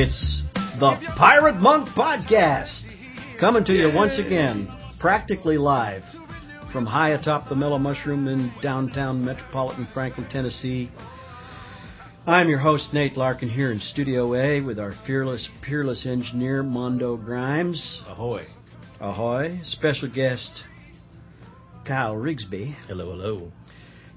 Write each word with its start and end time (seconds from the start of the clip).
It's 0.00 0.44
the 0.54 0.96
Pirate 1.16 1.56
Monk 1.56 1.88
Podcast, 1.88 2.84
coming 3.40 3.64
to 3.64 3.72
you 3.72 3.92
once 3.92 4.16
again, 4.16 4.68
practically 5.00 5.58
live 5.58 6.04
from 6.72 6.86
high 6.86 7.14
atop 7.14 7.48
the 7.48 7.56
Mellow 7.56 7.80
Mushroom 7.80 8.28
in 8.28 8.52
downtown 8.62 9.24
metropolitan 9.24 9.88
Franklin, 9.92 10.28
Tennessee. 10.30 10.88
I'm 12.28 12.48
your 12.48 12.60
host, 12.60 12.94
Nate 12.94 13.16
Larkin, 13.16 13.50
here 13.50 13.72
in 13.72 13.80
Studio 13.80 14.36
A 14.36 14.60
with 14.60 14.78
our 14.78 14.94
fearless, 15.04 15.48
peerless 15.62 16.06
engineer, 16.06 16.62
Mondo 16.62 17.16
Grimes. 17.16 18.00
Ahoy. 18.06 18.46
Ahoy. 19.00 19.58
Special 19.64 20.08
guest, 20.08 20.62
Kyle 21.84 22.14
Rigsby. 22.14 22.76
Hello, 22.86 23.10
hello. 23.10 23.52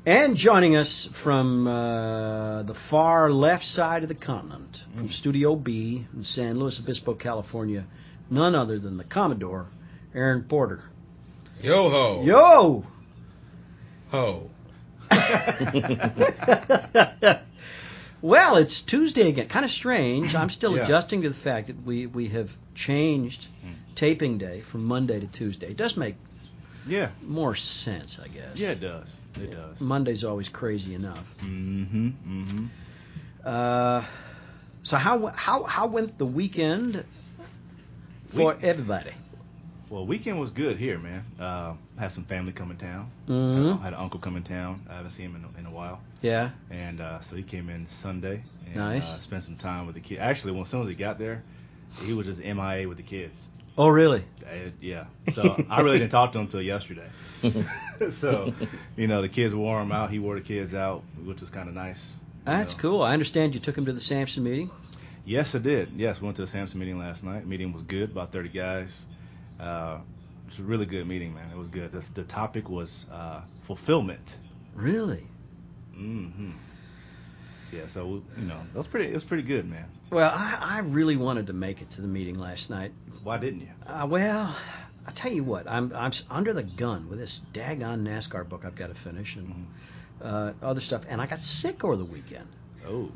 And 0.06 0.36
joining 0.36 0.76
us 0.76 1.08
from 1.24 1.68
uh, 1.68 2.64
the 2.64 2.74
far 2.90 3.30
left 3.32 3.64
side 3.66 4.02
of 4.02 4.10
the 4.10 4.16
continent, 4.16 4.78
from 4.96 5.10
Studio 5.10 5.56
B 5.56 6.08
in 6.16 6.24
San 6.24 6.58
Luis 6.60 6.80
Obispo, 6.82 7.14
California, 7.14 7.86
none 8.30 8.56
other 8.56 8.80
than 8.80 8.98
the 8.98 9.04
Commodore, 9.04 9.68
Aaron 10.16 10.44
Porter. 10.50 10.80
Yo 11.62 11.90
ho. 11.92 12.24
Yo! 12.26 12.84
Ho. 14.10 14.50
well, 18.24 18.56
it's 18.58 18.82
Tuesday 18.88 19.30
again. 19.30 19.50
Kind 19.50 19.66
of 19.66 19.72
strange. 19.72 20.34
I'm 20.34 20.50
still 20.50 20.76
Yeah. 20.76 20.86
adjusting 20.86 21.22
to 21.22 21.30
the 21.30 21.40
fact 21.44 21.68
that 21.68 21.86
we, 21.86 22.08
we 22.08 22.30
have 22.30 22.48
changed 22.74 23.46
taping 23.96 24.40
day 24.40 24.64
from 24.72 24.84
Monday 24.84 25.20
to 25.20 25.28
Tuesday. 25.28 25.70
It 25.72 25.78
does 25.78 25.96
make 25.96 26.16
Yeah. 26.88 27.12
more 27.22 27.56
sense, 27.56 28.18
I 28.20 28.28
guess. 28.30 28.56
Yeah, 28.58 28.72
it 28.72 28.80
does. 28.82 29.08
It 29.36 29.52
does. 29.52 29.80
Monday's 29.82 30.24
always 30.24 30.50
crazy 30.50 30.94
enough. 30.96 31.26
Mm-hmm. 31.44 32.08
Mm-hmm. 32.08 32.66
Uh, 33.48 34.06
so 34.84 34.98
how 34.98 35.28
how 35.36 35.64
how 35.64 35.88
went 35.88 36.18
the 36.18 36.26
weekend 36.26 37.06
for 38.34 38.56
everybody? 38.64 39.12
Well, 39.90 40.08
weekend 40.08 40.40
was 40.40 40.52
good 40.52 40.78
here, 40.78 40.98
man. 40.98 41.26
Uh, 41.40 41.76
had 42.00 42.12
some 42.12 42.24
family 42.26 42.54
come 42.54 42.72
in 42.72 42.78
town. 42.78 43.12
Mhm. 43.28 43.74
Uh, 43.74 43.78
had 43.80 43.92
an 43.94 44.00
uncle 44.00 44.22
come 44.22 44.38
in 44.38 44.44
town. 44.44 44.86
I 44.90 44.96
haven't 44.98 45.12
seen 45.12 45.26
him 45.32 45.36
in, 45.36 45.44
a- 45.44 45.60
in 45.60 45.66
a 45.66 45.72
while. 45.76 46.00
Yeah. 46.22 46.52
And 46.70 47.02
uh, 47.02 47.20
so 47.30 47.36
he 47.36 47.44
came 47.44 47.70
in 47.70 47.88
Sunday. 48.02 48.42
And, 48.68 48.76
Nice. 48.76 49.04
Uh, 49.04 49.20
spent 49.22 49.44
some 49.44 49.58
time 49.58 49.86
with 49.88 49.96
the 49.96 50.02
kids. 50.02 50.22
Actually, 50.24 50.54
when 50.54 50.62
as 50.62 50.70
soon 50.72 50.84
as 50.84 50.88
he 50.88 50.96
got 50.96 51.20
there, 51.20 51.44
he 52.06 52.14
was 52.14 52.26
just 52.26 52.40
MIA 52.40 52.88
with 52.88 52.98
the 52.98 53.04
kids. 53.04 53.36
Oh, 53.82 53.88
really? 53.88 54.24
Uh, 54.46 54.70
yeah. 54.80 55.08
So 55.34 55.42
I 55.72 55.82
really 55.82 55.98
didn't 55.98 56.12
talk 56.12 56.34
to 56.34 56.38
him 56.38 56.46
until 56.46 56.62
yesterday. 56.62 57.10
so, 58.22 58.52
you 58.96 59.08
know, 59.08 59.24
the 59.24 59.28
kids 59.28 59.56
wore 59.56 59.82
him 59.82 59.92
out. 59.92 60.12
He 60.12 60.20
wore 60.20 60.36
the 60.36 60.46
kids 60.46 60.76
out, 60.76 61.02
which 61.26 61.42
was 61.42 61.50
kind 61.50 61.68
of 61.68 61.74
nice. 61.74 62.00
That's 62.46 62.76
know. 62.76 62.80
cool. 62.80 63.02
I 63.02 63.14
understand 63.14 63.56
you 63.56 63.60
took 63.60 63.76
him 63.76 63.86
to 63.86 63.94
the 63.94 64.00
Samson 64.00 64.44
meeting. 64.44 64.70
Yes, 65.26 65.56
I 65.56 65.58
did. 65.58 65.90
Yes, 65.96 66.22
went 66.22 66.36
to 66.36 66.44
the 66.44 66.48
Samson 66.48 66.80
meeting 66.80 67.00
last 67.00 67.24
night. 67.24 67.48
Meeting 67.48 67.74
was 67.74 67.82
good, 67.82 68.12
about 68.12 68.32
30 68.32 68.50
guys. 68.50 68.90
Uh, 69.60 70.02
it 70.46 70.52
was 70.52 70.60
a 70.60 70.64
really 70.64 70.86
good 70.86 71.08
meeting, 71.08 71.34
man. 71.34 71.50
It 71.50 71.58
was 71.58 71.68
good. 71.68 71.92
The, 71.92 72.04
the 72.14 72.26
topic 72.26 72.70
was 72.70 73.08
uh, 73.12 73.42
fulfillment. 73.66 74.30
Really? 74.76 75.24
Mm-hmm. 75.98 76.52
Yeah, 77.74 77.86
so 77.92 78.22
you 78.38 78.44
know, 78.44 78.62
that 78.74 78.78
was 78.78 78.86
pretty. 78.86 79.10
It 79.10 79.16
was 79.16 79.24
pretty 79.24 79.44
good, 79.44 79.66
man. 79.66 79.88
Well, 80.12 80.30
I, 80.30 80.58
I 80.60 80.80
really 80.80 81.16
wanted 81.16 81.48
to 81.48 81.54
make 81.54 81.82
it 81.82 81.90
to 81.96 82.02
the 82.02 82.08
meeting 82.08 82.36
last 82.38 82.70
night. 82.70 82.92
Why 83.24 83.38
didn't 83.38 83.62
you? 83.62 83.70
Uh, 83.88 84.06
well, 84.08 84.56
I 85.08 85.14
tell 85.16 85.32
you 85.32 85.44
what, 85.44 85.68
I'm 85.70 85.94
I'm 85.96 86.12
under 86.30 86.54
the 86.54 86.64
gun 86.64 87.10
with 87.10 87.20
this 87.20 87.40
daggone 87.54 88.02
NASCAR 88.06 88.48
book 88.48 88.62
I've 88.66 88.76
got 88.76 88.88
to 88.88 88.96
finish 89.04 89.36
and 89.36 89.48
Mhm. 89.48 89.66
uh, 90.22 90.54
other 90.66 90.82
stuff, 90.82 91.04
and 91.08 91.22
I 91.22 91.28
got 91.28 91.40
sick 91.42 91.84
over 91.84 91.96
the 91.96 92.06
weekend. 92.06 92.48
Oh, 92.86 93.10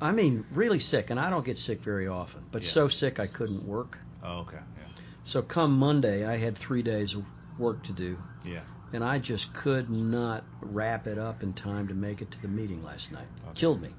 I 0.00 0.10
mean, 0.10 0.44
really 0.52 0.80
sick, 0.80 1.10
and 1.10 1.20
I 1.20 1.30
don't 1.30 1.44
get 1.46 1.56
sick 1.58 1.80
very 1.84 2.08
often, 2.08 2.42
but 2.50 2.62
Yeah. 2.62 2.70
so 2.72 2.88
sick 2.88 3.20
I 3.20 3.28
couldn't 3.28 3.64
work. 3.66 3.98
oh, 4.24 4.40
okay, 4.40 4.56
yeah, 4.78 4.84
So 5.24 5.42
come 5.42 5.78
Monday, 5.78 6.24
I 6.26 6.38
had 6.38 6.58
three 6.58 6.82
days 6.82 7.14
of 7.14 7.22
work 7.58 7.82
to 7.84 7.92
do, 7.92 8.18
yeah. 8.44 8.60
and 8.92 9.04
I 9.04 9.18
just 9.20 9.52
could 9.54 9.90
not 9.90 10.42
wrap 10.60 11.06
it 11.06 11.18
up 11.18 11.42
in 11.44 11.52
time 11.52 11.86
to 11.88 11.94
make 11.94 12.20
it 12.20 12.30
to 12.32 12.42
the 12.42 12.48
meeting 12.48 12.82
last 12.82 13.12
night. 13.12 13.28
Okay. 13.50 13.60
Killed 13.60 13.80
me. 13.80 13.90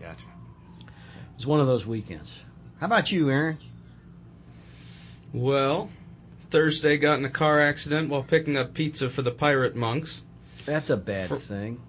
Gotcha. 0.00 0.24
It 1.34 1.38
was 1.38 1.46
one 1.46 1.60
of 1.60 1.66
those 1.66 1.84
weekends. 1.84 2.32
How 2.78 2.86
about 2.86 3.08
you, 3.08 3.28
Aaron? 3.28 3.58
Well, 5.32 5.90
Thursday 6.52 6.96
got 6.96 7.18
in 7.18 7.24
a 7.24 7.30
car 7.30 7.60
accident 7.60 8.08
while 8.08 8.22
picking 8.22 8.56
up 8.56 8.72
pizza 8.72 9.10
for 9.10 9.22
the 9.22 9.32
pirate 9.32 9.74
monks. 9.74 10.22
That's 10.66 10.90
a 10.90 10.96
bad 10.96 11.28
For- 11.28 11.40
thing. 11.40 11.80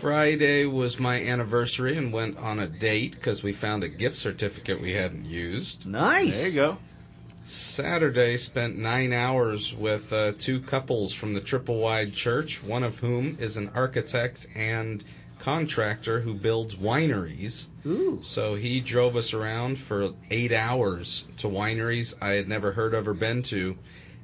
Friday 0.00 0.64
was 0.64 0.96
my 0.98 1.20
anniversary 1.20 1.96
and 1.98 2.12
went 2.12 2.36
on 2.38 2.58
a 2.60 2.68
date 2.68 3.12
because 3.14 3.42
we 3.42 3.52
found 3.54 3.84
a 3.84 3.88
gift 3.88 4.16
certificate 4.16 4.80
we 4.80 4.92
hadn't 4.92 5.26
used. 5.26 5.84
Nice. 5.86 6.30
There 6.30 6.48
you 6.48 6.54
go. 6.54 6.78
Saturday 7.46 8.36
spent 8.38 8.78
nine 8.78 9.12
hours 9.12 9.74
with 9.78 10.02
uh, 10.12 10.32
two 10.44 10.62
couples 10.70 11.14
from 11.20 11.34
the 11.34 11.40
Triple 11.40 11.78
Wide 11.80 12.12
Church, 12.14 12.60
one 12.64 12.82
of 12.84 12.94
whom 12.94 13.36
is 13.38 13.56
an 13.56 13.70
architect 13.74 14.46
and 14.56 15.04
contractor 15.42 16.20
who 16.20 16.34
builds 16.34 16.76
wineries. 16.76 17.64
Ooh. 17.86 18.20
So 18.22 18.54
he 18.54 18.80
drove 18.80 19.16
us 19.16 19.32
around 19.34 19.78
for 19.88 20.10
eight 20.30 20.52
hours 20.52 21.24
to 21.40 21.48
wineries 21.48 22.12
I 22.20 22.30
had 22.32 22.48
never 22.48 22.72
heard 22.72 22.94
of 22.94 23.08
or 23.08 23.14
been 23.14 23.42
to, 23.50 23.74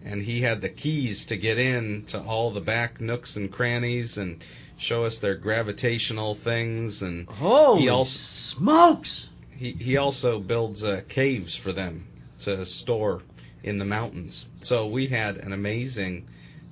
and 0.05 0.23
he 0.23 0.43
had 0.43 0.61
the 0.61 0.69
keys 0.69 1.27
to 1.29 1.37
get 1.37 1.59
in 1.59 2.05
to 2.11 2.21
all 2.23 2.53
the 2.53 2.61
back 2.61 3.01
nooks 3.01 3.37
and 3.37 3.51
crannies 3.53 4.17
and 4.17 4.43
show 4.79 5.05
us 5.05 5.19
their 5.21 5.37
gravitational 5.37 6.39
things. 6.45 7.03
And 7.03 7.27
Holy 7.29 7.83
He 7.83 7.89
also- 7.89 8.11
smokes! 8.57 9.29
he 9.57 9.73
he 9.73 9.97
also 9.97 10.39
builds 10.39 10.85
uh, 10.85 11.01
caves 11.09 11.59
for 11.65 11.73
them 11.73 12.07
to 12.45 12.65
store 12.65 13.23
in 13.65 13.79
the 13.79 13.85
mountains. 13.85 14.47
So 14.63 14.87
we 14.87 15.09
had 15.09 15.37
an 15.39 15.53
amazing 15.53 16.27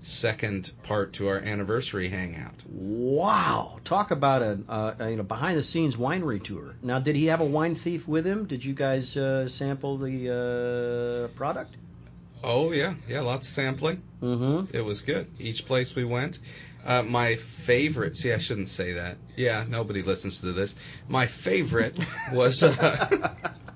second 0.07 0.71
part 0.85 1.15
to 1.15 1.29
our 1.29 1.39
anniversary 1.39 2.09
hangout. 2.09 2.55
Wow. 2.69 3.79
Talk 3.85 4.11
about 4.11 4.43
a, 4.43 4.59
uh, 4.69 5.09
you 5.09 5.17
know 5.17 5.23
behind 5.23 5.59
the 5.59 5.63
scenes 5.63 5.97
winery 5.97 6.43
tour. 6.43 6.75
Now, 6.83 6.99
did 6.99 7.17
he 7.17 7.27
have 7.27 7.41
a 7.41 7.47
wine 7.47 7.79
thief 7.83 8.07
with 8.07 8.27
him? 8.27 8.47
Did 8.47 8.65
you 8.65 8.75
guys 8.75 9.17
uh, 9.17 9.49
sample 9.49 9.99
the 9.99 11.29
uh, 11.33 11.37
product? 11.37 11.77
Oh 12.43 12.73
yeah, 12.73 12.95
yeah, 13.09 13.21
lots 13.21 13.49
of 13.49 13.55
sampling. 13.55 14.03
Mm-hmm. 14.23 14.77
It 14.77 14.83
was 14.83 15.01
good. 15.01 15.29
Each 15.39 15.65
place 15.67 15.93
we 15.97 16.05
went. 16.05 16.37
Uh, 16.85 17.03
my 17.03 17.35
favorite, 17.67 18.15
see, 18.15 18.33
I 18.33 18.39
shouldn't 18.39 18.69
say 18.69 18.93
that. 18.93 19.17
Yeah, 19.37 19.65
nobody 19.69 20.03
listens 20.03 20.41
to 20.43 20.53
this. 20.53 20.73
My 21.09 21.27
favorite 21.45 21.99
was 22.33 22.63
uh, 22.63 23.35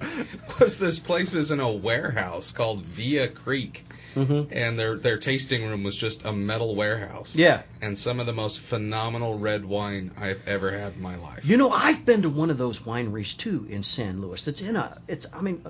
was 0.60 0.76
this 0.80 1.00
place 1.06 1.34
is 1.34 1.50
in 1.50 1.60
a 1.60 1.72
warehouse 1.72 2.52
called 2.56 2.84
Via 2.96 3.30
Creek, 3.32 3.78
Mm-hmm. 4.14 4.52
and 4.52 4.78
their 4.78 4.96
their 4.98 5.18
tasting 5.18 5.62
room 5.62 5.84
was 5.84 5.96
just 5.96 6.20
a 6.24 6.32
metal 6.32 6.74
warehouse. 6.74 7.32
Yeah. 7.34 7.62
and 7.82 7.96
some 7.98 8.20
of 8.20 8.26
the 8.26 8.32
most 8.32 8.58
phenomenal 8.70 9.38
red 9.38 9.64
wine 9.64 10.10
I've 10.16 10.40
ever 10.46 10.76
had 10.76 10.94
in 10.94 11.02
my 11.02 11.16
life. 11.16 11.40
You 11.44 11.56
know, 11.56 11.70
I've 11.70 12.04
been 12.06 12.22
to 12.22 12.30
one 12.30 12.50
of 12.50 12.58
those 12.58 12.78
wineries 12.86 13.36
too 13.42 13.66
in 13.70 13.82
San 13.82 14.20
Luis. 14.20 14.46
It's 14.48 14.60
in 14.62 14.76
a, 14.76 15.00
it's, 15.08 15.26
I 15.32 15.40
mean, 15.42 15.64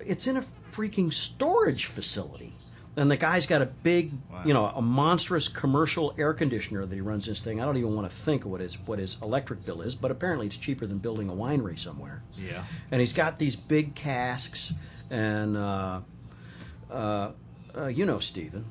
it's 0.00 0.26
in 0.26 0.36
a 0.36 0.44
freaking 0.76 1.12
storage 1.12 1.88
facility. 1.94 2.54
And 2.96 3.10
the 3.10 3.16
guy's 3.16 3.44
got 3.48 3.60
a 3.60 3.66
big, 3.66 4.12
Wow. 4.30 4.42
you 4.46 4.54
know, 4.54 4.66
a 4.66 4.80
monstrous 4.80 5.50
commercial 5.60 6.14
air 6.16 6.32
conditioner 6.32 6.86
that 6.86 6.94
he 6.94 7.00
runs 7.00 7.26
this 7.26 7.42
thing. 7.42 7.60
I 7.60 7.64
don't 7.64 7.76
even 7.76 7.96
want 7.96 8.08
to 8.08 8.16
think 8.24 8.44
what 8.44 8.60
his 8.60 8.78
what 8.86 9.00
his 9.00 9.16
electric 9.20 9.66
bill 9.66 9.82
is, 9.82 9.96
but 9.96 10.12
apparently 10.12 10.46
it's 10.46 10.56
cheaper 10.58 10.86
than 10.86 10.98
building 10.98 11.28
a 11.28 11.32
winery 11.32 11.76
somewhere. 11.76 12.22
Yeah. 12.38 12.64
And 12.92 13.00
he's 13.00 13.12
got 13.12 13.36
these 13.40 13.56
big 13.68 13.96
casks, 13.96 14.72
and 15.10 15.56
uh, 15.56 16.00
uh, 16.88 17.32
uh, 17.76 17.86
you 17.86 18.04
know, 18.04 18.18
Stephen. 18.20 18.64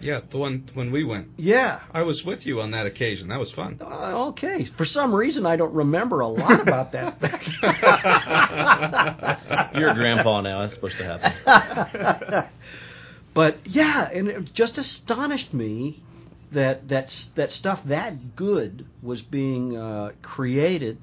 Yeah, 0.00 0.20
the 0.30 0.38
one 0.38 0.70
when 0.74 0.92
we 0.92 1.02
went. 1.04 1.28
Yeah. 1.36 1.80
I 1.90 2.02
was 2.02 2.22
with 2.24 2.46
you 2.46 2.60
on 2.60 2.70
that 2.70 2.86
occasion. 2.86 3.28
That 3.28 3.40
was 3.40 3.52
fun. 3.52 3.78
Uh, 3.80 4.28
okay. 4.28 4.64
For 4.76 4.84
some 4.84 5.12
reason, 5.12 5.44
I 5.44 5.56
don't 5.56 5.74
remember 5.74 6.20
a 6.20 6.28
lot 6.28 6.60
about 6.60 6.92
that. 6.92 7.16
You're 9.74 9.90
a 9.90 9.94
grandpa 9.94 10.40
now. 10.40 10.62
That's 10.62 10.74
supposed 10.74 10.96
to 10.98 11.04
happen. 11.04 12.50
but 13.34 13.56
yeah, 13.64 14.08
and 14.10 14.28
it 14.28 14.44
just 14.54 14.78
astonished 14.78 15.52
me 15.52 16.02
that 16.54 16.88
that 16.88 17.06
that 17.36 17.50
stuff 17.50 17.80
that 17.88 18.36
good 18.36 18.86
was 19.02 19.22
being 19.22 19.76
uh, 19.76 20.12
created, 20.22 20.98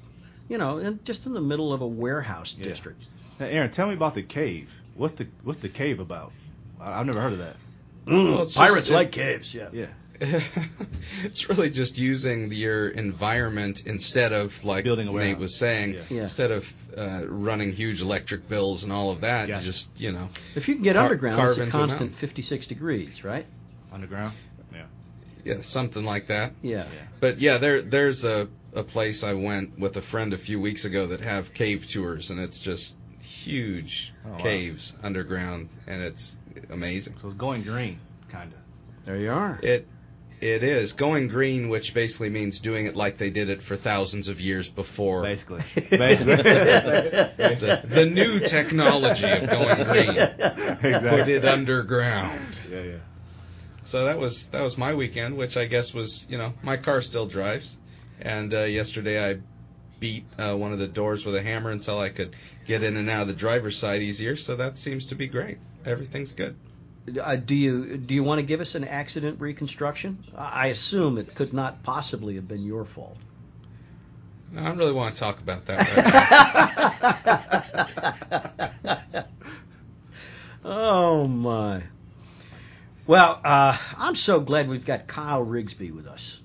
you 0.48 0.58
know, 0.58 0.78
in, 0.78 1.00
just 1.04 1.26
in 1.26 1.34
the 1.34 1.40
middle 1.40 1.72
of 1.72 1.82
a 1.82 1.86
warehouse 1.86 2.54
Yeah. 2.56 2.68
district. 2.68 3.00
Now, 3.38 3.46
Aaron, 3.46 3.70
tell 3.72 3.88
me 3.88 3.94
about 3.94 4.14
the 4.14 4.22
cave. 4.22 4.68
What's 4.96 5.16
the 5.18 5.26
What's 5.44 5.60
the 5.60 5.68
cave 5.68 6.00
about? 6.00 6.32
I, 6.80 7.00
I've 7.00 7.06
never 7.06 7.20
heard 7.20 7.32
of 7.32 7.38
that. 7.38 7.56
Well, 8.06 8.46
Pirates 8.54 8.86
just- 8.86 8.90
like 8.92 9.12
caves. 9.12 9.50
Yeah. 9.54 9.68
Yeah. 9.72 9.86
it's 11.24 11.46
really 11.50 11.68
just 11.68 11.96
using 11.96 12.50
your 12.50 12.88
environment 12.88 13.80
instead 13.84 14.32
of 14.32 14.48
like 14.64 14.84
Building 14.84 15.08
a 15.08 15.10
Nate 15.10 15.14
warehouse. 15.14 15.40
was 15.40 15.58
saying. 15.58 15.92
Yeah. 15.92 16.04
Yeah. 16.08 16.22
Instead 16.22 16.50
of 16.52 16.62
uh, 16.96 17.26
running 17.28 17.72
huge 17.72 18.00
electric 18.00 18.48
bills 18.48 18.82
and 18.82 18.90
all 18.90 19.10
of 19.10 19.20
that, 19.20 19.48
Gotcha. 19.48 19.60
you 19.64 19.70
just 19.70 19.88
you 19.96 20.12
know, 20.12 20.28
If 20.54 20.68
you 20.68 20.74
can 20.74 20.82
get 20.84 20.94
Car- 20.94 21.04
underground, 21.06 21.60
it's 21.60 21.68
a 21.68 21.70
constant 21.70 22.12
56 22.18 22.66
degrees, 22.66 23.22
right? 23.24 23.44
Underground. 23.92 24.34
Yeah. 24.72 24.86
Yeah, 25.44 25.54
something 25.62 26.02
like 26.04 26.28
that. 26.28 26.52
Yeah. 26.62 26.88
But 27.20 27.38
yeah, 27.38 27.58
there 27.58 27.82
there's 27.82 28.24
a 28.24 28.48
a 28.74 28.84
place 28.84 29.22
I 29.22 29.32
went 29.34 29.78
with 29.78 29.96
a 29.96 30.02
friend 30.10 30.32
a 30.32 30.38
few 30.38 30.60
weeks 30.60 30.84
ago 30.86 31.06
that 31.08 31.20
have 31.20 31.44
cave 31.54 31.80
tours, 31.92 32.30
and 32.30 32.38
it's 32.40 32.60
just 32.62 32.94
huge 33.46 34.12
Oh, 34.24 34.30
wow. 34.32 34.38
caves 34.42 34.92
underground, 35.02 35.68
and 35.86 36.02
it's 36.02 36.36
amazing. 36.70 37.14
So 37.22 37.28
it's 37.28 37.36
going 37.38 37.62
green, 37.62 37.98
kind 38.30 38.52
of. 38.52 38.58
There 39.06 39.16
you 39.18 39.30
are. 39.30 39.58
It 39.62 39.86
it 40.40 40.62
is 40.62 40.92
going 40.92 41.28
green, 41.28 41.68
which 41.70 41.92
basically 41.94 42.28
means 42.28 42.60
doing 42.60 42.86
it 42.86 42.94
like 42.94 43.16
they 43.18 43.30
did 43.30 43.48
it 43.48 43.60
for 43.66 43.76
thousands 43.76 44.28
of 44.28 44.38
years 44.38 44.68
before. 44.74 45.22
Basically. 45.22 45.60
Basically. 45.90 46.36
The, 46.36 47.82
the 47.88 48.04
new 48.04 48.40
technology 48.40 49.24
of 49.24 49.48
going 49.48 49.84
green, 49.84 50.16
exactly. 50.82 51.10
put 51.10 51.28
it 51.28 51.44
underground. 51.44 52.56
Yeah, 52.70 52.82
yeah. 52.82 52.98
So 53.86 54.04
that 54.04 54.18
was 54.18 54.44
that 54.52 54.60
was 54.60 54.76
my 54.76 54.92
weekend, 54.94 55.36
which 55.36 55.56
I 55.56 55.66
guess 55.66 55.92
was 55.94 56.26
you 56.28 56.36
know 56.38 56.52
my 56.62 56.76
car 56.76 57.00
still 57.00 57.28
drives, 57.28 57.76
and 58.20 58.52
uh, 58.52 58.64
yesterday 58.64 59.18
I 59.30 59.36
beat 60.00 60.24
uh, 60.38 60.54
one 60.56 60.72
of 60.72 60.78
the 60.78 60.88
doors 60.88 61.24
with 61.24 61.34
a 61.34 61.42
hammer 61.42 61.70
until 61.70 61.98
I 61.98 62.10
could 62.10 62.34
get 62.66 62.82
in 62.82 62.96
and 62.96 63.08
out 63.08 63.22
of 63.22 63.28
the 63.28 63.34
driver's 63.34 63.78
side 63.78 64.02
easier. 64.02 64.36
So 64.36 64.56
that 64.56 64.76
seems 64.76 65.06
to 65.08 65.14
be 65.14 65.28
great. 65.28 65.58
Everything's 65.84 66.32
good. 66.32 66.56
Uh, 67.22 67.36
do 67.36 67.54
you 67.54 67.98
do 67.98 68.14
you 68.14 68.24
want 68.24 68.40
to 68.40 68.46
give 68.46 68.60
us 68.60 68.74
an 68.74 68.82
accident 68.82 69.40
reconstruction? 69.40 70.24
I 70.36 70.68
assume 70.68 71.18
it 71.18 71.36
could 71.36 71.52
not 71.52 71.84
possibly 71.84 72.34
have 72.34 72.48
been 72.48 72.64
your 72.64 72.84
fault. 72.84 73.18
No, 74.52 74.62
I 74.62 74.64
don't 74.68 74.78
really 74.78 74.92
want 74.92 75.14
to 75.14 75.20
talk 75.20 75.40
about 75.40 75.66
that. 75.66 75.76
Right 79.14 79.24
oh 80.64 81.26
my. 81.28 81.84
Well, 83.06 83.40
uh, 83.44 83.78
I'm 83.96 84.16
so 84.16 84.40
glad 84.40 84.68
we've 84.68 84.86
got 84.86 85.06
Kyle 85.06 85.44
Rigsby 85.44 85.94
with 85.94 86.06
us. 86.06 86.40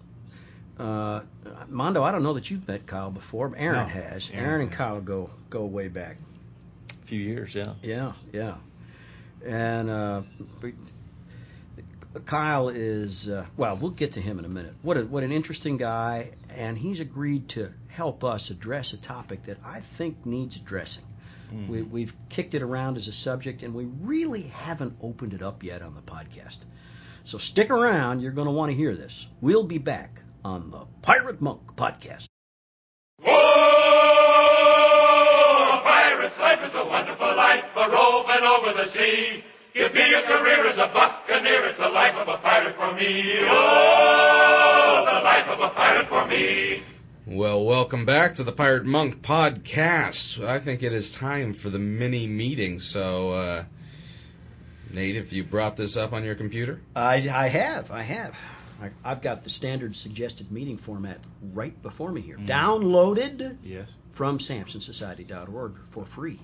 Uh, 0.80 1.22
Mondo, 1.70 2.02
I 2.04 2.12
don't 2.12 2.24
know 2.24 2.34
that 2.34 2.50
you've 2.50 2.68
met 2.68 2.88
Kyle 2.88 3.12
before. 3.12 3.50
but 3.50 3.60
Aaron 3.60 3.88
No, 3.88 3.94
has. 3.94 4.30
Aaron 4.34 4.68
and. 4.68 4.72
Kyle 4.76 5.02
go 5.02 5.30
go 5.50 5.66
way 5.66 5.88
back. 5.88 6.18
A 7.04 7.08
few 7.08 7.20
years, 7.20 7.52
yeah. 7.54 7.74
Yeah, 7.84 8.14
yeah. 8.34 8.58
And 9.46 9.90
uh, 9.90 10.22
Kyle 12.30 12.70
is 12.70 13.28
uh, 13.32 13.46
well. 13.58 13.78
We'll 13.82 13.92
get 13.92 14.14
to 14.14 14.22
him 14.22 14.40
in 14.40 14.46
a 14.46 14.50
minute. 14.50 14.74
What 14.82 14.98
a, 14.98 15.02
what 15.04 15.24
an 15.24 15.32
interesting 15.32 15.78
guy, 15.78 16.32
and 16.50 16.78
he's 16.78 17.00
agreed 17.00 17.50
to 17.50 17.72
help 17.90 18.24
us 18.24 18.50
address 18.52 18.94
a 18.94 19.08
topic 19.08 19.46
that 19.48 19.58
I 19.64 19.82
think 19.98 20.26
needs 20.26 20.58
addressing. 20.58 21.04
Mm. 21.54 21.70
We, 21.70 21.82
we've 21.84 22.12
kicked 22.30 22.54
it 22.54 22.62
around 22.62 22.98
as 22.98 23.08
a 23.08 23.12
subject, 23.14 23.62
and 23.62 23.74
we 23.74 23.86
really 23.86 24.44
haven't 24.44 24.94
opened 25.02 25.34
it 25.34 25.42
up 25.42 25.64
yet 25.64 25.82
on 25.82 25.96
the 25.96 26.02
podcast. 26.02 26.58
So 27.26 27.38
stick 27.38 27.70
around. 27.70 28.22
You're 28.22 28.32
going 28.32 28.48
to 28.48 28.54
want 28.54 28.72
to 28.72 28.76
hear 28.76 28.96
this. 28.96 29.14
We'll 29.42 29.68
be 29.68 29.78
back 29.78 30.12
on 30.44 30.72
the 30.72 30.86
Pirate 31.02 31.42
Monk 31.42 31.62
podcast. 31.78 32.26
Oh, 33.24 33.28
a 35.74 35.82
pirate's 35.84 36.38
life 36.40 36.60
is 36.66 36.72
a 36.74 36.86
wonderful 36.88 37.36
life, 37.36 37.64
a 37.76 37.90
roving 37.90 38.44
over 38.46 38.74
the 38.74 38.92
sea. 38.94 39.44
Give 39.74 39.94
me 39.94 40.02
a 40.02 40.22
career 40.28 40.68
as 40.68 40.78
a 40.78 40.92
buccaneer, 40.94 41.66
it's 41.68 41.80
the 41.80 41.88
life 41.90 42.16
of 42.16 42.28
a 42.28 42.38
pirate 42.42 42.76
for 42.76 42.94
me. 42.94 43.36
Oh, 43.44 45.04
the 45.06 45.22
life 45.24 45.48
of 45.48 45.60
a 45.60 45.70
pirate 45.76 46.10
for 46.10 46.28
me. 46.28 46.84
well, 47.28 47.64
welcome 47.64 48.06
back 48.06 48.36
to 48.36 48.44
the 48.44 48.52
Pirate 48.52 48.86
Monk 48.86 49.22
podcast. 49.24 50.42
I 50.42 50.60
think 50.64 50.84
it 50.84 50.94
is 50.94 51.16
time 51.20 51.54
for 51.62 51.70
the 51.70 51.80
mini 51.80 52.28
meeting. 52.28 52.80
So, 52.80 53.32
uh, 53.32 53.66
Nate, 54.94 55.16
if 55.16 55.32
you 55.32 55.44
brought 55.46 55.78
this 55.78 55.96
up 55.96 56.12
on 56.12 56.24
your 56.26 56.36
computer, 56.36 56.80
I, 56.96 57.30
I 57.30 57.48
have. 57.50 57.90
I 57.92 58.04
have. 58.04 58.34
I, 58.82 58.90
I've 59.04 59.22
got 59.22 59.44
the 59.44 59.50
standard 59.50 59.96
suggested 59.96 60.52
meeting 60.52 60.80
format 60.86 61.20
right 61.54 61.80
before 61.84 62.12
me 62.12 62.22
here. 62.22 62.38
Mm. 62.38 62.50
Downloaded 62.50 63.58
Yes. 63.64 63.88
from 64.18 64.40
SamsonSociety.org 64.40 65.74
for 65.94 66.08
free. 66.16 66.40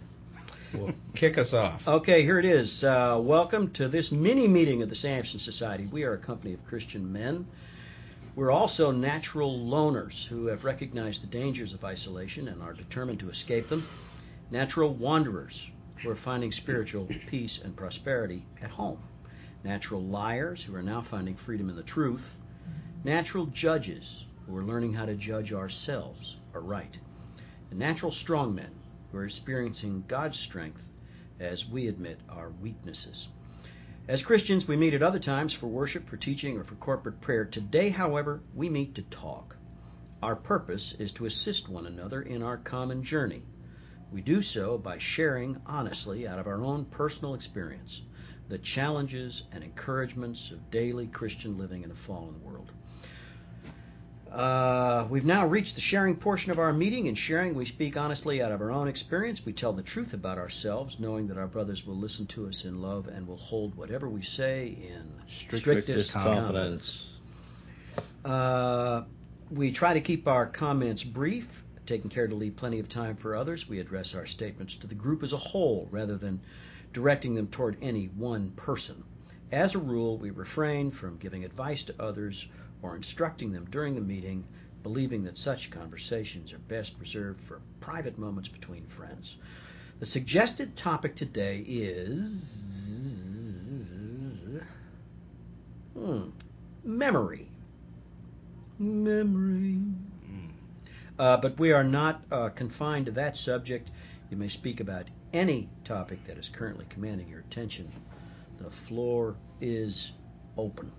well, 0.74 0.94
kick 1.16 1.38
us 1.38 1.54
off. 1.54 1.82
Okay, 1.88 2.22
here 2.22 2.38
it 2.40 2.46
is. 2.46 2.84
Uh, 2.84 3.20
welcome 3.24 3.72
to 3.74 3.88
this 3.88 4.12
mini 4.12 4.48
meeting 4.48 4.84
of 4.84 4.90
the 4.90 4.96
Samson 4.96 5.40
Society. 5.40 5.88
We 5.92 6.04
are 6.04 6.14
a 6.14 6.18
company 6.20 6.54
of 6.54 6.64
Christian 6.66 7.12
men. 7.12 7.48
We're 8.36 8.52
also 8.52 8.92
natural 8.92 9.58
loners 9.60 10.28
who 10.30 10.46
have 10.46 10.64
recognized 10.64 11.24
the 11.24 11.28
dangers 11.28 11.74
of 11.74 11.84
isolation 11.84 12.48
and 12.50 12.62
are 12.62 12.74
determined 12.74 13.18
to 13.20 13.30
escape 13.32 13.68
them. 13.70 13.88
Natural 14.52 14.94
wanderers 14.94 15.60
who 16.04 16.12
are 16.12 16.18
finding 16.24 16.52
spiritual 16.52 17.08
peace 17.32 17.60
and 17.64 17.76
prosperity 17.76 18.46
at 18.62 18.70
home. 18.70 19.00
Natural 19.68 20.02
liars 20.02 20.64
who 20.66 20.74
are 20.76 20.82
now 20.82 21.06
finding 21.12 21.36
freedom 21.46 21.70
in 21.70 21.76
the 21.76 21.84
truth. 21.84 22.24
Natural 23.04 23.48
judges 23.48 24.24
who 24.46 24.56
are 24.56 24.64
learning 24.64 24.94
how 24.94 25.06
to 25.06 25.18
judge 25.18 25.52
ourselves 25.52 26.38
aright. 26.56 26.96
And 27.70 27.78
natural 27.78 28.14
strongmen 28.14 28.70
who 29.12 29.18
are 29.18 29.26
experiencing 29.26 30.06
God's 30.08 30.40
strength 30.40 30.80
as 31.42 31.66
we 31.70 31.90
admit 31.90 32.22
our 32.30 32.50
weaknesses. 32.62 33.28
As 34.08 34.24
Christians, 34.24 34.70
we 34.70 34.78
meet 34.78 34.94
at 34.94 35.04
other 35.04 35.20
times 35.20 35.54
for 35.60 35.68
worship, 35.68 36.08
for 36.08 36.16
teaching, 36.16 36.58
or 36.58 36.64
for 36.64 36.76
corporate 36.76 37.20
prayer. 37.20 37.44
Today, 37.44 37.90
however, 37.90 38.40
we 38.56 38.70
meet 38.70 38.96
to 38.96 39.02
talk. 39.02 39.58
Our 40.24 40.38
purpose 40.38 40.96
is 40.98 41.12
to 41.18 41.26
assist 41.26 41.68
one 41.68 41.88
another 41.88 42.22
in 42.22 42.42
our 42.42 42.56
common 42.56 43.04
journey. 43.04 43.44
We 44.14 44.22
do 44.22 44.42
so 44.42 44.78
by 44.78 45.00
sharing 45.02 45.62
honestly 45.66 46.26
out 46.26 46.40
of 46.40 46.48
our 46.48 46.64
own 46.64 46.86
personal 46.86 47.34
experience 47.34 48.00
the 48.50 48.58
challenges 48.60 49.44
and 49.52 49.64
encouragements 49.64 50.52
of 50.52 50.72
daily 50.72 51.08
Christian 51.08 51.58
living 51.58 51.84
in 51.84 51.92
a 51.92 51.96
fallen 52.06 52.42
world. 52.44 52.72
Uh, 54.32 55.08
we've 55.10 55.24
now 55.24 55.48
reached 55.48 55.76
the 55.76 55.82
sharing 55.82 56.16
portion 56.16 56.52
of 56.52 56.60
our 56.60 56.74
meeting. 56.74 57.08
In 57.08 57.16
sharing, 57.16 57.56
we 57.56 57.66
speak 57.66 57.96
honestly 57.96 58.42
out 58.42 58.52
of 58.52 58.62
our 58.62 58.72
own 58.72 58.88
experience. 58.88 59.42
We 59.46 59.54
tell 59.54 59.74
the 59.74 59.84
truth 59.84 60.14
about 60.14 60.38
ourselves, 60.38 60.98
knowing 61.00 61.28
that 61.30 61.38
our 61.38 61.48
brothers 61.48 61.84
will 61.88 61.98
listen 61.98 62.28
to 62.36 62.48
us 62.48 62.64
in 62.66 62.82
love 62.82 63.08
and 63.08 63.26
will 63.28 63.38
hold 63.38 63.76
whatever 63.76 64.10
we 64.10 64.24
say 64.24 64.68
in 64.68 65.12
strictest, 65.46 65.84
Strictest 65.86 66.14
confidence. 66.14 67.18
Uh, 68.26 69.04
we 69.50 69.74
try 69.74 69.94
to 69.94 70.02
keep 70.02 70.28
our 70.28 70.46
comments 70.46 71.04
brief, 71.04 71.46
taking 71.86 72.10
care 72.10 72.28
to 72.28 72.36
leave 72.36 72.58
plenty 72.58 72.80
of 72.80 72.90
time 72.90 73.18
for 73.22 73.36
others. 73.36 73.66
We 73.70 73.80
address 73.80 74.14
our 74.14 74.28
statements 74.28 74.78
to 74.82 74.88
the 74.88 74.96
group 74.96 75.24
as 75.24 75.32
a 75.32 75.38
whole 75.38 75.88
rather 75.90 76.18
than 76.18 76.42
directing 76.98 77.36
them 77.36 77.48
toward 77.50 77.78
any 77.80 78.08
one 78.18 78.50
person. 78.58 79.04
As 79.52 79.76
a 79.76 79.78
rule, 79.78 80.18
we 80.18 80.32
refrain 80.32 80.90
from 80.90 81.20
giving 81.20 81.46
advice 81.46 81.84
to 81.86 82.02
others 82.02 82.48
or 82.82 82.96
instructing 82.96 83.52
them 83.52 83.68
during 83.70 83.94
the 83.94 84.02
meeting, 84.02 84.44
believing 84.82 85.24
that 85.24 85.38
such 85.38 85.70
conversations 85.72 86.52
are 86.52 86.58
best 86.58 86.94
reserved 87.00 87.40
for 87.48 87.62
private 87.82 88.18
moments 88.18 88.50
between 88.50 88.88
friends. 88.98 89.36
The 90.00 90.08
suggested 90.08 90.76
topic 90.76 91.16
today 91.16 91.60
is 91.60 92.44
hmm, 95.94 96.30
memory. 96.84 97.52
Memory. 98.80 99.82
Mm. 100.28 100.50
Uh, 101.20 101.38
but 101.38 101.60
we 101.60 101.72
are 101.72 101.84
not 101.84 102.24
uh, 102.32 102.50
confined 102.50 103.06
to 103.06 103.12
that 103.12 103.36
subject. 103.36 103.92
You 104.32 104.38
may 104.38 104.50
speak 104.50 104.80
about 104.80 105.06
any 105.38 105.70
topic 105.86 106.20
that 106.28 106.38
is 106.38 106.50
currently 106.58 106.86
commanding 106.90 107.28
your 107.30 107.42
attention. 107.42 107.92
The 108.60 108.72
floor 108.88 109.36
is 109.62 110.12
open. 110.58 110.92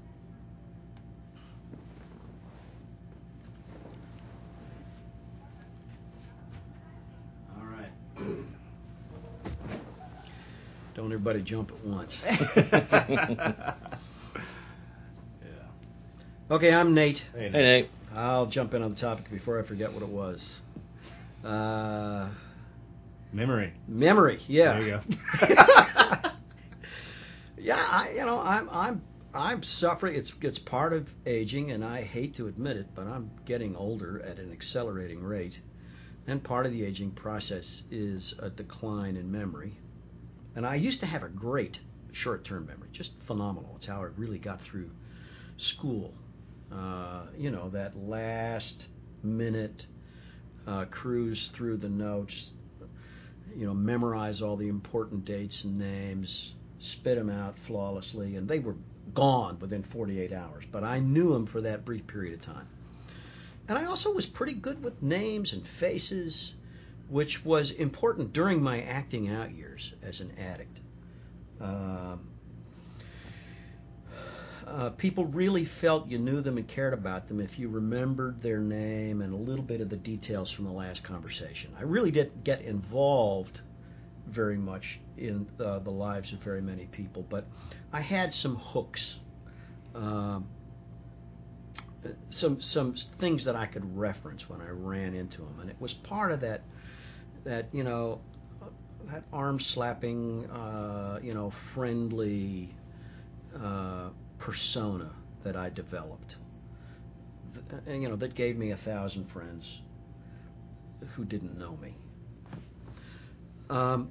All 7.57 7.65
right. 7.67 7.91
Don't 10.95 11.07
everybody 11.07 11.43
jump 11.43 11.71
at 11.73 11.85
once. 11.85 12.17
yeah. 12.25 13.75
Okay, 16.51 16.73
I'm 16.73 16.95
Nate. 16.95 17.19
Hey, 17.35 17.51
Hey, 17.51 17.63
Nate. 17.63 17.91
I'll 18.15 18.47
jump 18.47 18.73
in 18.75 18.83
on 18.83 18.95
the 18.95 19.01
topic 19.01 19.31
before 19.31 19.63
I 19.63 19.67
forget 19.67 19.93
what 19.93 20.03
it 20.03 20.09
was. 20.09 20.43
Uh, 21.45 22.31
Memory. 23.33 23.75
memory, 23.87 24.41
yeah. 24.47 24.73
There 24.75 24.83
you 24.83 24.91
go. 24.91 25.01
yeah, 27.59 27.77
I, 27.77 28.13
you 28.17 28.25
know, 28.25 28.39
I'm, 28.39 28.69
I'm, 28.71 29.03
I'm 29.35 29.63
suffering. 29.63 30.17
It's, 30.17 30.33
it's 30.41 30.59
part 30.61 30.93
of 30.93 31.07
aging, 31.27 31.71
and 31.71 31.85
I 31.85 32.05
hate 32.05 32.37
to 32.37 32.47
admit 32.47 32.77
it, 32.77 32.87
but 32.95 33.07
I'm 33.07 33.31
getting 33.47 33.77
older 33.77 34.23
at 34.23 34.39
an 34.39 34.51
accelerating 34.53 35.23
rate. 35.23 35.55
And 36.27 36.43
part 36.43 36.67
of 36.67 36.73
the 36.73 36.85
aging 36.85 37.13
process 37.13 37.83
is 37.91 38.35
a 38.39 38.51
decline 38.51 39.17
in 39.17 39.31
memory. 39.31 39.79
And 40.57 40.67
I 40.67 40.77
used 40.77 41.01
to 41.01 41.07
have 41.07 41.23
a 41.23 41.29
great 41.29 41.79
short-term 42.13 42.67
memory, 42.67 42.89
just 42.93 43.11
phenomenal. 43.27 43.75
It's 43.77 43.87
how 43.87 44.03
I 44.03 44.09
really 44.17 44.39
got 44.39 44.61
through 44.71 44.91
school. 45.59 46.15
Uh, 46.73 47.27
you 47.37 47.51
know, 47.51 47.71
that 47.71 47.97
last 47.97 48.87
minute 49.23 49.85
uh, 50.67 50.85
cruise 50.87 51.51
through 51.57 51.79
the 51.79 51.89
notes, 51.89 52.51
you 53.57 53.67
know, 53.67 53.75
memorize 53.75 54.43
all 54.43 54.57
the 54.57 54.69
important 54.69 55.25
dates 55.25 55.63
and 55.65 55.79
names, 55.79 56.53
spit 56.81 57.17
them 57.17 57.31
out 57.31 57.55
flawlessly, 57.67 58.37
and 58.37 58.49
they 58.49 58.59
were 58.59 58.77
gone 59.15 59.59
within 59.61 59.85
48 59.93 60.33
hours, 60.33 60.65
but 60.71 60.85
I 60.85 60.99
knew 60.99 61.33
them 61.33 61.47
for 61.47 61.63
that 61.63 61.85
brief 61.85 62.07
period 62.07 62.39
of 62.39 62.45
time. 62.45 62.67
And 63.69 63.77
I 63.77 63.85
also 63.85 64.13
was 64.13 64.27
pretty 64.27 64.55
good 64.55 64.83
with 64.83 65.03
names 65.03 65.53
and 65.53 65.63
faces, 65.79 66.53
which 67.11 67.41
was 67.45 67.71
important 67.79 68.33
during 68.33 68.63
my 68.63 68.81
acting 68.81 69.29
out 69.29 69.53
years 69.53 69.93
as 70.03 70.21
an 70.21 70.33
addict. 70.39 70.79
Um, 71.61 72.29
uh, 74.69 74.91
people 74.91 75.25
really 75.27 75.67
felt 75.81 76.09
you 76.09 76.19
knew 76.19 76.43
them 76.43 76.59
and 76.59 76.69
cared 76.69 76.93
about 76.93 77.27
them 77.29 77.41
if 77.41 77.59
you 77.59 77.69
remembered 77.69 78.43
their 78.43 78.61
name 78.61 79.23
and 79.23 79.33
a 79.33 79.37
little 79.37 79.65
bit 79.65 79.81
of 79.81 79.89
the 79.89 79.97
details 79.97 80.53
from 80.55 80.67
the 80.67 80.71
last 80.71 81.03
conversation. 81.05 81.73
I 81.79 81.83
really 81.83 82.11
didn't 82.11 82.45
get 82.45 82.61
involved 82.61 83.61
very 84.29 84.59
much 84.59 85.01
in 85.17 85.49
uh, 85.59 85.79
the 85.79 85.91
lives 85.91 86.33
of 86.35 86.41
very 86.45 86.61
many 86.61 86.85
people, 86.87 87.25
but 87.31 87.47
I 87.93 88.03
had 88.03 88.33
some 88.33 88.57
hooks, 88.57 89.17
um, 89.95 90.47
some 92.31 92.61
some 92.61 92.95
things 93.19 93.47
that 93.47 93.57
I 93.57 93.67
could 93.67 93.97
reference 93.97 94.45
when 94.49 94.61
I 94.61 94.69
ran 94.69 95.15
into 95.15 95.39
them, 95.39 95.61
and 95.61 95.71
it 95.71 95.77
was 95.81 95.95
part 96.05 96.31
of 96.31 96.43
that 96.43 96.61
that 97.45 97.73
you 97.73 97.85
know 97.85 98.21
that 99.11 99.25
arm 99.33 99.59
slapping, 99.61 100.45
uh, 100.51 101.21
you 101.23 101.33
know, 101.33 101.53
friendly 101.75 102.75
uh, 103.59 104.11
persona 104.39 105.13
that 105.45 105.57
I 105.57 105.71
developed. 105.71 106.35
And, 107.87 108.03
you 108.03 108.09
know, 108.09 108.17
that 108.17 108.35
gave 108.35 108.57
me 108.57 108.71
a 108.71 108.77
thousand 108.77 109.31
friends 109.31 109.67
who 111.15 111.25
didn't 111.25 111.59
know 111.59 111.77
me. 111.77 111.95
Um, 113.71 114.11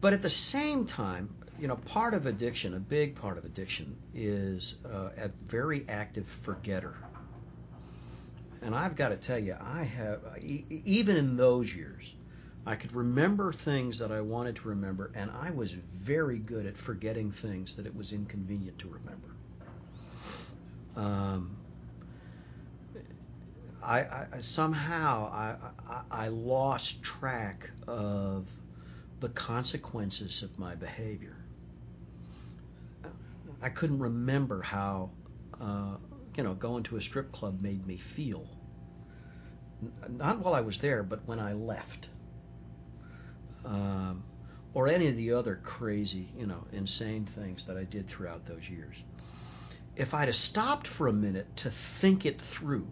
but 0.00 0.12
at 0.12 0.22
the 0.22 0.30
same 0.30 0.86
time, 0.86 1.34
you 1.58 1.68
know, 1.68 1.76
part 1.76 2.14
of 2.14 2.26
addiction, 2.26 2.74
a 2.74 2.80
big 2.80 3.16
part 3.16 3.38
of 3.38 3.44
addiction, 3.44 3.96
is 4.14 4.74
uh, 4.84 5.10
a 5.16 5.30
very 5.50 5.84
active 5.88 6.26
forgetter. 6.44 6.94
And 8.62 8.74
I've 8.74 8.96
got 8.96 9.08
to 9.10 9.16
tell 9.16 9.38
you, 9.38 9.54
I 9.60 9.84
have, 9.84 10.20
even 10.42 11.16
in 11.16 11.36
those 11.36 11.70
years, 11.70 12.02
I 12.66 12.76
could 12.76 12.94
remember 12.94 13.52
things 13.64 13.98
that 13.98 14.10
I 14.10 14.20
wanted 14.22 14.56
to 14.56 14.68
remember, 14.68 15.10
and 15.14 15.30
I 15.30 15.50
was 15.50 15.72
very 16.04 16.38
good 16.38 16.64
at 16.66 16.74
forgetting 16.86 17.32
things 17.42 17.74
that 17.76 17.86
it 17.86 17.94
was 17.94 18.12
inconvenient 18.12 18.78
to 18.80 18.88
remember. 18.88 19.28
Um, 20.96 21.58
I, 23.82 24.00
I 24.00 24.26
somehow 24.40 25.30
I, 25.30 25.56
I, 25.88 26.24
I 26.24 26.28
lost 26.28 27.02
track 27.20 27.68
of 27.86 28.46
the 29.20 29.28
consequences 29.28 30.42
of 30.42 30.58
my 30.58 30.74
behavior. 30.74 31.36
I 33.60 33.68
couldn't 33.68 33.98
remember 33.98 34.62
how, 34.62 35.10
uh, 35.60 35.96
you 36.36 36.42
know, 36.44 36.54
going 36.54 36.84
to 36.84 36.96
a 36.96 37.02
strip 37.02 37.30
club 37.32 37.60
made 37.60 37.86
me 37.86 38.00
feel. 38.16 38.46
N- 39.82 39.92
Not 40.08 40.40
while 40.42 40.54
I 40.54 40.60
was 40.60 40.78
there, 40.80 41.02
but 41.02 41.26
when 41.26 41.38
I 41.38 41.52
left. 41.52 42.08
Um, 43.64 44.24
or 44.74 44.88
any 44.88 45.08
of 45.08 45.16
the 45.16 45.32
other 45.32 45.60
crazy, 45.62 46.28
you 46.36 46.46
know, 46.46 46.66
insane 46.72 47.28
things 47.36 47.64
that 47.68 47.76
I 47.76 47.84
did 47.84 48.08
throughout 48.08 48.46
those 48.46 48.68
years. 48.68 48.94
If 49.96 50.12
I'd 50.12 50.26
have 50.26 50.34
stopped 50.34 50.88
for 50.98 51.06
a 51.06 51.12
minute 51.12 51.46
to 51.58 51.72
think 52.00 52.26
it 52.26 52.36
through, 52.58 52.86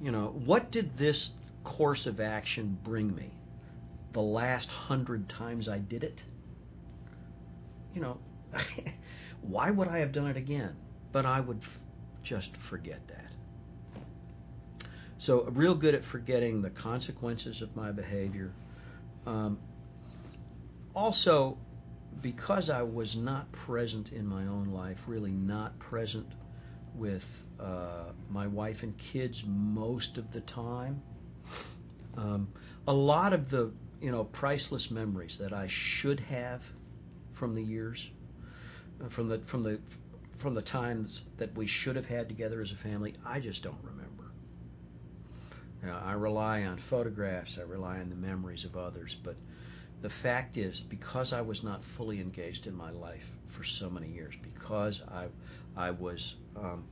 you 0.00 0.10
know, 0.10 0.34
what 0.46 0.72
did 0.72 0.98
this 0.98 1.30
course 1.62 2.06
of 2.06 2.18
action 2.18 2.78
bring 2.82 3.14
me? 3.14 3.30
The 4.14 4.20
last 4.20 4.68
hundred 4.68 5.28
times 5.28 5.68
I 5.68 5.78
did 5.78 6.02
it? 6.02 6.20
You 7.92 8.00
know, 8.00 8.18
why 9.42 9.70
would 9.70 9.88
I 9.88 9.98
have 9.98 10.12
done 10.12 10.28
it 10.28 10.36
again? 10.36 10.74
But 11.12 11.26
I 11.26 11.40
would 11.40 11.58
f- 11.58 11.80
just 12.22 12.50
forget 12.70 13.00
that. 13.08 14.00
So, 15.18 15.44
real 15.52 15.74
good 15.74 15.94
at 15.94 16.02
forgetting 16.10 16.62
the 16.62 16.70
consequences 16.70 17.62
of 17.62 17.74
my 17.76 17.92
behavior. 17.92 18.52
Um, 19.26 19.58
also, 20.94 21.58
because 22.22 22.70
I 22.70 22.82
was 22.82 23.14
not 23.16 23.50
present 23.52 24.12
in 24.12 24.26
my 24.26 24.46
own 24.46 24.68
life, 24.68 24.98
really 25.06 25.32
not 25.32 25.78
present 25.78 26.26
with 26.94 27.22
uh, 27.58 28.12
my 28.28 28.46
wife 28.46 28.76
and 28.82 28.94
kids 29.12 29.42
most 29.46 30.16
of 30.16 30.32
the 30.32 30.40
time, 30.40 31.02
um, 32.16 32.48
a 32.86 32.92
lot 32.92 33.32
of 33.32 33.50
the 33.50 33.72
you 34.00 34.10
know 34.10 34.24
priceless 34.24 34.88
memories 34.90 35.36
that 35.40 35.52
I 35.52 35.68
should 35.70 36.20
have 36.20 36.60
from 37.38 37.54
the 37.54 37.62
years, 37.62 37.98
uh, 39.02 39.08
from 39.14 39.28
the 39.28 39.42
from 39.50 39.62
the 39.62 39.80
from 40.40 40.54
the 40.54 40.62
times 40.62 41.22
that 41.38 41.56
we 41.56 41.66
should 41.66 41.96
have 41.96 42.06
had 42.06 42.28
together 42.28 42.60
as 42.60 42.70
a 42.70 42.82
family, 42.82 43.14
I 43.24 43.40
just 43.40 43.62
don't 43.62 43.82
remember. 43.82 44.23
You 45.84 45.90
know, 45.90 45.98
I 46.02 46.12
rely 46.14 46.62
on 46.62 46.80
photographs, 46.88 47.58
I 47.58 47.62
rely 47.62 47.98
on 47.98 48.08
the 48.08 48.16
memories 48.16 48.64
of 48.64 48.74
others, 48.74 49.14
but 49.22 49.36
the 50.00 50.08
fact 50.22 50.56
is, 50.56 50.82
because 50.88 51.34
I 51.34 51.42
was 51.42 51.62
not 51.62 51.82
fully 51.98 52.22
engaged 52.22 52.66
in 52.66 52.74
my 52.74 52.90
life 52.90 53.20
for 53.54 53.64
so 53.78 53.90
many 53.90 54.08
years, 54.08 54.32
because 54.42 54.98
I, 55.06 55.26
I 55.76 55.90
was, 55.90 56.36
um, 56.56 56.84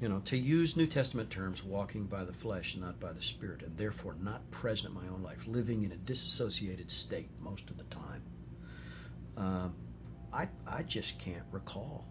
you 0.00 0.08
know, 0.08 0.22
to 0.30 0.38
use 0.38 0.74
New 0.74 0.86
Testament 0.86 1.30
terms, 1.30 1.60
walking 1.66 2.06
by 2.06 2.24
the 2.24 2.32
flesh 2.40 2.70
and 2.72 2.82
not 2.82 2.98
by 2.98 3.12
the 3.12 3.20
Spirit, 3.36 3.60
and 3.60 3.76
therefore 3.76 4.16
not 4.22 4.40
present 4.52 4.88
in 4.88 4.94
my 4.94 5.06
own 5.12 5.22
life, 5.22 5.38
living 5.46 5.84
in 5.84 5.92
a 5.92 5.96
disassociated 5.96 6.90
state 6.90 7.28
most 7.42 7.64
of 7.68 7.76
the 7.76 7.84
time. 7.94 8.22
Um, 9.36 9.74
I, 10.32 10.48
I 10.66 10.82
just 10.82 11.12
can't 11.22 11.44
recall 11.52 12.06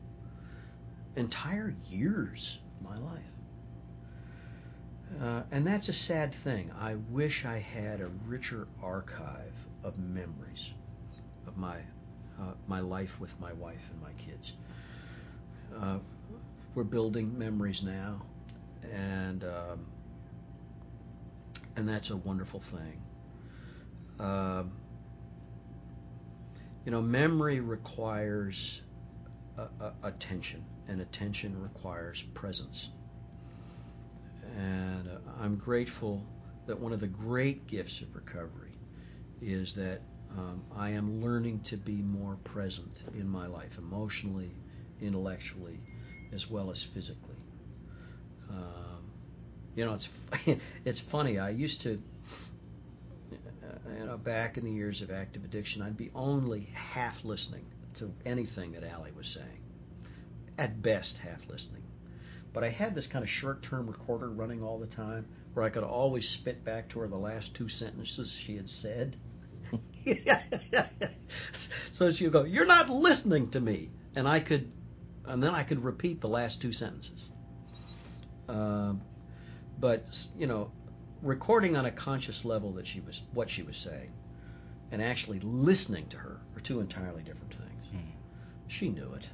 entire 1.15 1.73
years 1.89 2.59
of 2.75 2.85
my 2.85 2.99
life. 2.99 3.23
Uh, 5.21 5.43
and 5.51 5.65
that's 5.65 5.89
a 5.89 5.93
sad 5.93 6.35
thing. 6.43 6.71
I 6.71 6.95
wish 7.09 7.45
I 7.45 7.59
had 7.59 8.01
a 8.01 8.09
richer 8.27 8.67
archive 8.81 9.53
of 9.83 9.97
memories 9.97 10.71
of 11.47 11.57
my 11.57 11.77
uh, 12.39 12.53
my 12.67 12.81
life 12.81 13.09
with 13.19 13.31
my 13.39 13.53
wife 13.53 13.81
and 13.91 14.01
my 14.01 14.11
kids. 14.13 14.51
Uh, 15.75 15.99
we're 16.75 16.83
building 16.83 17.37
memories 17.37 17.81
now, 17.83 18.21
and 18.93 19.43
um, 19.43 19.87
and 21.75 21.87
that's 21.87 22.11
a 22.11 22.17
wonderful 22.17 22.61
thing. 22.71 23.01
Um, 24.19 24.73
you 26.85 26.91
know, 26.91 27.01
memory 27.01 27.59
requires 27.59 28.81
a, 29.57 29.63
a, 29.83 29.93
attention, 30.03 30.63
and 30.87 31.01
attention 31.01 31.61
requires 31.61 32.23
presence. 32.33 32.89
And 34.55 35.07
uh, 35.07 35.17
I'm 35.39 35.57
grateful 35.57 36.21
that 36.67 36.79
one 36.79 36.93
of 36.93 36.99
the 36.99 37.07
great 37.07 37.67
gifts 37.67 38.01
of 38.01 38.15
recovery 38.15 38.71
is 39.41 39.73
that 39.75 39.99
um, 40.31 40.63
I 40.75 40.89
am 40.91 41.23
learning 41.23 41.61
to 41.69 41.77
be 41.77 42.01
more 42.01 42.37
present 42.43 42.91
in 43.13 43.27
my 43.27 43.47
life, 43.47 43.71
emotionally, 43.77 44.51
intellectually, 45.01 45.79
as 46.33 46.45
well 46.49 46.71
as 46.71 46.85
physically. 46.93 47.35
Um, 48.49 49.11
you 49.75 49.85
know, 49.85 49.93
it's 49.93 50.09
it's 50.85 51.01
funny. 51.11 51.39
I 51.39 51.51
used 51.51 51.81
to, 51.81 51.99
uh, 53.31 53.89
you 53.99 54.05
know, 54.05 54.17
back 54.17 54.57
in 54.57 54.65
the 54.65 54.71
years 54.71 55.01
of 55.01 55.11
active 55.11 55.43
addiction, 55.43 55.81
I'd 55.81 55.97
be 55.97 56.11
only 56.13 56.69
half 56.73 57.15
listening 57.23 57.65
to 57.99 58.11
anything 58.25 58.73
that 58.73 58.83
Allie 58.83 59.11
was 59.15 59.27
saying. 59.33 59.61
At 60.57 60.81
best, 60.81 61.15
half 61.23 61.39
listening. 61.49 61.83
But 62.57 62.63
I 62.63 62.71
had 62.71 62.95
this 62.95 63.05
kind 63.05 63.23
of 63.23 63.29
short-term 63.29 63.87
recorder 63.87 64.31
running 64.31 64.63
all 64.63 64.79
the 64.79 64.87
time, 64.87 65.27
where 65.53 65.63
I 65.63 65.69
could 65.69 65.83
always 65.83 66.27
spit 66.41 66.65
back 66.65 66.89
to 66.89 66.99
her 67.01 67.07
the 67.07 67.15
last 67.15 67.53
two 67.53 67.69
sentences 67.69 68.35
she 68.47 68.55
had 68.55 68.67
said. 68.67 69.15
so 71.93 72.11
she 72.11 72.23
would 72.23 72.33
go, 72.33 72.45
"You're 72.45 72.65
not 72.65 72.89
listening 72.89 73.51
to 73.51 73.59
me," 73.59 73.91
and 74.15 74.27
I 74.27 74.39
could, 74.39 74.71
and 75.27 75.43
then 75.43 75.51
I 75.51 75.65
could 75.65 75.83
repeat 75.83 76.19
the 76.19 76.29
last 76.29 76.59
two 76.59 76.73
sentences. 76.73 77.29
Um, 78.49 79.03
but 79.77 80.05
you 80.35 80.47
know, 80.47 80.71
recording 81.21 81.75
on 81.75 81.85
a 81.85 81.91
conscious 81.91 82.41
level 82.43 82.73
that 82.73 82.87
she 82.87 83.01
was 83.01 83.21
what 83.35 83.51
she 83.51 83.61
was 83.61 83.75
saying, 83.87 84.13
and 84.91 84.99
actually 84.99 85.41
listening 85.43 86.09
to 86.09 86.17
her 86.17 86.41
are 86.55 86.61
two 86.61 86.79
entirely 86.79 87.21
different 87.21 87.51
things. 87.51 87.85
Hmm. 87.91 88.09
She 88.67 88.89
knew 88.89 89.13
it. 89.13 89.27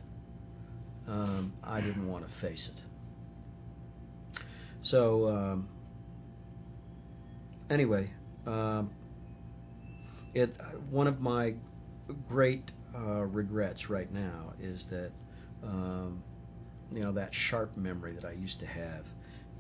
Um, 1.08 1.54
I 1.64 1.80
didn't 1.80 2.10
want 2.10 2.26
to 2.28 2.42
face 2.42 2.70
it. 2.70 2.82
So 4.84 5.30
um, 5.30 5.70
anyway, 7.70 8.12
um, 8.46 8.92
it 10.34 10.56
one 10.90 11.08
of 11.08 11.22
my 11.22 11.54
great 12.28 12.70
uh, 12.96 13.24
regrets 13.24 13.90
right 13.90 14.12
now 14.12 14.54
is 14.60 14.86
that 14.90 15.12
um, 15.64 16.24
you 16.92 17.02
know 17.02 17.14
that 17.14 17.30
sharp 17.32 17.78
memory 17.78 18.16
that 18.16 18.26
I 18.26 18.34
used 18.34 18.60
to 18.60 18.66
have 18.66 19.06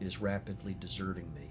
is 0.01 0.19
rapidly 0.19 0.75
deserting 0.79 1.33
me. 1.33 1.49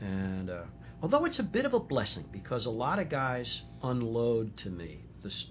And 0.00 0.50
uh, 0.50 0.64
although 1.02 1.24
it's 1.24 1.38
a 1.38 1.44
bit 1.44 1.64
of 1.64 1.72
a 1.72 1.80
blessing 1.80 2.24
because 2.32 2.66
a 2.66 2.70
lot 2.70 2.98
of 2.98 3.08
guys 3.08 3.62
unload 3.82 4.56
to 4.58 4.70
me 4.70 4.98
this 5.22 5.46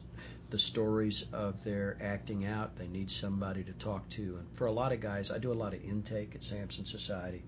the 0.52 0.60
stories 0.60 1.24
of 1.34 1.56
their 1.64 1.98
acting 2.02 2.46
out. 2.46 2.78
They 2.78 2.88
need 2.88 3.10
somebody 3.10 3.64
to 3.64 3.74
talk 3.74 4.04
to. 4.16 4.22
And 4.22 4.48
for 4.58 4.68
a 4.68 4.72
lot 4.72 4.92
of 4.92 5.02
guys, 5.02 5.32
I 5.34 5.40
do 5.40 5.52
a 5.52 5.54
lot 5.54 5.74
of 5.74 5.82
intake 5.82 6.36
at 6.36 6.44
Samson 6.44 6.86
Society. 6.86 7.44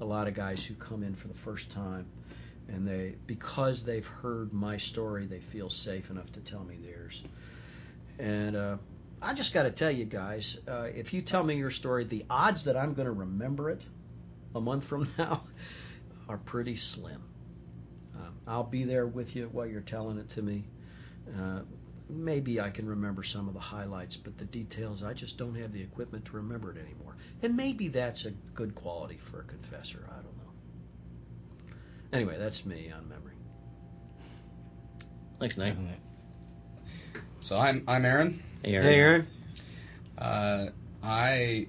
A 0.00 0.04
lot 0.04 0.28
of 0.28 0.34
guys 0.34 0.64
who 0.68 0.74
come 0.74 1.02
in 1.02 1.16
for 1.16 1.28
the 1.28 1.34
first 1.44 1.70
time, 1.72 2.06
and 2.68 2.86
they 2.86 3.14
because 3.26 3.82
they've 3.86 4.04
heard 4.04 4.52
my 4.52 4.76
story, 4.78 5.26
they 5.26 5.40
feel 5.52 5.70
safe 5.70 6.10
enough 6.10 6.30
to 6.32 6.40
tell 6.40 6.64
me 6.64 6.78
theirs. 6.82 7.22
And 8.18 8.56
uh, 8.56 8.76
I 9.20 9.34
just 9.34 9.54
got 9.54 9.62
to 9.62 9.70
tell 9.70 9.90
you 9.90 10.04
guys, 10.04 10.58
uh, 10.68 10.84
if 10.84 11.12
you 11.12 11.22
tell 11.22 11.44
me 11.44 11.56
your 11.56 11.70
story, 11.70 12.06
the 12.06 12.24
odds 12.28 12.64
that 12.64 12.76
I'm 12.76 12.94
going 12.94 13.06
to 13.06 13.12
remember 13.12 13.70
it 13.70 13.80
a 14.54 14.60
month 14.60 14.84
from 14.88 15.08
now 15.18 15.42
are 16.28 16.38
pretty 16.38 16.76
slim. 16.76 17.22
Um, 18.16 18.34
I'll 18.46 18.64
be 18.64 18.84
there 18.84 19.06
with 19.06 19.34
you 19.34 19.48
while 19.52 19.66
you're 19.66 19.80
telling 19.80 20.18
it 20.18 20.30
to 20.34 20.42
me. 20.42 20.64
Maybe 22.12 22.60
I 22.60 22.70
can 22.70 22.86
remember 22.86 23.24
some 23.24 23.48
of 23.48 23.54
the 23.54 23.60
highlights, 23.60 24.18
but 24.22 24.36
the 24.38 24.44
details, 24.44 25.02
I 25.02 25.14
just 25.14 25.38
don't 25.38 25.54
have 25.54 25.72
the 25.72 25.80
equipment 25.82 26.26
to 26.26 26.32
remember 26.32 26.70
it 26.70 26.76
anymore. 26.78 27.16
And 27.42 27.56
maybe 27.56 27.88
that's 27.88 28.26
a 28.26 28.32
good 28.54 28.74
quality 28.74 29.18
for 29.30 29.40
a 29.40 29.44
confessor. 29.44 30.06
I 30.10 30.16
don't 30.16 30.36
know. 30.36 30.52
Anyway, 32.12 32.38
that's 32.38 32.64
me 32.66 32.90
on 32.90 33.08
memory. 33.08 33.32
Thanks, 35.40 35.56
Nate. 35.56 35.72
Isn't? 35.72 35.88
So 37.40 37.56
I'm 37.56 37.84
I'm 37.88 38.04
Aaron. 38.04 38.42
Hey, 38.62 38.74
Aaron. 38.74 38.86
Hey, 38.86 38.98
Aaron. 38.98 39.26
Uh, 40.18 40.66
I 41.02 41.66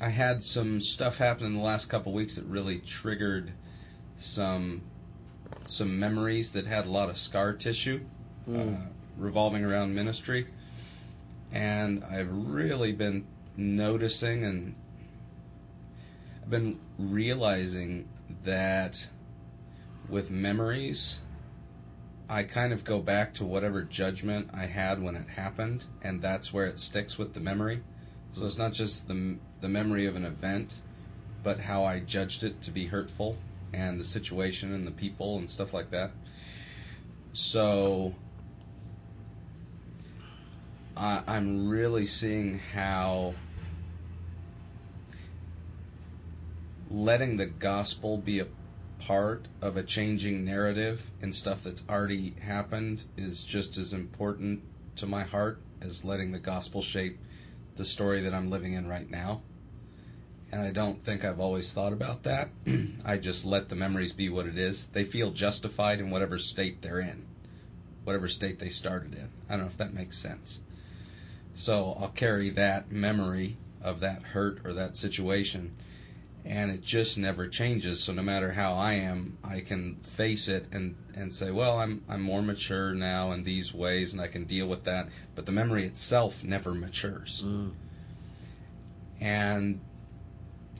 I 0.00 0.10
had 0.10 0.42
some 0.42 0.80
stuff 0.80 1.14
happen 1.14 1.46
in 1.46 1.54
the 1.54 1.62
last 1.62 1.90
couple 1.90 2.12
weeks 2.12 2.36
that 2.36 2.44
really 2.44 2.82
triggered 3.02 3.52
some 4.20 4.82
some 5.66 5.98
memories 5.98 6.50
that 6.54 6.66
had 6.66 6.84
a 6.84 6.90
lot 6.90 7.08
of 7.08 7.16
scar 7.16 7.54
tissue 7.54 8.00
Mm. 8.48 8.74
uh, 8.74 8.88
revolving 9.20 9.64
around 9.64 9.94
ministry, 9.94 10.46
and 11.52 12.04
I've 12.04 12.30
really 12.30 12.92
been 12.92 13.26
noticing 13.56 14.44
and 14.44 14.74
I've 16.42 16.50
been 16.50 16.80
realizing 16.98 18.08
that 18.44 18.94
with 20.08 20.30
memories. 20.30 21.18
I 22.28 22.44
kind 22.44 22.72
of 22.72 22.84
go 22.84 23.00
back 23.00 23.34
to 23.34 23.44
whatever 23.44 23.82
judgment 23.82 24.50
I 24.54 24.66
had 24.66 25.02
when 25.02 25.16
it 25.16 25.28
happened, 25.28 25.84
and 26.02 26.22
that's 26.22 26.52
where 26.52 26.66
it 26.66 26.78
sticks 26.78 27.18
with 27.18 27.34
the 27.34 27.40
memory. 27.40 27.82
So 28.32 28.46
it's 28.46 28.58
not 28.58 28.72
just 28.72 29.06
the 29.08 29.36
the 29.60 29.68
memory 29.68 30.06
of 30.06 30.16
an 30.16 30.24
event, 30.24 30.72
but 31.42 31.58
how 31.58 31.84
I 31.84 32.00
judged 32.00 32.42
it 32.44 32.62
to 32.62 32.70
be 32.70 32.86
hurtful, 32.86 33.36
and 33.72 34.00
the 34.00 34.04
situation 34.04 34.72
and 34.72 34.86
the 34.86 34.92
people 34.92 35.38
and 35.38 35.50
stuff 35.50 35.72
like 35.72 35.90
that. 35.90 36.10
So 37.32 38.14
I'm 41.00 41.66
really 41.66 42.04
seeing 42.04 42.58
how 42.58 43.34
letting 46.90 47.38
the 47.38 47.46
gospel 47.46 48.18
be 48.18 48.40
a 48.40 48.46
part 49.06 49.48
of 49.62 49.78
a 49.78 49.82
changing 49.82 50.44
narrative 50.44 50.98
and 51.22 51.34
stuff 51.34 51.60
that's 51.64 51.80
already 51.88 52.34
happened 52.42 53.02
is 53.16 53.42
just 53.48 53.78
as 53.78 53.94
important 53.94 54.60
to 54.98 55.06
my 55.06 55.24
heart 55.24 55.56
as 55.80 56.02
letting 56.04 56.32
the 56.32 56.38
gospel 56.38 56.82
shape 56.82 57.16
the 57.78 57.84
story 57.86 58.22
that 58.22 58.34
I'm 58.34 58.50
living 58.50 58.74
in 58.74 58.86
right 58.86 59.10
now. 59.10 59.40
And 60.52 60.60
I 60.60 60.70
don't 60.70 61.02
think 61.02 61.24
I've 61.24 61.40
always 61.40 61.72
thought 61.74 61.94
about 61.94 62.24
that. 62.24 62.50
I 63.06 63.16
just 63.16 63.46
let 63.46 63.70
the 63.70 63.76
memories 63.76 64.12
be 64.12 64.28
what 64.28 64.44
it 64.44 64.58
is. 64.58 64.84
They 64.92 65.06
feel 65.06 65.32
justified 65.32 65.98
in 65.98 66.10
whatever 66.10 66.38
state 66.38 66.82
they're 66.82 67.00
in, 67.00 67.24
whatever 68.04 68.28
state 68.28 68.60
they 68.60 68.68
started 68.68 69.14
in. 69.14 69.30
I 69.48 69.56
don't 69.56 69.64
know 69.64 69.72
if 69.72 69.78
that 69.78 69.94
makes 69.94 70.20
sense. 70.20 70.58
So 71.64 71.94
I'll 71.98 72.12
carry 72.16 72.50
that 72.50 72.90
memory 72.90 73.56
of 73.82 74.00
that 74.00 74.22
hurt 74.22 74.58
or 74.64 74.74
that 74.74 74.96
situation 74.96 75.72
and 76.44 76.70
it 76.70 76.82
just 76.82 77.18
never 77.18 77.48
changes. 77.48 78.04
So 78.06 78.12
no 78.12 78.22
matter 78.22 78.52
how 78.52 78.74
I 78.74 78.94
am, 78.94 79.36
I 79.44 79.60
can 79.60 79.98
face 80.16 80.48
it 80.48 80.64
and 80.72 80.94
and 81.14 81.32
say, 81.32 81.50
well, 81.50 81.78
I'm 81.78 82.02
I'm 82.08 82.22
more 82.22 82.42
mature 82.42 82.94
now 82.94 83.32
in 83.32 83.44
these 83.44 83.72
ways, 83.74 84.12
and 84.12 84.20
I 84.20 84.28
can 84.28 84.46
deal 84.46 84.68
with 84.68 84.84
that. 84.84 85.06
But 85.34 85.46
the 85.46 85.52
memory 85.52 85.86
itself 85.86 86.32
never 86.42 86.72
matures, 86.74 87.42
Mm. 87.44 87.72
and 89.20 89.80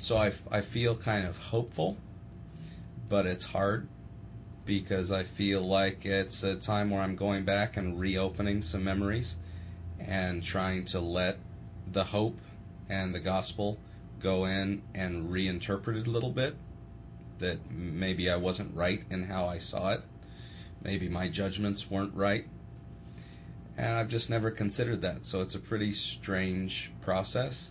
so 0.01 0.17
I 0.17 0.33
I 0.51 0.63
feel 0.73 0.97
kind 0.97 1.27
of 1.27 1.35
hopeful, 1.37 1.97
but 3.09 3.27
it's 3.27 3.45
hard 3.45 3.87
because 4.67 5.11
I 5.11 5.25
feel 5.37 5.69
like 5.69 6.07
it's 6.07 6.43
a 6.43 6.57
time 6.57 6.91
where 6.91 7.03
I'm 7.03 7.17
going 7.17 7.45
back 7.45 7.77
and 7.77 7.99
reopening 8.01 8.63
some 8.63 8.85
memories 8.85 9.35
and 10.07 10.43
trying 10.43 10.87
to 10.87 11.01
let 11.01 11.37
the 11.93 12.05
hope 12.05 12.37
and 12.89 13.15
the 13.15 13.21
gospel 13.21 13.79
go 14.23 14.45
in 14.45 14.83
and 14.95 15.31
reinterpret 15.31 16.01
it 16.01 16.07
a 16.07 16.11
little 16.11 16.33
bit. 16.33 16.55
That 17.41 17.71
maybe 17.71 18.29
I 18.29 18.37
wasn't 18.37 18.75
right 18.75 19.01
in 19.11 19.25
how 19.25 19.47
I 19.47 19.59
saw 19.59 19.95
it. 19.95 20.01
Maybe 20.83 21.09
my 21.09 21.31
judgments 21.31 21.87
weren't 21.91 22.15
right. 22.15 22.45
And 23.77 23.89
I've 23.89 24.09
just 24.09 24.29
never 24.29 24.51
considered 24.51 25.03
that. 25.03 25.25
So 25.25 25.41
it's 25.41 25.55
a 25.55 25.59
pretty 25.59 25.93
strange 25.93 26.91
process. 27.03 27.71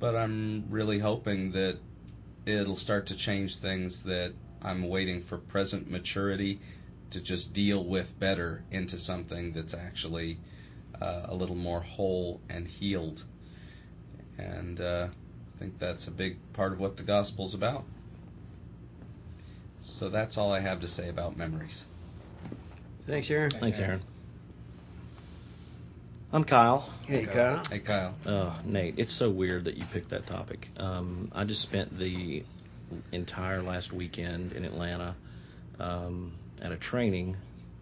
But 0.00 0.16
I'm 0.16 0.64
really 0.70 0.98
hoping 0.98 1.52
that 1.52 1.78
it'll 2.46 2.76
start 2.76 3.06
to 3.08 3.16
change 3.16 3.58
things 3.60 4.00
that 4.04 4.32
I'm 4.62 4.88
waiting 4.88 5.22
for 5.28 5.38
present 5.38 5.90
maturity 5.90 6.60
to 7.12 7.20
just 7.20 7.52
deal 7.52 7.84
with 7.84 8.06
better 8.18 8.62
into 8.70 8.98
something 8.98 9.52
that's 9.52 9.74
actually 9.74 10.38
uh, 11.00 11.26
a 11.28 11.34
little 11.34 11.56
more 11.56 11.80
whole 11.80 12.40
and 12.48 12.66
healed. 12.66 13.20
And 14.38 14.80
uh, 14.80 15.08
I 15.54 15.58
think 15.58 15.74
that's 15.78 16.06
a 16.06 16.10
big 16.10 16.36
part 16.52 16.72
of 16.72 16.80
what 16.80 16.96
the 16.96 17.02
gospel's 17.02 17.54
about. 17.54 17.84
So 19.82 20.10
that's 20.10 20.36
all 20.36 20.52
I 20.52 20.60
have 20.60 20.80
to 20.80 20.88
say 20.88 21.08
about 21.08 21.36
memories. 21.36 21.84
Thanks, 23.06 23.30
Aaron. 23.30 23.50
Thanks, 23.60 23.78
Aaron. 23.78 24.02
I'm 26.32 26.44
Kyle. 26.44 26.88
Hey, 27.06 27.26
Kyle. 27.26 27.64
Hey, 27.68 27.80
Kyle. 27.80 28.14
Oh, 28.24 28.60
Nate, 28.64 28.98
it's 28.98 29.18
so 29.18 29.30
weird 29.30 29.64
that 29.64 29.76
you 29.76 29.84
picked 29.92 30.10
that 30.10 30.26
topic. 30.26 30.68
Um, 30.76 31.30
I 31.34 31.44
just 31.44 31.62
spent 31.62 31.98
the 31.98 32.44
entire 33.10 33.62
last 33.62 33.92
weekend 33.92 34.52
in 34.52 34.64
Atlanta 34.64 35.16
um, 35.80 36.34
at 36.62 36.70
a 36.70 36.76
training 36.76 37.36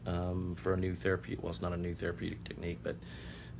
um, 0.08 0.56
for 0.62 0.74
a 0.74 0.76
new 0.76 0.96
therapy. 0.96 1.38
Well, 1.40 1.52
it's 1.52 1.62
not 1.62 1.72
a 1.72 1.76
new 1.76 1.94
therapeutic 1.94 2.44
technique, 2.44 2.78
but 2.82 2.96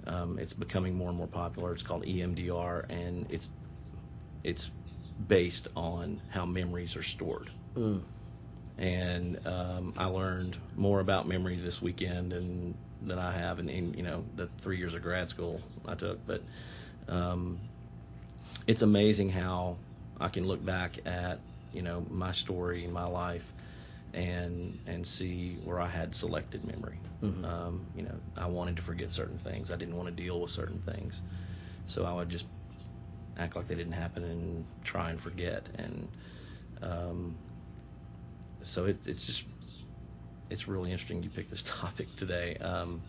um, 0.07 0.39
it's 0.39 0.55
becoming 0.55 0.95
more 0.95 1.09
and 1.09 1.19
more 1.19 1.27
popular. 1.27 1.75
It's 1.75 1.83
called 1.83 2.05
EMDR, 2.05 2.91
and 2.91 3.27
it's 3.31 3.47
it's 4.45 4.71
based 5.29 5.69
on 5.77 6.21
how 6.31 6.47
memories 6.47 6.97
are 6.97 7.03
stored. 7.03 7.51
Mm. 7.77 8.03
and 8.79 9.47
um, 9.47 9.95
I 9.97 10.07
learned 10.07 10.57
more 10.75 10.99
about 11.01 11.29
memory 11.29 11.61
this 11.61 11.79
weekend 11.81 12.33
and 12.33 12.75
than 13.07 13.19
I 13.19 13.37
have 13.39 13.61
in, 13.61 13.69
in 13.69 13.95
you 13.95 14.03
know 14.03 14.25
the 14.37 14.49
three 14.63 14.79
years 14.79 14.95
of 14.95 15.03
grad 15.03 15.29
school 15.29 15.61
I 15.87 15.95
took. 15.95 16.19
But 16.27 16.41
um, 17.09 17.61
it's 18.67 18.83
amazing 18.83 19.31
how 19.31 19.77
I 20.19 20.29
can 20.29 20.47
look 20.47 20.65
back 20.65 20.93
at 21.05 21.39
you 21.73 21.83
know 21.83 22.05
my 22.11 22.33
story 22.33 22.85
and 22.85 22.93
my 22.93 23.07
life 23.07 23.43
and 24.15 24.79
and 24.87 25.07
see 25.07 25.57
where 25.65 25.81
I 25.81 25.89
had 25.89 26.15
selected 26.15 26.65
memory. 26.65 27.01
Mhm. 27.23 27.45
Um, 27.45 27.87
you 27.95 28.03
know, 28.03 28.21
I 28.37 28.47
wanted 28.47 28.77
to 28.77 28.83
forget 28.83 29.13
certain 29.13 29.39
things. 29.39 29.71
I 29.71 29.77
didn't 29.77 29.97
want 29.97 30.09
to 30.09 30.15
deal 30.15 30.41
with 30.41 30.51
certain 30.51 30.81
things, 30.81 31.21
so 31.87 32.05
I 32.05 32.13
would 32.15 32.29
just 32.31 32.47
act 33.37 33.55
like 33.57 33.69
they 33.69 33.75
didn't 33.75 33.93
happen 33.93 34.25
and 34.25 34.67
try 34.85 35.11
and 35.11 35.21
forget 35.21 35.69
and. 35.75 36.09
Um, 36.81 37.39
so 38.63 38.87
it, 38.87 38.99
it's 39.07 39.25
just 39.27 39.43
it's 40.51 40.67
really 40.67 40.91
interesting 40.93 41.23
you 41.23 41.31
picked 41.31 41.51
this 41.51 41.63
topic 41.81 42.07
today. 42.19 42.57
Um, 42.61 43.03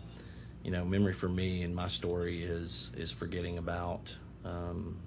you 0.62 0.70
know, 0.70 0.84
memory 0.84 1.14
for 1.18 1.28
me 1.28 1.62
and 1.62 1.74
my 1.74 1.88
story 1.88 2.44
is 2.44 2.90
is 2.94 3.12
forgetting 3.18 3.58
about 3.58 4.02
um, 4.44 5.00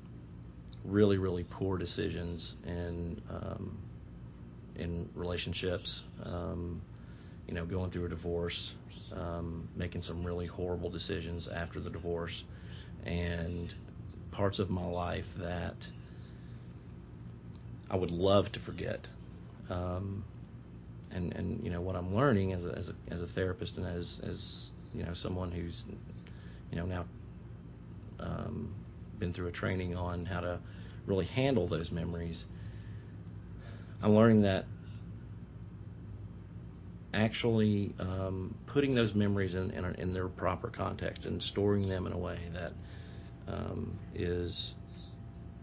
really 0.83 1.17
really 1.17 1.45
poor 1.49 1.77
decisions 1.77 2.53
and 2.63 3.21
um, 3.29 3.77
in 4.75 5.09
relationships. 5.15 6.01
Um, 6.23 6.81
you 7.47 7.53
know, 7.53 7.65
going 7.65 7.91
through 7.91 8.05
a 8.05 8.09
divorce, 8.09 8.71
um, 9.15 9.67
making 9.75 10.01
some 10.01 10.25
really 10.25 10.47
horrible 10.47 10.89
decisions 10.89 11.47
after 11.53 11.79
the 11.79 11.89
divorce, 11.89 12.43
and 13.05 13.73
parts 14.31 14.59
of 14.59 14.69
my 14.69 14.85
life 14.85 15.25
that 15.37 15.75
I 17.89 17.95
would 17.95 18.11
love 18.11 18.51
to 18.53 18.59
forget. 18.61 19.07
Um, 19.69 20.23
and 21.11 21.33
and 21.33 21.63
you 21.63 21.69
know 21.69 21.81
what 21.81 21.95
I'm 21.95 22.15
learning 22.15 22.53
as 22.53 22.65
a, 22.65 22.77
as 22.77 22.89
a 22.89 23.13
as 23.13 23.21
a 23.21 23.27
therapist 23.27 23.77
and 23.77 23.85
as 23.85 24.19
as 24.23 24.69
you 24.93 25.03
know 25.03 25.13
someone 25.13 25.51
who's 25.51 25.83
you 26.71 26.77
know 26.77 26.85
now 26.85 27.05
um, 28.19 28.73
been 29.19 29.33
through 29.33 29.47
a 29.47 29.51
training 29.51 29.95
on 29.95 30.25
how 30.25 30.39
to 30.39 30.59
really 31.05 31.25
handle 31.25 31.67
those 31.67 31.91
memories. 31.91 32.43
I'm 34.03 34.15
learning 34.15 34.41
that 34.41 34.65
actually 37.13 37.93
um, 37.99 38.53
putting 38.67 38.95
those 38.95 39.13
memories 39.13 39.53
in, 39.55 39.71
in, 39.71 39.85
in 39.95 40.13
their 40.13 40.27
proper 40.27 40.69
context 40.69 41.25
and 41.25 41.41
storing 41.41 41.87
them 41.87 42.05
in 42.07 42.13
a 42.13 42.17
way 42.17 42.39
that 42.53 42.73
um, 43.47 43.97
is 44.13 44.73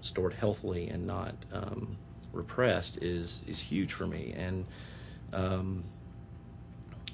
stored 0.02 0.32
healthily 0.32 0.88
and 0.88 1.06
not 1.06 1.34
um, 1.52 1.98
repressed 2.32 2.98
is 3.02 3.40
is 3.46 3.60
huge 3.68 3.92
for 3.92 4.06
me. 4.06 4.32
And 4.36 4.64
um, 5.32 5.84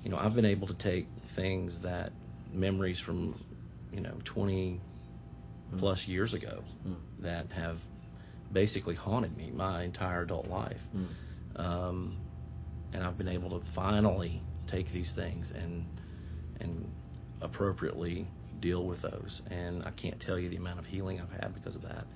you 0.04 0.10
know, 0.10 0.18
I've 0.18 0.34
been 0.34 0.44
able 0.44 0.68
to 0.68 0.74
take 0.74 1.08
things 1.34 1.76
that 1.82 2.12
memories 2.52 3.00
from 3.04 3.34
you 3.92 4.00
know 4.00 4.14
20 4.34 4.80
Mm. 5.74 5.80
plus 5.80 6.06
years 6.06 6.32
ago 6.32 6.62
Mm. 6.86 6.94
that 7.18 7.50
have 7.50 7.78
basically 8.52 8.94
haunted 8.94 9.36
me 9.36 9.50
my 9.50 9.84
entire 9.84 10.22
adult 10.22 10.46
life. 10.48 10.80
Mm. 10.94 11.06
Um, 11.56 12.16
and 12.92 13.02
I've 13.02 13.18
been 13.18 13.28
able 13.28 13.58
to 13.58 13.66
finally 13.74 14.40
take 14.70 14.92
these 14.92 15.12
things 15.14 15.52
and 15.54 15.84
and 16.60 16.90
appropriately 17.42 18.26
deal 18.60 18.86
with 18.86 19.02
those. 19.02 19.42
And 19.50 19.82
I 19.84 19.90
can't 19.90 20.18
tell 20.20 20.38
you 20.38 20.48
the 20.48 20.56
amount 20.56 20.78
of 20.78 20.86
healing 20.86 21.20
I've 21.20 21.40
had 21.40 21.54
because 21.54 21.76
of 21.76 21.82
that. 21.82 22.06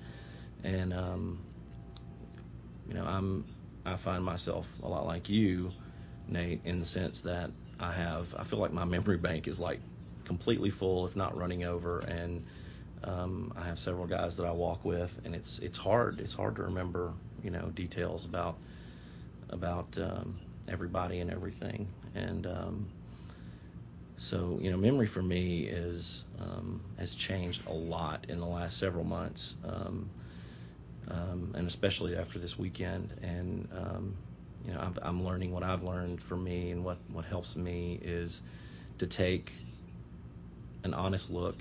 And 0.63 0.93
um, 0.93 1.45
you 2.87 2.93
know, 2.93 3.05
I'm 3.05 3.45
I 3.85 3.97
find 4.03 4.23
myself 4.23 4.65
a 4.83 4.87
lot 4.87 5.05
like 5.05 5.29
you, 5.29 5.71
Nate, 6.27 6.61
in 6.65 6.79
the 6.79 6.85
sense 6.85 7.19
that 7.23 7.51
I 7.79 7.93
have 7.93 8.27
I 8.37 8.47
feel 8.47 8.59
like 8.59 8.73
my 8.73 8.85
memory 8.85 9.17
bank 9.17 9.47
is 9.47 9.59
like 9.59 9.79
completely 10.25 10.71
full, 10.71 11.07
if 11.07 11.15
not 11.15 11.37
running 11.37 11.63
over, 11.63 11.99
and 11.99 12.43
um, 13.03 13.51
I 13.55 13.65
have 13.65 13.79
several 13.79 14.05
guys 14.05 14.37
that 14.37 14.45
I 14.45 14.51
walk 14.51 14.85
with, 14.85 15.09
and 15.25 15.33
it's 15.35 15.59
it's 15.61 15.77
hard 15.77 16.19
it's 16.19 16.33
hard 16.33 16.55
to 16.57 16.63
remember 16.63 17.13
you 17.43 17.49
know 17.49 17.71
details 17.75 18.25
about 18.25 18.57
about 19.49 19.87
um, 19.97 20.39
everybody 20.67 21.19
and 21.19 21.31
everything, 21.31 21.87
and 22.13 22.45
um, 22.45 22.87
so 24.29 24.59
you 24.61 24.69
know 24.69 24.77
memory 24.77 25.09
for 25.11 25.23
me 25.23 25.63
is 25.63 26.23
um, 26.39 26.81
has 26.99 27.15
changed 27.27 27.59
a 27.67 27.73
lot 27.73 28.29
in 28.29 28.39
the 28.39 28.45
last 28.45 28.77
several 28.77 29.03
months, 29.03 29.55
um, 29.65 30.09
um, 31.09 31.53
and 31.55 31.67
especially 31.67 32.15
after 32.15 32.37
this 32.37 32.55
weekend, 32.59 33.13
and 33.23 33.67
you 34.63 34.73
know 34.73 34.79
I've, 34.79 34.99
I'm 35.01 35.25
learning 35.25 35.51
what 35.51 35.63
I've 35.63 35.81
learned 35.81 36.19
for 36.29 36.37
me, 36.37 36.69
and 36.69 36.85
what 36.85 36.99
what 37.11 37.25
helps 37.25 37.55
me 37.55 37.99
is 38.03 38.39
to 38.99 39.07
take 39.07 39.49
an 40.83 40.93
honest 40.93 41.29
look 41.31 41.55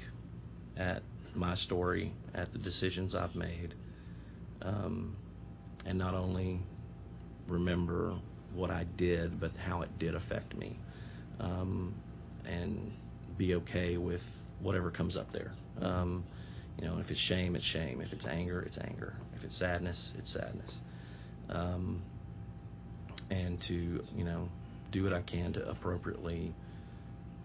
at 0.77 1.03
my 1.35 1.55
story, 1.57 2.13
at 2.35 2.53
the 2.53 2.59
decisions 2.59 3.15
I've 3.15 3.35
made, 3.35 3.75
um, 4.63 5.17
and 5.87 5.99
not 5.99 6.15
only 6.15 6.61
remember 7.49 8.19
what 8.55 8.71
I 8.71 8.85
did, 8.97 9.41
but 9.41 9.53
how 9.57 9.83
it 9.83 9.99
did 9.99 10.15
affect 10.15 10.57
me, 10.57 10.77
um, 11.39 11.95
and 12.45 12.93
be 13.39 13.55
okay 13.55 13.97
with 13.97 14.23
whatever 14.61 14.91
comes 14.91 15.17
up 15.17 15.31
there. 15.33 15.53
Um, 15.81 16.25
you 16.79 16.87
know, 16.87 16.99
if 16.99 17.11
it's 17.11 17.21
shame, 17.21 17.57
it's 17.57 17.65
shame. 17.65 18.01
If 18.01 18.13
it's 18.13 18.27
anger, 18.27 18.61
it's 18.63 18.79
anger. 18.79 19.15
If 19.37 19.45
it's 19.45 19.59
sadness, 19.59 20.13
it's 20.19 20.33
sadness. 20.33 20.75
Um, 21.49 22.03
and 23.31 23.61
to 23.69 24.03
you 24.15 24.25
know 24.25 24.49
do 24.91 25.05
what 25.05 25.13
I 25.13 25.23
can 25.23 25.53
to 25.55 25.69
appropriately 25.69 26.55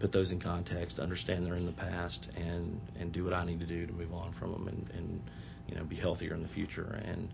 put 0.00 0.12
those 0.12 0.30
in 0.30 0.40
context, 0.40 0.98
understand 0.98 1.46
they're 1.46 1.56
in 1.56 1.66
the 1.66 1.72
past, 1.72 2.28
and 2.36 2.80
and 2.98 3.12
do 3.12 3.24
what 3.24 3.32
I 3.32 3.44
need 3.44 3.60
to 3.60 3.66
do 3.66 3.86
to 3.86 3.92
move 3.92 4.12
on 4.12 4.34
from 4.38 4.52
them, 4.52 4.68
and 4.68 4.90
and 4.90 5.20
you 5.68 5.74
know 5.76 5.84
be 5.84 5.96
healthier 5.96 6.34
in 6.34 6.42
the 6.42 6.48
future. 6.48 7.00
And 7.04 7.28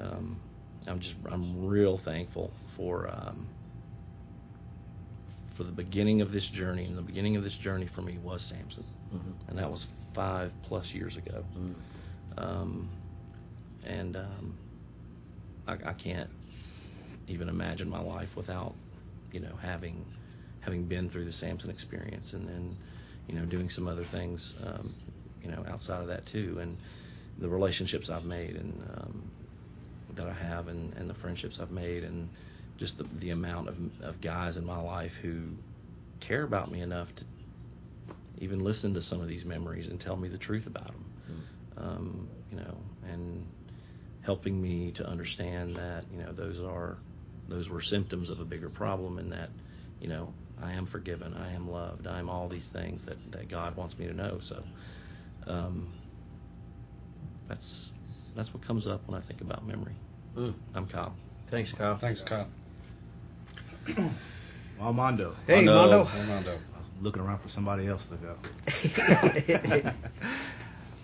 um, 0.00 0.40
I'm 0.86 1.00
just 1.00 1.14
I'm 1.30 1.66
real 1.66 1.98
thankful 2.04 2.52
for 2.76 3.08
um, 3.08 3.48
for 5.56 5.64
the 5.64 5.72
beginning 5.72 6.20
of 6.20 6.32
this 6.32 6.48
journey. 6.54 6.84
And 6.86 6.96
the 6.96 7.02
beginning 7.02 7.36
of 7.36 7.42
this 7.42 7.56
journey 7.62 7.88
for 7.94 8.02
me 8.02 8.18
was 8.18 8.42
Samson, 8.48 8.84
Mhm. 9.14 9.48
and 9.48 9.58
that 9.58 9.70
was 9.70 9.86
five 10.14 10.52
plus 10.62 10.86
years 10.92 11.16
ago. 11.16 11.44
Mm. 11.56 11.74
Um, 12.38 12.88
and 13.84 14.16
um, 14.16 14.54
I, 15.66 15.72
I 15.72 15.92
can't 15.92 16.30
even 17.28 17.48
imagine 17.48 17.88
my 17.88 18.00
life 18.00 18.28
without, 18.36 18.74
you 19.32 19.40
know, 19.40 19.54
having 19.60 20.04
having 20.62 20.84
been 20.86 21.10
through 21.10 21.24
the 21.24 21.32
Samson 21.32 21.70
experience, 21.70 22.32
and 22.32 22.48
then, 22.48 22.76
you 23.28 23.34
know, 23.34 23.44
doing 23.44 23.68
some 23.68 23.88
other 23.88 24.04
things, 24.12 24.54
um, 24.64 24.94
you 25.42 25.50
know, 25.50 25.64
outside 25.68 26.00
of 26.00 26.08
that 26.08 26.22
too, 26.32 26.58
and 26.60 26.76
the 27.40 27.48
relationships 27.48 28.08
I've 28.10 28.24
made 28.24 28.56
and 28.56 28.72
um, 28.96 29.30
that 30.16 30.26
I 30.26 30.34
have, 30.34 30.68
and, 30.68 30.92
and 30.94 31.08
the 31.08 31.14
friendships 31.14 31.58
I've 31.60 31.70
made, 31.70 32.04
and 32.04 32.28
just 32.78 32.98
the, 32.98 33.04
the 33.20 33.30
amount 33.30 33.68
of, 33.68 33.74
of 34.02 34.20
guys 34.20 34.56
in 34.56 34.64
my 34.64 34.80
life 34.80 35.12
who 35.22 35.48
care 36.20 36.44
about 36.44 36.70
me 36.70 36.80
enough 36.82 37.08
to 37.16 37.24
even 38.38 38.62
listen 38.62 38.94
to 38.94 39.00
some 39.00 39.20
of 39.20 39.28
these 39.28 39.44
memories 39.44 39.88
and 39.88 40.00
tell 40.00 40.16
me 40.16 40.28
the 40.28 40.38
truth 40.38 40.66
about 40.66 40.86
them 40.86 41.04
Mm. 41.30 41.82
um, 41.82 42.28
you 42.50 42.56
know, 42.56 42.76
and 43.10 43.46
helping 44.22 44.60
me 44.60 44.92
to 44.96 45.06
understand 45.06 45.76
that 45.76 46.04
you 46.12 46.18
know 46.18 46.32
those 46.32 46.58
are 46.60 46.98
those 47.48 47.68
were 47.68 47.80
symptoms 47.80 48.28
of 48.30 48.40
a 48.40 48.44
bigger 48.44 48.68
problem, 48.68 49.18
and 49.18 49.30
that 49.32 49.48
you 50.00 50.08
know 50.08 50.34
I 50.62 50.72
am 50.72 50.86
forgiven, 50.86 51.34
I 51.34 51.52
am 51.52 51.70
loved, 51.70 52.06
I 52.06 52.18
am 52.18 52.28
all 52.28 52.48
these 52.48 52.68
things 52.72 53.04
that 53.06 53.16
that 53.32 53.50
God 53.50 53.76
wants 53.76 53.98
me 53.98 54.06
to 54.06 54.12
know. 54.12 54.38
So 54.42 54.62
um, 55.46 55.92
that's 57.48 57.90
that's 58.36 58.52
what 58.54 58.64
comes 58.64 58.86
up 58.86 59.02
when 59.06 59.20
I 59.20 59.26
think 59.26 59.40
about 59.40 59.66
memory. 59.66 59.94
Mm. 60.36 60.54
I'm 60.74 60.86
Kyle. 60.88 61.14
Thanks, 61.50 61.72
Kyle. 61.76 61.98
Thanks, 62.00 62.22
Kyle. 62.26 62.48
Armando. 64.80 65.34
Hey, 65.46 65.62
Mondo. 65.62 66.04
Mondo. 66.04 66.10
Armando. 66.10 66.52
I 66.74 66.78
was 66.78 66.86
looking 67.00 67.22
around 67.22 67.42
for 67.42 67.48
somebody 67.48 67.86
else 67.86 68.02
to 68.10 68.16
go. 68.16 68.36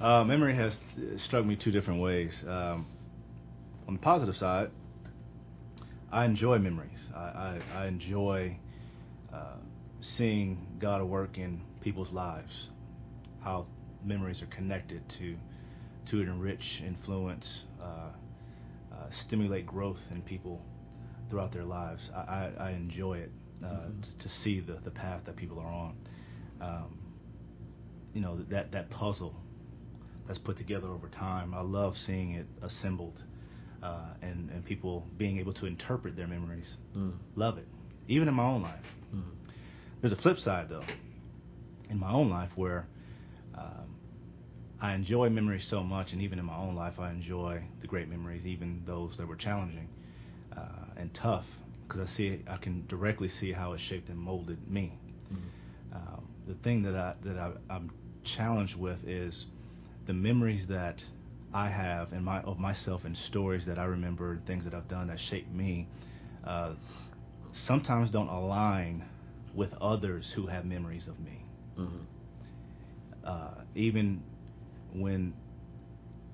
uh, 0.04 0.24
memory 0.24 0.54
has 0.54 0.76
struck 1.26 1.44
me 1.44 1.58
two 1.62 1.70
different 1.70 2.00
ways. 2.00 2.42
Um, 2.46 2.86
on 3.86 3.94
the 3.94 4.00
positive 4.00 4.34
side, 4.34 4.70
I 6.10 6.24
enjoy 6.24 6.58
memories. 6.58 6.98
I, 7.14 7.18
I, 7.18 7.60
I 7.74 7.86
enjoy 7.86 8.56
seeing 10.00 10.58
God 10.78 11.00
at 11.00 11.08
work 11.08 11.38
in 11.38 11.60
people's 11.80 12.12
lives, 12.12 12.68
how 13.40 13.66
memories 14.04 14.42
are 14.42 14.46
connected 14.46 15.02
to 15.18 15.36
to 16.10 16.22
enrich, 16.22 16.82
influence, 16.86 17.64
uh, 17.82 17.84
uh, 18.90 19.10
stimulate 19.26 19.66
growth 19.66 19.98
in 20.10 20.22
people 20.22 20.62
throughout 21.28 21.52
their 21.52 21.64
lives. 21.64 22.00
I, 22.14 22.18
I, 22.18 22.52
I 22.58 22.70
enjoy 22.72 23.18
it 23.18 23.30
uh, 23.62 23.66
Mhm. 23.66 24.02
t- 24.02 24.08
to 24.20 24.28
see 24.28 24.60
the, 24.60 24.78
the 24.84 24.90
path 24.90 25.24
that 25.26 25.36
people 25.36 25.58
are 25.58 25.66
on. 25.70 25.96
Um, 26.60 26.98
you 28.14 28.20
know 28.22 28.38
that 28.50 28.72
that 28.72 28.88
puzzle 28.90 29.34
that's 30.26 30.38
put 30.38 30.56
together 30.56 30.88
over 30.88 31.08
time. 31.08 31.54
I 31.54 31.60
love 31.60 31.94
seeing 32.06 32.32
it 32.32 32.46
assembled, 32.62 33.20
uh, 33.82 34.14
and 34.22 34.50
and 34.50 34.64
people 34.64 35.04
being 35.18 35.38
able 35.38 35.52
to 35.54 35.66
interpret 35.66 36.16
their 36.16 36.26
memories. 36.26 36.76
Mm. 36.96 37.12
Love 37.36 37.58
it, 37.58 37.68
even 38.06 38.28
in 38.28 38.34
my 38.34 38.44
own 38.44 38.62
life. 38.62 38.84
Mm. 39.14 39.22
There's 40.00 40.12
a 40.12 40.16
flip 40.16 40.38
side 40.38 40.68
though, 40.68 40.84
in 41.90 41.98
my 41.98 42.10
own 42.10 42.30
life 42.30 42.50
where 42.54 42.86
um, 43.54 43.96
I 44.80 44.94
enjoy 44.94 45.28
memories 45.28 45.66
so 45.68 45.82
much, 45.82 46.12
and 46.12 46.22
even 46.22 46.38
in 46.38 46.44
my 46.44 46.56
own 46.56 46.74
life, 46.74 46.94
I 46.98 47.10
enjoy 47.10 47.62
the 47.80 47.86
great 47.86 48.08
memories, 48.08 48.46
even 48.46 48.82
those 48.86 49.16
that 49.18 49.26
were 49.26 49.36
challenging 49.36 49.88
uh, 50.56 50.86
and 50.96 51.10
tough, 51.14 51.46
because 51.86 52.08
I 52.08 52.16
see 52.16 52.42
I 52.48 52.58
can 52.58 52.86
directly 52.88 53.28
see 53.28 53.52
how 53.52 53.72
it 53.72 53.80
shaped 53.88 54.08
and 54.08 54.18
molded 54.18 54.70
me. 54.70 54.92
Mm. 55.32 55.96
Um, 55.96 56.28
the 56.46 56.54
thing 56.54 56.82
that 56.82 56.94
I 56.94 57.14
that 57.24 57.36
I, 57.36 57.52
I'm 57.70 57.90
challenged 58.36 58.76
with 58.76 59.02
is 59.04 59.46
the 60.06 60.12
memories 60.12 60.66
that 60.68 61.02
I 61.52 61.70
have 61.70 62.12
in 62.12 62.22
my 62.22 62.40
of 62.42 62.58
myself 62.58 63.02
and 63.04 63.16
stories 63.16 63.66
that 63.66 63.78
I 63.78 63.84
remember 63.84 64.32
and 64.32 64.46
things 64.46 64.64
that 64.64 64.74
I've 64.74 64.88
done 64.88 65.08
that 65.08 65.18
shaped 65.30 65.50
me. 65.50 65.88
Uh, 66.44 66.74
sometimes 67.52 68.10
don't 68.10 68.28
align 68.28 69.04
with 69.54 69.72
others 69.80 70.32
who 70.34 70.46
have 70.46 70.64
memories 70.64 71.08
of 71.08 71.18
me. 71.18 71.44
Mhm. 71.76 72.06
Uh, 73.24 73.62
even 73.74 74.22
when 74.92 75.34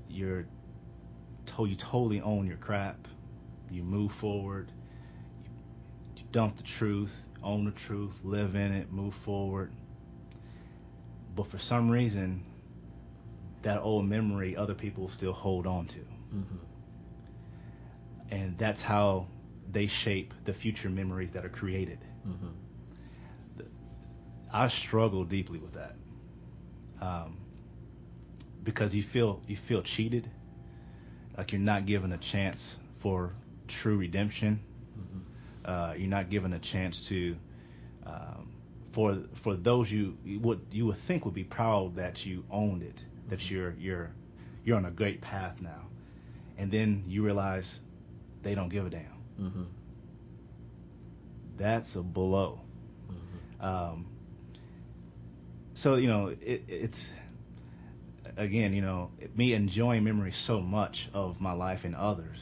you're 0.09 0.46
to- 1.46 1.66
you 1.66 1.77
totally 1.77 2.20
own 2.20 2.46
your 2.46 2.57
crap, 2.57 3.07
you 3.70 3.83
move 3.83 4.12
forward, 4.20 4.70
you, 5.44 5.50
you 6.16 6.24
dump 6.33 6.57
the 6.57 6.62
truth, 6.79 7.12
own 7.42 7.64
the 7.64 7.72
truth, 7.72 8.14
live 8.22 8.55
in 8.55 8.72
it, 8.72 8.92
move 8.92 9.14
forward. 9.24 9.70
But 11.37 11.48
for 11.48 11.59
some 11.59 11.90
reason, 11.90 12.44
that 13.62 13.81
old 13.81 14.07
memory, 14.07 14.57
other 14.57 14.74
people 14.74 15.09
still 15.09 15.33
hold 15.33 15.66
on 15.66 15.87
to, 15.88 16.00
Mhm. 16.35 16.59
and 18.31 18.59
that's 18.59 18.83
how 18.83 19.27
they 19.72 19.87
shape 19.87 20.33
the 20.44 20.55
future 20.55 20.88
memories 20.88 21.31
that 21.35 21.44
are 21.44 21.50
created. 21.50 21.98
Mhm. 22.27 22.53
I 24.53 24.68
struggle 24.68 25.24
deeply 25.24 25.59
with 25.59 25.74
that 25.74 25.96
um, 27.00 27.38
because 28.62 28.94
you 28.94 29.03
feel 29.12 29.40
you 29.48 29.57
feel 29.66 29.83
cheated, 29.83 30.31
like 31.37 31.50
you're 31.53 31.61
not 31.61 31.87
given 31.87 32.12
a 32.12 32.18
chance 32.18 32.61
for 33.03 33.33
true 33.83 33.98
redemption. 33.98 34.61
Mhm. 34.96 35.20
Uh, 35.64 35.94
you're 35.96 36.09
not 36.09 36.31
given 36.31 36.53
a 36.53 36.61
chance 36.61 37.05
to 37.09 37.37
um, 38.07 38.53
for 38.94 39.18
for 39.42 39.57
those 39.57 39.90
you 39.90 40.16
what 40.40 40.59
you 40.70 40.87
would 40.87 40.98
think 41.09 41.24
would 41.24 41.35
be 41.35 41.44
proud 41.44 41.96
that 41.96 42.24
you 42.24 42.44
owned 42.50 42.83
it, 42.83 43.03
that 43.31 43.40
you're 43.50 43.72
you're 43.72 44.12
you're 44.64 44.77
on 44.77 44.85
a 44.87 44.90
great 44.90 45.20
path 45.20 45.61
now, 45.61 45.88
and 46.59 46.70
then 46.70 47.03
you 47.09 47.24
realize 47.24 47.81
they 48.44 48.55
don't 48.55 48.68
give 48.68 48.87
a 48.87 48.90
damn. 48.90 49.13
Mm-hmm. 49.40 49.62
That's 51.58 51.94
a 51.96 52.02
blow. 52.02 52.60
Mm-hmm. 53.10 53.64
Um, 53.66 54.06
so 55.74 55.96
you 55.96 56.08
know, 56.08 56.28
it, 56.28 56.62
it's 56.68 57.04
again, 58.36 58.72
you 58.72 58.80
know, 58.82 59.10
me 59.36 59.54
enjoying 59.54 60.04
memory 60.04 60.32
so 60.46 60.60
much 60.60 61.08
of 61.12 61.40
my 61.40 61.52
life 61.52 61.80
and 61.84 61.94
others, 61.94 62.36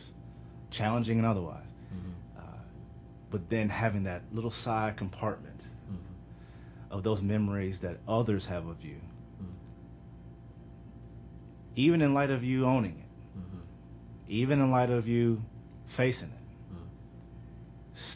challenging 0.71 1.19
and 1.19 1.27
otherwise, 1.27 1.67
Mm-hmm. 1.95 2.39
uh, 2.41 2.61
but 3.31 3.43
then 3.51 3.69
having 3.69 4.05
that 4.05 4.23
little 4.33 4.53
side 4.65 4.97
compartment 4.97 5.63
Mm-hmm. 5.91 6.95
of 6.97 7.03
those 7.05 7.21
memories 7.21 7.79
that 7.83 7.99
others 8.09 8.47
have 8.49 8.67
of 8.67 8.83
you, 8.83 8.97
Mm-hmm. 9.43 9.53
even 11.77 12.03
in 12.03 12.15
light 12.15 12.31
of 12.31 12.43
you 12.43 12.65
owning 12.67 12.93
it, 12.99 13.39
Mm-hmm. 13.39 13.61
even 14.29 14.61
in 14.61 14.71
light 14.71 14.91
of 14.91 15.07
you 15.07 15.39
facing 15.97 16.29
it. 16.29 16.42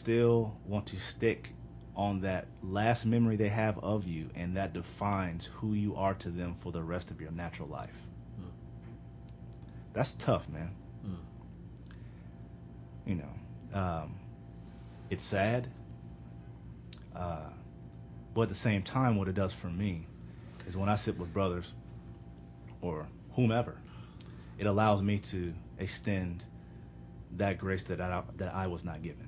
Still 0.07 0.53
want 0.65 0.87
to 0.87 0.95
stick 1.17 1.49
on 1.93 2.21
that 2.21 2.47
last 2.63 3.05
memory 3.05 3.35
they 3.35 3.49
have 3.49 3.77
of 3.79 4.05
you, 4.05 4.29
and 4.35 4.55
that 4.55 4.71
defines 4.71 5.49
who 5.59 5.73
you 5.73 5.95
are 5.95 6.13
to 6.13 6.31
them 6.31 6.55
for 6.63 6.71
the 6.71 6.81
rest 6.81 7.11
of 7.11 7.19
your 7.19 7.31
natural 7.31 7.67
life. 7.67 7.89
Mm. 8.39 8.51
That's 9.93 10.13
tough, 10.25 10.47
man. 10.47 10.71
Mm. 11.05 11.17
You 13.05 13.15
know, 13.15 13.77
um, 13.77 14.15
it's 15.09 15.29
sad, 15.29 15.67
uh, 17.13 17.49
but 18.33 18.43
at 18.43 18.49
the 18.49 18.55
same 18.55 18.83
time, 18.83 19.17
what 19.17 19.27
it 19.27 19.35
does 19.35 19.53
for 19.61 19.67
me 19.67 20.07
is 20.65 20.77
when 20.77 20.87
I 20.87 20.95
sit 20.95 21.19
with 21.19 21.33
brothers 21.33 21.69
or 22.81 23.07
whomever, 23.35 23.75
it 24.57 24.67
allows 24.67 25.01
me 25.01 25.21
to 25.31 25.51
extend 25.77 26.45
that 27.37 27.57
grace 27.57 27.83
that 27.89 27.99
I 27.99 28.23
that 28.37 28.55
I 28.55 28.67
was 28.67 28.85
not 28.85 29.03
given. 29.03 29.27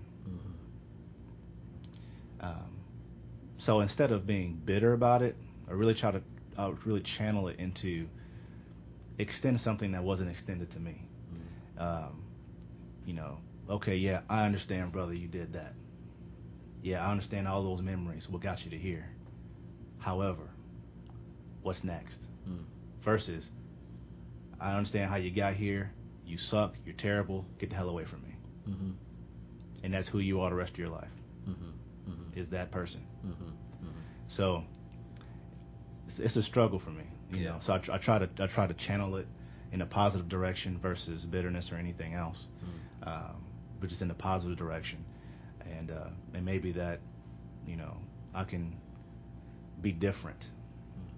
Um, 2.40 2.80
so 3.60 3.82
instead 3.82 4.12
of 4.12 4.26
being 4.26 4.62
bitter 4.64 4.94
about 4.94 5.22
it, 5.22 5.36
I 5.68 5.74
really 5.74 5.94
try 5.94 6.12
to 6.12 6.22
I 6.58 6.74
really 6.86 7.04
channel 7.18 7.48
it 7.48 7.60
into 7.60 8.08
extend 9.18 9.60
something 9.60 9.92
that 9.92 10.04
wasn't 10.04 10.30
extended 10.30 10.72
to 10.72 10.80
me. 10.80 11.04
Mm-hmm. 11.34 11.82
Um, 11.82 12.24
you 13.06 13.14
know, 13.14 13.38
okay, 13.70 13.96
yeah, 13.96 14.22
I 14.30 14.46
understand, 14.46 14.92
brother, 14.92 15.14
you 15.14 15.28
did 15.28 15.54
that. 15.54 15.74
Yeah, 16.82 17.06
I 17.06 17.12
understand 17.12 17.48
all 17.48 17.64
those 17.64 17.84
memories. 17.84 18.28
What 18.30 18.42
got 18.42 18.62
you 18.62 18.72
to 18.72 18.78
here? 18.78 19.06
However, 20.00 20.50
what's 21.62 21.84
next? 21.84 22.18
Mm. 22.48 22.64
Versus, 23.04 23.46
I 24.60 24.76
understand 24.78 25.10
how 25.10 25.18
you 25.18 25.34
got 25.34 25.56
here. 25.56 25.92
You 26.26 26.38
suck. 26.38 26.74
You're 26.86 26.96
terrible. 26.96 27.46
Get 27.60 27.70
the 27.70 27.76
hell 27.76 27.90
away 27.90 28.06
from 28.06 28.22
me. 28.22 28.36
Mm-hmm. 28.70 28.92
And 29.84 29.94
that's 29.94 30.08
who 30.08 30.20
you 30.20 30.42
are 30.42 30.50
the 30.50 30.56
rest 30.56 30.74
of 30.74 30.80
your 30.80 30.90
life. 30.90 31.10
Mm-hmm. 32.30 32.32
Mm-hmm. 32.32 32.40
Is 32.40 32.50
that 32.52 32.72
person? 32.72 33.02
Mm-hmm. 33.26 33.44
Mm-hmm. 33.44 34.00
So 34.30 34.64
it's, 36.08 36.20
it's 36.20 36.36
a 36.38 36.44
struggle 36.44 36.80
for 36.80 36.92
me, 36.92 37.04
you 37.32 37.44
Yeah. 37.44 37.50
know. 37.52 37.60
So 37.66 37.74
I, 37.74 37.78
tr- 37.80 37.92
I 37.94 37.98
try 37.98 38.20
to 38.20 38.30
I 38.40 38.48
try 38.48 38.68
to 38.68 38.74
channel 38.74 39.16
it 39.18 39.28
in 39.72 39.82
a 39.82 39.86
positive 39.86 40.28
direction 40.30 40.80
versus 40.82 41.24
bitterness 41.26 41.70
or 41.72 41.76
anything 41.78 42.14
else, 42.16 42.38
Mm. 42.64 43.08
um, 43.08 43.44
but 43.80 43.90
just 43.90 44.02
in 44.02 44.10
a 44.12 44.16
positive 44.16 44.58
direction, 44.58 45.06
and 45.70 45.92
uh, 45.92 46.08
and 46.34 46.44
maybe 46.46 46.72
that, 46.74 47.00
you 47.68 47.76
know, 47.76 47.98
I 48.34 48.44
can 48.46 48.76
be 49.82 49.92
different. 49.92 50.44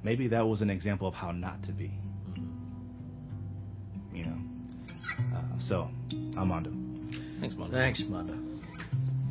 Maybe 0.03 0.27
that 0.29 0.45
was 0.47 0.61
an 0.61 0.69
example 0.69 1.07
of 1.07 1.13
how 1.13 1.31
not 1.31 1.63
to 1.63 1.71
be, 1.71 1.91
Mm-hmm. 2.29 4.15
you 4.15 4.25
know. 4.25 4.37
Uh, 5.35 5.41
so 5.67 5.89
I'm 6.37 6.51
on 6.51 6.63
to. 6.65 7.39
Thanks, 7.39 7.55
Mondo. 7.55 7.75
Thanks, 7.75 8.03
Mondo. 8.07 8.33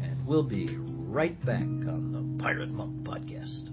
And 0.03 0.27
we'll 0.27 0.43
be 0.43 0.67
right 1.11 1.45
back 1.45 1.63
on 1.63 2.13
the 2.13 2.43
Pirate 2.43 2.71
Monk 2.71 3.03
podcast. 3.03 3.69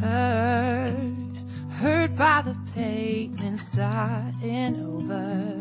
Hurt, 0.00 1.36
hurt 1.72 2.16
by 2.16 2.42
the 2.42 2.56
pavement 2.74 3.60
starting 3.72 4.76
over. 4.80 5.60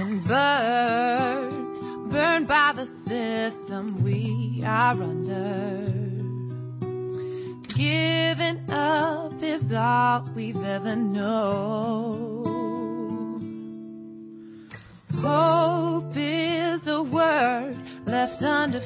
And 0.00 0.24
burned, 0.26 2.10
burned 2.10 2.48
by 2.48 2.72
the 2.74 2.86
system 3.06 4.02
we 4.02 4.62
are 4.64 4.94
under. 4.94 6.01
Giving 7.76 8.68
up 8.68 9.42
is 9.42 9.72
all 9.72 10.28
we've 10.36 10.56
ever 10.56 10.94
known. 10.94 12.42
Hope 15.14 16.12
is 16.14 16.86
a 16.86 17.02
word 17.02 17.76
left 18.06 18.42
undefined 18.42 18.82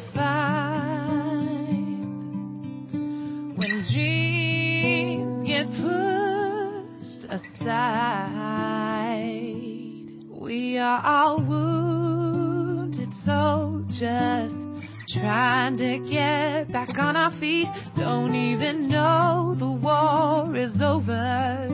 when 3.59 3.85
dreams 3.93 5.49
get 5.49 5.67
pushed 5.67 7.25
aside. 7.29 8.23
We 10.31 10.79
are 10.79 11.03
all 11.05 11.41
wounded 11.43 13.09
soldiers 13.25 14.66
trying 15.21 15.77
to 15.79 15.99
get 16.11 16.71
back 16.73 16.99
on 16.99 17.17
our 17.17 17.31
feet. 17.41 17.69
Don't 17.97 18.35
even 18.35 18.89
know 18.89 19.55
the 19.59 19.71
war 19.71 20.55
is 20.57 20.81
over. 20.83 21.69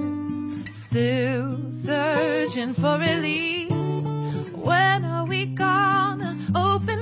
Still 0.88 1.58
searching 1.84 2.74
for 2.74 2.98
relief. 2.98 3.70
When 4.54 5.04
are 5.04 5.26
we 5.26 5.54
gonna 5.56 6.48
open 6.54 7.01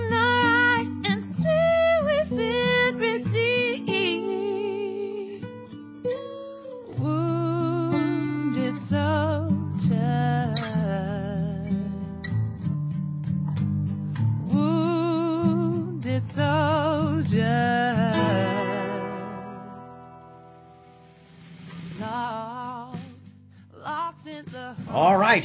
All 24.92 25.16
right, 25.16 25.44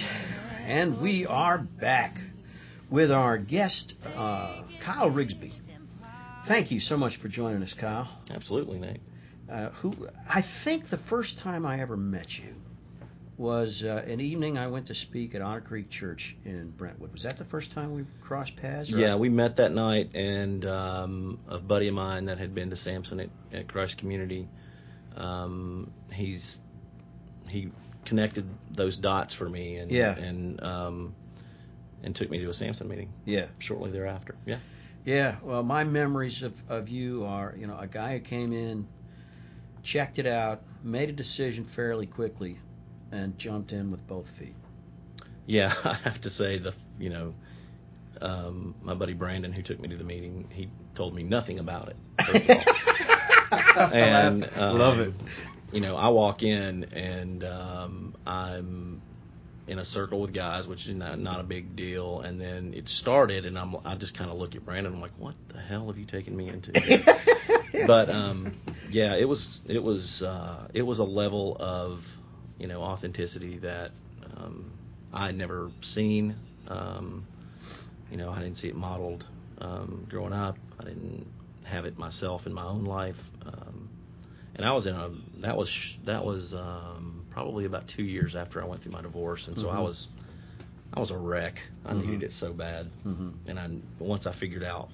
and 0.66 1.00
we 1.00 1.26
are 1.28 1.60
back 1.60 2.18
with 2.90 3.12
our 3.12 3.38
guest, 3.38 3.94
uh, 4.04 4.64
Kyle 4.84 5.10
Rigsby. 5.12 5.52
Thank 6.48 6.72
you 6.72 6.80
so 6.80 6.98
much 6.98 7.20
for 7.22 7.28
joining 7.28 7.62
us, 7.62 7.74
Kyle. 7.80 8.10
Absolutely, 8.32 8.80
Nate. 8.80 9.02
Uh, 9.52 9.70
who 9.82 9.94
I 10.28 10.44
think 10.64 10.90
the 10.90 11.00
first 11.10 11.40
time 11.44 11.66
I 11.66 11.80
ever 11.80 11.96
met 11.96 12.28
you 12.32 12.56
was 13.38 13.84
uh, 13.86 14.02
an 14.08 14.20
evening 14.20 14.58
I 14.58 14.66
went 14.68 14.88
to 14.88 14.96
speak 14.96 15.36
at 15.36 15.42
Otter 15.44 15.62
Creek 15.62 15.92
Church 15.92 16.36
in 16.44 16.72
Brentwood. 16.72 17.12
Was 17.14 17.24
that 17.24 17.38
the 17.38 17.46
first 17.46 17.72
time 17.74 17.94
we 17.94 18.06
crossed 18.24 18.56
paths? 18.56 18.92
or- 18.92 18.98
Yeah, 18.98 19.16
we 19.16 19.30
met 19.30 19.58
that 19.58 19.72
night, 19.74 20.16
and 20.16 20.66
um, 20.66 21.40
a 21.48 21.60
buddy 21.60 21.88
of 21.88 21.94
mine 21.94 22.26
that 22.26 22.40
had 22.40 22.56
been 22.56 22.72
to 22.72 22.76
Samson 22.76 23.20
at, 23.20 23.30
at 23.54 23.68
Christ 23.68 23.98
Community, 24.00 24.48
um, 25.16 25.92
he's 26.12 26.58
he 27.48 27.70
connected 28.06 28.46
those 28.76 28.98
dots 28.98 29.34
for 29.34 29.50
me, 29.50 29.78
and 29.78 29.92
Yeah. 29.92 30.16
and 30.18 30.62
um, 30.64 31.16
and 32.04 32.16
took 32.16 32.30
me 32.30 32.40
to 32.40 32.50
a 32.50 32.54
Samson 32.54 32.88
meeting 32.88 33.10
yeah. 33.26 33.48
shortly 33.60 33.92
thereafter. 33.92 34.36
Yeah, 34.46 34.60
Yeah, 35.06 35.38
well, 35.44 35.64
my 35.64 35.84
memories 35.84 36.44
of, 36.44 36.54
of 36.70 36.88
you 36.88 37.24
are, 37.26 37.56
you 37.58 37.66
know, 37.68 37.78
a 37.80 37.88
guy 37.88 38.18
who 38.18 38.24
came 38.24 38.54
in, 38.54 38.88
checked 39.84 40.20
it 40.20 40.28
out, 40.28 40.62
made 40.84 41.10
a 41.10 41.14
decision 41.14 41.68
fairly 41.76 42.06
quickly, 42.06 42.60
and 43.12 43.38
jumped 43.40 43.72
in 43.72 43.90
with 43.92 44.06
both 44.08 44.26
feet. 44.38 44.56
yeah. 45.48 45.74
I 45.84 45.96
have 46.04 46.22
to 46.22 46.30
say 46.30 46.60
the 46.60 46.74
you 47.00 47.10
know. 47.10 47.34
Um, 48.22 48.76
my 48.82 48.94
buddy 48.94 49.12
Brandon, 49.12 49.52
who 49.52 49.62
took 49.62 49.78
me 49.78 49.90
to 49.90 49.98
the 49.98 50.04
meeting, 50.06 50.48
he 50.50 50.70
told 50.96 51.14
me 51.14 51.22
nothing 51.22 51.60
about 51.60 51.90
it. 51.90 51.98
and 53.76 54.46
um, 54.56 54.78
Love 54.80 55.00
it. 55.00 55.14
You 55.76 55.82
know, 55.82 55.98
I 55.98 56.08
walk 56.08 56.42
in 56.42 56.86
and 56.86 57.44
um, 57.44 58.16
I'm 58.26 59.02
in 59.68 59.78
a 59.78 59.84
circle 59.84 60.22
with 60.22 60.34
guys, 60.34 60.68
which 60.68 60.88
is 60.88 60.96
not, 60.96 61.20
not 61.20 61.42
a 61.42 61.44
big 61.44 61.76
deal. 61.76 62.22
And 62.22 62.40
then 62.40 62.74
it 62.74 62.88
started, 62.88 63.46
and 63.46 63.60
I'm 63.60 63.76
I 63.84 63.96
just 63.96 64.18
kind 64.18 64.32
of 64.32 64.38
look 64.38 64.56
at 64.56 64.64
Brandon. 64.64 64.94
I'm 64.94 65.02
like, 65.02 65.18
what 65.18 65.36
the 65.54 65.60
hell 65.60 65.88
have 65.88 65.98
you 65.98 66.06
taken 66.06 66.38
me 66.38 66.48
into? 66.48 66.72
but 67.88 68.10
um, 68.10 68.58
yeah, 68.90 69.18
it 69.18 69.28
was 69.28 69.60
it 69.68 69.84
was 69.84 70.24
uh, 70.26 70.70
it 70.74 70.84
was 70.84 71.00
a 71.00 71.04
level 71.04 71.58
of 71.60 72.00
you 72.58 72.68
know 72.68 72.82
authenticity 72.82 73.60
that 73.60 73.92
um, 74.38 74.72
I 75.12 75.26
had 75.26 75.36
never 75.36 75.72
seen. 75.82 76.38
Um, 76.70 77.28
you 78.10 78.16
know, 78.16 78.30
I 78.30 78.40
didn't 78.40 78.60
see 78.60 78.70
it 78.70 78.76
modeled 78.76 79.26
um, 79.58 80.08
growing 80.10 80.32
up. 80.32 80.56
I 80.80 80.86
didn't 80.86 81.28
have 81.66 81.84
it 81.84 81.98
myself 81.98 82.44
in 82.46 82.54
my 82.54 82.64
own 82.64 82.86
life. 82.86 83.18
And 84.56 84.66
I 84.66 84.72
was 84.72 84.86
in 84.88 84.96
a 84.96 85.12
that 85.42 85.58
was 85.58 85.70
that 86.06 86.24
was 86.24 86.54
um, 86.54 87.26
probably 87.32 87.66
about 87.66 87.84
two 87.96 88.04
years 88.04 88.36
after 88.36 88.62
I 88.62 88.66
went 88.66 88.82
through 88.84 88.94
my 88.94 89.02
divorce, 89.02 89.44
and 89.48 89.58
so 89.58 89.70
I 89.70 89.78
Mhm. 89.78 89.84
was 89.84 90.08
I 90.94 91.00
was 91.00 91.12
a 91.12 91.18
wreck. 91.18 91.56
I 91.86 91.94
Mhm. 91.94 92.06
needed 92.06 92.24
it 92.24 92.32
so 92.32 92.54
bad, 92.54 92.90
Mhm. 93.06 93.34
and 93.48 93.60
I 93.60 93.70
once 94.00 94.26
I 94.26 94.34
figured 94.34 94.64
out 94.64 94.90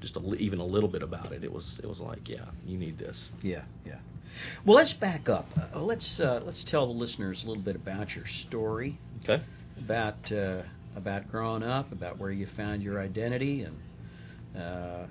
just 0.00 0.16
a, 0.16 0.34
even 0.36 0.60
a 0.60 0.64
little 0.66 0.88
bit 0.88 1.02
about 1.02 1.32
it, 1.32 1.42
it 1.42 1.52
was 1.52 1.80
it 1.82 1.86
was 1.86 1.98
like, 2.00 2.28
yeah, 2.28 2.44
you 2.64 2.78
need 2.78 2.96
this. 2.98 3.18
Yeah, 3.42 3.64
yeah. 3.84 3.98
Well, 4.64 4.76
let's 4.76 4.92
back 4.94 5.28
up. 5.28 5.46
Uh, 5.74 5.82
let's 5.82 6.20
uh, 6.20 6.40
let's 6.44 6.64
tell 6.64 6.86
the 6.86 6.92
listeners 6.92 7.42
a 7.42 7.48
little 7.48 7.62
bit 7.62 7.74
about 7.76 8.14
your 8.14 8.24
story, 8.46 8.98
Okay. 9.24 9.42
about 9.78 10.30
uh, 10.30 10.62
about 10.94 11.28
growing 11.28 11.64
up, 11.64 11.90
about 11.90 12.18
where 12.18 12.30
you 12.30 12.46
found 12.46 12.82
your 12.82 13.00
identity, 13.00 13.62
and 13.62 13.76
uh, 14.56 15.06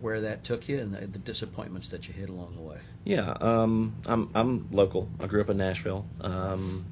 where 0.00 0.20
that 0.22 0.44
took 0.44 0.68
you, 0.68 0.80
and 0.80 0.94
the, 0.94 1.06
the 1.06 1.18
disappointments 1.18 1.90
that 1.90 2.04
you 2.04 2.14
hit 2.14 2.28
along 2.28 2.56
the 2.56 2.62
way. 2.62 2.78
Yeah, 3.04 3.34
um, 3.40 3.96
I'm 4.06 4.30
I'm 4.34 4.68
local. 4.72 5.08
I 5.20 5.26
grew 5.26 5.40
up 5.42 5.48
in 5.50 5.58
Nashville. 5.58 6.06
Um, 6.20 6.86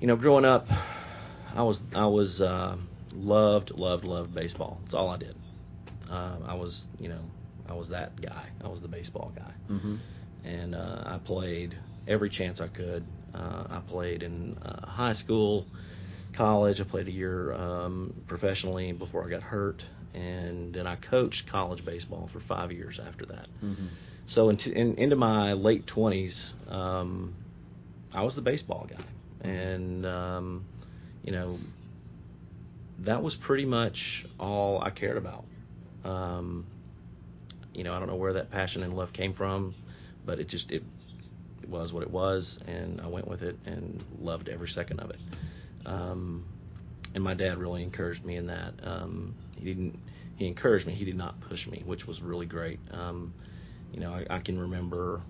you 0.00 0.06
know, 0.06 0.16
growing 0.16 0.44
up, 0.44 0.66
I 0.68 1.62
was 1.62 1.78
I 1.94 2.06
was 2.06 2.40
uh, 2.40 2.76
loved 3.12 3.70
loved 3.74 4.04
loved 4.04 4.34
baseball. 4.34 4.78
That's 4.82 4.94
all 4.94 5.08
I 5.10 5.18
did. 5.18 5.36
Uh, 6.10 6.38
I 6.46 6.54
was 6.54 6.82
you 6.98 7.08
know 7.08 7.20
I 7.68 7.74
was 7.74 7.88
that 7.90 8.20
guy. 8.20 8.48
I 8.62 8.68
was 8.68 8.80
the 8.80 8.88
baseball 8.88 9.32
guy, 9.34 9.52
Mm-hmm. 9.70 9.96
and 10.44 10.74
uh, 10.74 11.02
I 11.06 11.18
played 11.24 11.76
every 12.08 12.30
chance 12.30 12.60
I 12.60 12.68
could. 12.68 13.04
Uh, 13.34 13.64
I 13.70 13.82
played 13.88 14.22
in 14.22 14.58
uh, 14.58 14.86
high 14.86 15.14
school, 15.14 15.64
college. 16.36 16.80
I 16.80 16.84
played 16.84 17.08
a 17.08 17.12
year 17.12 17.52
um, 17.54 18.12
professionally 18.26 18.92
before 18.92 19.24
I 19.24 19.30
got 19.30 19.42
hurt, 19.42 19.82
and 20.14 20.74
then 20.74 20.86
I 20.86 20.96
coached 20.96 21.44
college 21.50 21.84
baseball 21.84 22.28
for 22.32 22.40
five 22.40 22.72
years 22.72 23.00
after 23.04 23.26
that. 23.26 23.46
Mm-hmm. 23.62 23.86
So 24.26 24.50
into, 24.50 24.70
in, 24.70 24.96
into 24.96 25.16
my 25.16 25.52
late 25.52 25.86
twenties, 25.86 26.52
um, 26.68 27.34
I 28.14 28.22
was 28.22 28.34
the 28.34 28.42
baseball 28.42 28.88
guy, 28.88 29.48
and 29.48 30.06
um, 30.06 30.64
you 31.22 31.32
know 31.32 31.58
that 33.00 33.22
was 33.22 33.36
pretty 33.44 33.64
much 33.64 33.96
all 34.38 34.80
I 34.80 34.90
cared 34.90 35.16
about. 35.16 35.44
Um, 36.04 36.66
you 37.74 37.84
know, 37.84 37.94
I 37.94 37.98
don't 37.98 38.08
know 38.08 38.16
where 38.16 38.34
that 38.34 38.50
passion 38.50 38.82
and 38.82 38.94
love 38.94 39.12
came 39.12 39.34
from, 39.34 39.74
but 40.24 40.38
it 40.38 40.48
just 40.48 40.70
it, 40.70 40.82
it 41.62 41.68
was 41.68 41.92
what 41.92 42.02
it 42.02 42.10
was, 42.10 42.58
and 42.66 43.00
I 43.00 43.08
went 43.08 43.26
with 43.28 43.42
it 43.42 43.56
and 43.66 44.02
loved 44.20 44.48
every 44.48 44.68
second 44.68 45.00
of 45.00 45.10
it. 45.10 45.20
Um, 45.84 46.44
and 47.14 47.22
my 47.22 47.34
dad 47.34 47.58
really 47.58 47.82
encouraged 47.82 48.24
me 48.24 48.36
in 48.36 48.46
that. 48.46 48.74
Um, 48.82 49.34
he 49.62 49.74
didn't. 49.74 49.98
He 50.36 50.46
encouraged 50.46 50.86
me. 50.86 50.94
He 50.94 51.04
did 51.04 51.16
not 51.16 51.40
push 51.40 51.66
me, 51.66 51.82
which 51.86 52.06
was 52.06 52.20
really 52.20 52.46
great. 52.46 52.80
Um, 52.90 53.32
you 53.92 54.00
know, 54.00 54.12
I, 54.12 54.36
I 54.36 54.38
can 54.40 54.58
remember, 54.58 55.22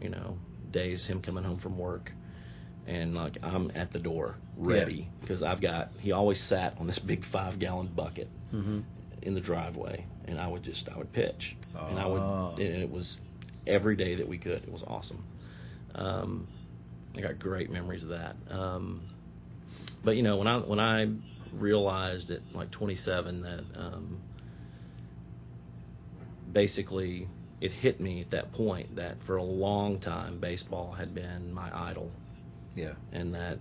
you 0.00 0.08
know, 0.08 0.36
days 0.72 1.06
him 1.06 1.20
coming 1.22 1.44
home 1.44 1.60
from 1.60 1.78
work, 1.78 2.10
and 2.86 3.14
like 3.14 3.36
I'm 3.42 3.70
at 3.74 3.92
the 3.92 3.98
door 3.98 4.36
ready 4.56 5.08
because 5.20 5.42
I've 5.42 5.60
got. 5.60 5.90
He 6.00 6.12
always 6.12 6.42
sat 6.48 6.74
on 6.78 6.86
this 6.86 6.98
big 6.98 7.22
five 7.32 7.58
gallon 7.58 7.88
bucket 7.94 8.28
Mm-hmm. 8.54 8.80
in 9.22 9.34
the 9.34 9.40
driveway, 9.40 10.04
and 10.24 10.40
I 10.40 10.48
would 10.48 10.64
just 10.64 10.88
I 10.92 10.98
would 10.98 11.12
pitch, 11.12 11.56
and 11.88 11.98
I 11.98 12.04
Oh. 12.06 12.12
would, 12.12 12.22
and 12.66 12.82
it 12.82 12.90
was 12.90 13.18
every 13.66 13.94
day 13.94 14.16
that 14.16 14.26
we 14.26 14.38
could. 14.38 14.62
It 14.64 14.72
was 14.72 14.82
awesome. 14.86 15.22
Um, 15.94 16.48
I 17.16 17.20
got 17.20 17.38
great 17.38 17.70
memories 17.70 18.02
of 18.02 18.08
that. 18.10 18.36
Um, 18.50 19.02
but 20.04 20.16
you 20.16 20.22
know, 20.22 20.36
when 20.38 20.46
I 20.48 20.58
when 20.58 20.80
I 20.80 21.06
realized 21.52 22.30
at 22.30 22.40
like 22.54 22.70
27 22.70 23.42
that 23.42 23.64
um, 23.76 24.20
basically 26.52 27.28
it 27.60 27.70
hit 27.72 28.00
me 28.00 28.22
at 28.22 28.30
that 28.30 28.52
point 28.52 28.96
that 28.96 29.16
for 29.26 29.36
a 29.36 29.42
long 29.42 30.00
time 30.00 30.40
baseball 30.40 30.92
had 30.92 31.14
been 31.14 31.52
my 31.52 31.70
idol 31.90 32.10
Yeah. 32.74 32.94
and 33.12 33.34
that 33.34 33.58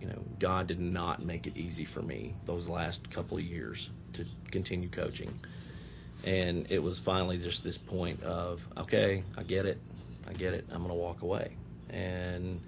you 0.00 0.06
know 0.08 0.22
God 0.40 0.66
did 0.66 0.80
not 0.80 1.24
make 1.24 1.46
it 1.46 1.56
easy 1.56 1.86
for 1.94 2.02
me 2.02 2.34
those 2.46 2.68
last 2.68 3.00
couple 3.14 3.36
of 3.38 3.44
years 3.44 3.88
to 4.14 4.24
continue 4.50 4.88
coaching. 4.90 5.32
And 6.24 6.66
it 6.70 6.78
was 6.78 7.00
finally 7.04 7.38
just 7.38 7.62
this 7.64 7.78
point 7.88 8.22
of 8.22 8.58
okay, 8.76 9.24
I 9.36 9.42
get 9.42 9.66
it, 9.66 9.78
I 10.26 10.32
get 10.32 10.54
it, 10.54 10.64
I'm 10.70 10.78
going 10.78 10.88
to 10.88 10.94
walk 10.94 11.22
away. 11.22 11.56
And 11.90 12.60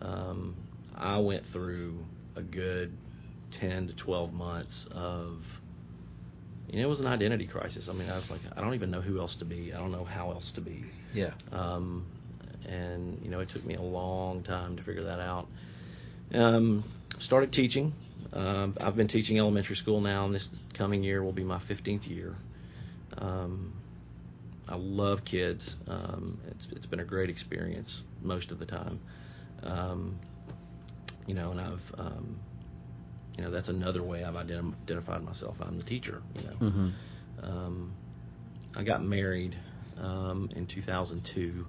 um, 0.00 0.56
I 0.96 1.18
went 1.18 1.44
through 1.52 1.98
a 2.36 2.42
good 2.42 2.92
10 3.60 3.88
to 3.88 3.94
12 3.94 4.32
months 4.32 4.86
of 4.92 5.38
you 6.68 6.80
know, 6.80 6.86
it 6.86 6.90
was 6.90 7.00
an 7.00 7.06
identity 7.06 7.46
crisis. 7.46 7.86
I 7.88 7.92
mean, 7.92 8.08
I 8.08 8.16
was 8.16 8.30
like, 8.30 8.40
I 8.56 8.60
don't 8.62 8.74
even 8.74 8.90
know 8.90 9.02
who 9.02 9.20
else 9.20 9.36
to 9.40 9.44
be. 9.44 9.72
I 9.74 9.78
don't 9.78 9.92
know 9.92 10.04
how 10.04 10.30
else 10.30 10.50
to 10.54 10.62
be. 10.62 10.84
Yeah. 11.12 11.34
Um, 11.52 12.06
and 12.66 13.22
you 13.22 13.30
know, 13.30 13.40
it 13.40 13.50
took 13.52 13.64
me 13.64 13.74
a 13.74 13.82
long 13.82 14.42
time 14.42 14.76
to 14.76 14.82
figure 14.82 15.04
that 15.04 15.20
out. 15.20 15.48
Um, 16.34 16.84
started 17.20 17.52
teaching. 17.52 17.92
Um, 18.32 18.76
I've 18.80 18.96
been 18.96 19.08
teaching 19.08 19.38
elementary 19.38 19.76
school 19.76 20.00
now, 20.00 20.24
and 20.24 20.34
this 20.34 20.48
coming 20.76 21.02
year 21.02 21.22
will 21.22 21.32
be 21.32 21.44
my 21.44 21.60
15th 21.68 22.08
year. 22.08 22.36
Um, 23.18 23.74
I 24.66 24.76
love 24.76 25.18
kids. 25.30 25.74
Um, 25.86 26.40
it's 26.48 26.66
it's 26.70 26.86
been 26.86 27.00
a 27.00 27.04
great 27.04 27.28
experience 27.28 28.00
most 28.22 28.50
of 28.50 28.58
the 28.58 28.66
time. 28.66 29.00
Um, 29.62 30.18
you 31.26 31.34
know, 31.34 31.50
and 31.50 31.60
I've 31.60 31.98
um, 31.98 32.40
you 33.36 33.44
know 33.44 33.50
that's 33.50 33.68
another 33.68 34.02
way 34.02 34.24
I've 34.24 34.34
ident- 34.34 34.74
identified 34.82 35.22
myself. 35.22 35.56
I'm 35.60 35.78
the 35.78 35.84
teacher. 35.84 36.22
You 36.34 36.42
know. 36.44 36.56
Mm-hmm. 36.60 36.88
Um, 37.42 37.92
I 38.76 38.84
got 38.84 39.02
married 39.02 39.56
um, 39.98 40.48
in 40.54 40.66
2002, 40.66 41.66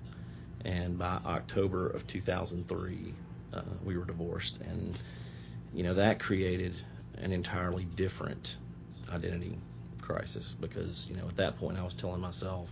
and 0.64 0.98
by 0.98 1.20
October 1.26 1.90
of 1.90 2.08
2003, 2.08 3.14
uh, 3.54 3.62
we 3.86 3.98
were 3.98 4.06
divorced, 4.06 4.58
and 4.66 4.98
you 5.74 5.84
know 5.84 5.96
that 5.96 6.20
created 6.20 6.74
an 7.18 7.32
entirely 7.32 7.86
different 7.96 8.48
identity 9.12 9.58
crisis 10.02 10.56
because 10.60 11.06
you 11.08 11.16
know 11.16 11.28
at 11.28 11.38
that 11.38 11.58
point 11.58 11.78
I 11.78 11.84
was 11.84 11.96
telling 12.00 12.22
myself 12.22 12.68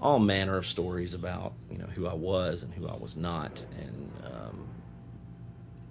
all 0.00 0.18
manner 0.18 0.58
of 0.58 0.64
stories 0.64 1.14
about 1.14 1.52
you 1.70 1.78
know 1.78 1.86
who 1.86 2.06
I 2.06 2.14
was 2.14 2.62
and 2.62 2.72
who 2.72 2.86
I 2.86 2.96
was 2.96 3.14
not, 3.16 3.52
and 3.56 4.10
um, 4.24 4.68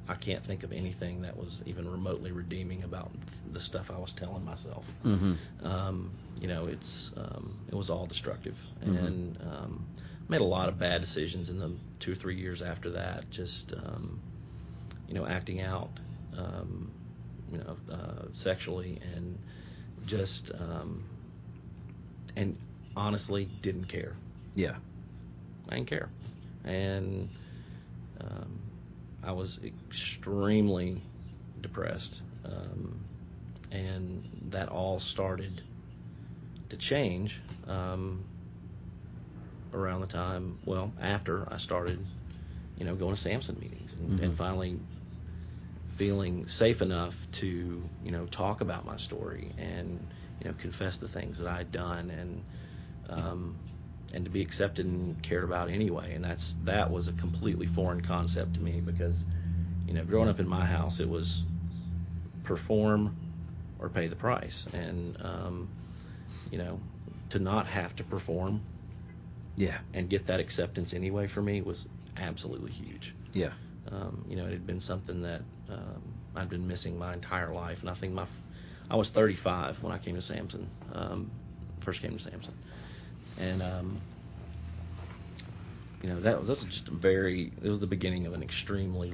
I 0.07 0.15
can't 0.15 0.45
think 0.45 0.63
of 0.63 0.71
anything 0.71 1.21
that 1.23 1.35
was 1.35 1.61
even 1.65 1.89
remotely 1.89 2.31
redeeming 2.31 2.83
about 2.83 3.11
the 3.51 3.59
stuff 3.59 3.85
I 3.89 3.97
was 3.97 4.13
telling 4.17 4.43
myself 4.45 4.83
Mm-hmm. 5.03 5.65
um, 5.65 6.11
you 6.37 6.47
know, 6.47 6.67
it's 6.67 7.11
um, 7.17 7.57
it 7.71 7.75
was 7.75 7.89
all 7.89 8.05
destructive, 8.05 8.55
Mhm. 8.85 9.07
and 9.07 9.37
um, 9.41 9.85
made 10.27 10.41
a 10.41 10.45
lot 10.45 10.67
of 10.69 10.77
bad 10.77 10.99
decisions 11.01 11.49
in 11.49 11.59
the 11.59 11.71
two 11.99 12.11
or 12.11 12.15
three 12.15 12.35
years 12.35 12.61
after 12.61 12.91
that. 12.91 13.23
Just 13.31 13.73
um, 13.85 14.19
you 15.07 15.13
know, 15.13 15.25
acting 15.25 15.61
out, 15.61 15.89
um, 16.37 16.91
you 17.51 17.57
know, 17.59 17.77
uh, 17.91 18.25
sexually, 18.43 18.99
and 19.15 19.37
just 20.07 20.51
um, 20.59 21.03
and 22.35 22.55
honestly 22.95 23.47
didn't 23.61 23.85
care. 23.85 24.13
Yeah. 24.55 24.75
I 25.69 25.75
didn't 25.75 25.89
care, 25.89 26.09
and 26.65 27.29
um, 28.21 28.59
I 29.25 29.31
was 29.33 29.60
extremely 29.63 31.04
depressed, 31.62 32.21
um, 32.45 33.06
and 33.71 34.27
that 34.52 34.69
all 34.69 35.00
started 35.00 35.62
to 36.69 36.77
change 36.77 37.39
um, 37.67 38.27
around 39.73 40.02
the 40.02 40.08
time, 40.08 40.60
well, 40.65 40.93
after 41.02 41.52
I 41.52 41.58
started, 41.58 42.00
you 42.75 42.85
know, 42.85 42.95
going 42.95 43.15
to 43.15 43.21
Samson 43.21 43.58
meetings 43.60 43.93
and, 43.97 44.19
and 44.19 44.33
Mhm. 44.33 44.37
finally 44.37 44.79
feeling 45.97 46.45
safe 46.47 46.81
enough 46.81 47.13
to, 47.41 47.89
you 48.02 48.12
know, 48.12 48.25
talk 48.27 48.62
about 48.62 48.85
my 48.85 48.97
story 48.97 49.54
and, 49.58 50.08
you 50.39 50.50
know, 50.50 50.56
confess 50.62 50.97
the 51.00 51.08
things 51.08 51.37
that 51.39 51.47
I 51.47 51.58
had 51.60 51.71
done 51.71 52.10
and, 52.10 52.45
um, 53.10 53.60
and 54.13 54.23
to 54.25 54.31
be 54.31 54.41
accepted 54.41 54.85
and 54.85 55.21
cared 55.23 55.43
about 55.43 55.69
anyway. 55.69 56.13
And 56.13 56.23
that's 56.23 56.53
that 56.65 56.89
was 56.91 57.08
a 57.08 57.13
completely 57.13 57.67
foreign 57.75 58.01
concept 58.01 58.53
to 58.56 58.60
me 58.60 58.81
because, 58.81 59.15
you 59.87 59.93
know, 59.93 60.06
growing 60.06 60.29
up 60.29 60.39
in 60.39 60.47
my 60.47 60.65
house, 60.65 60.99
it 60.99 61.10
was 61.10 61.43
perform 62.43 63.15
or 63.79 63.89
pay 63.89 64.08
the 64.08 64.15
price, 64.15 64.65
and 64.73 65.17
um, 65.21 65.69
you 66.51 66.58
know, 66.58 66.79
to 67.31 67.39
not 67.39 67.67
have 67.67 67.95
to 67.97 68.03
perform 68.03 68.62
Yeah. 69.58 69.79
and 69.93 70.10
get 70.10 70.27
that 70.27 70.39
acceptance 70.39 70.93
anyway 70.93 71.27
for 71.33 71.41
me 71.41 71.62
was 71.62 71.85
absolutely 72.15 72.71
huge. 72.71 73.13
Yeah. 73.33 73.53
Um, 73.91 74.25
you 74.29 74.35
know, 74.35 74.45
it 74.45 74.51
had 74.51 74.65
been 74.65 74.79
something 74.81 75.21
that 75.23 75.41
um, 75.69 76.01
I'd 76.35 76.49
been 76.49 76.67
missing 76.67 76.97
my 76.97 77.13
entire 77.13 77.53
life, 77.53 77.77
and 77.81 77.89
I 77.89 77.95
think 77.95 78.13
my 78.13 78.27
I 78.89 78.95
was 78.95 79.10
35 79.13 79.77
when 79.81 79.91
I 79.91 79.97
came 79.97 80.15
to 80.15 80.21
Samson, 80.21 80.67
um, 80.93 81.31
first 81.83 82.01
came 82.01 82.15
to 82.17 82.23
Samson, 82.23 82.53
and 83.40 83.62
um, 83.62 84.02
you 86.02 86.10
know 86.10 86.21
that 86.21 86.38
was, 86.40 86.48
that 86.48 86.58
was 86.58 86.65
just 86.69 86.88
a 86.90 86.96
very 86.98 87.52
it 87.63 87.69
was 87.69 87.79
the 87.79 87.88
beginning 87.88 88.25
of 88.25 88.33
an 88.33 88.44
extremely 88.44 89.12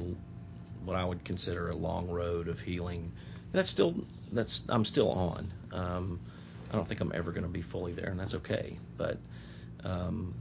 what 0.84 0.96
I 0.96 1.06
would 1.06 1.24
consider 1.26 1.70
a 1.70 1.76
long 1.76 2.10
road 2.10 2.48
of 2.48 2.60
healing. 2.60 3.12
That's 3.54 3.70
still 3.70 3.96
that's 4.34 4.62
I'm 4.70 4.86
still 4.86 5.10
on. 5.10 5.52
Um, 5.72 6.20
I 6.72 6.76
don't 6.76 6.88
think 6.88 7.02
I'm 7.02 7.12
ever 7.14 7.32
going 7.32 7.44
to 7.44 7.50
be 7.50 7.62
fully 7.62 7.94
there, 7.94 8.10
and 8.10 8.20
that's 8.20 8.34
okay. 8.34 8.78
But 8.98 9.18
um, 9.84 10.34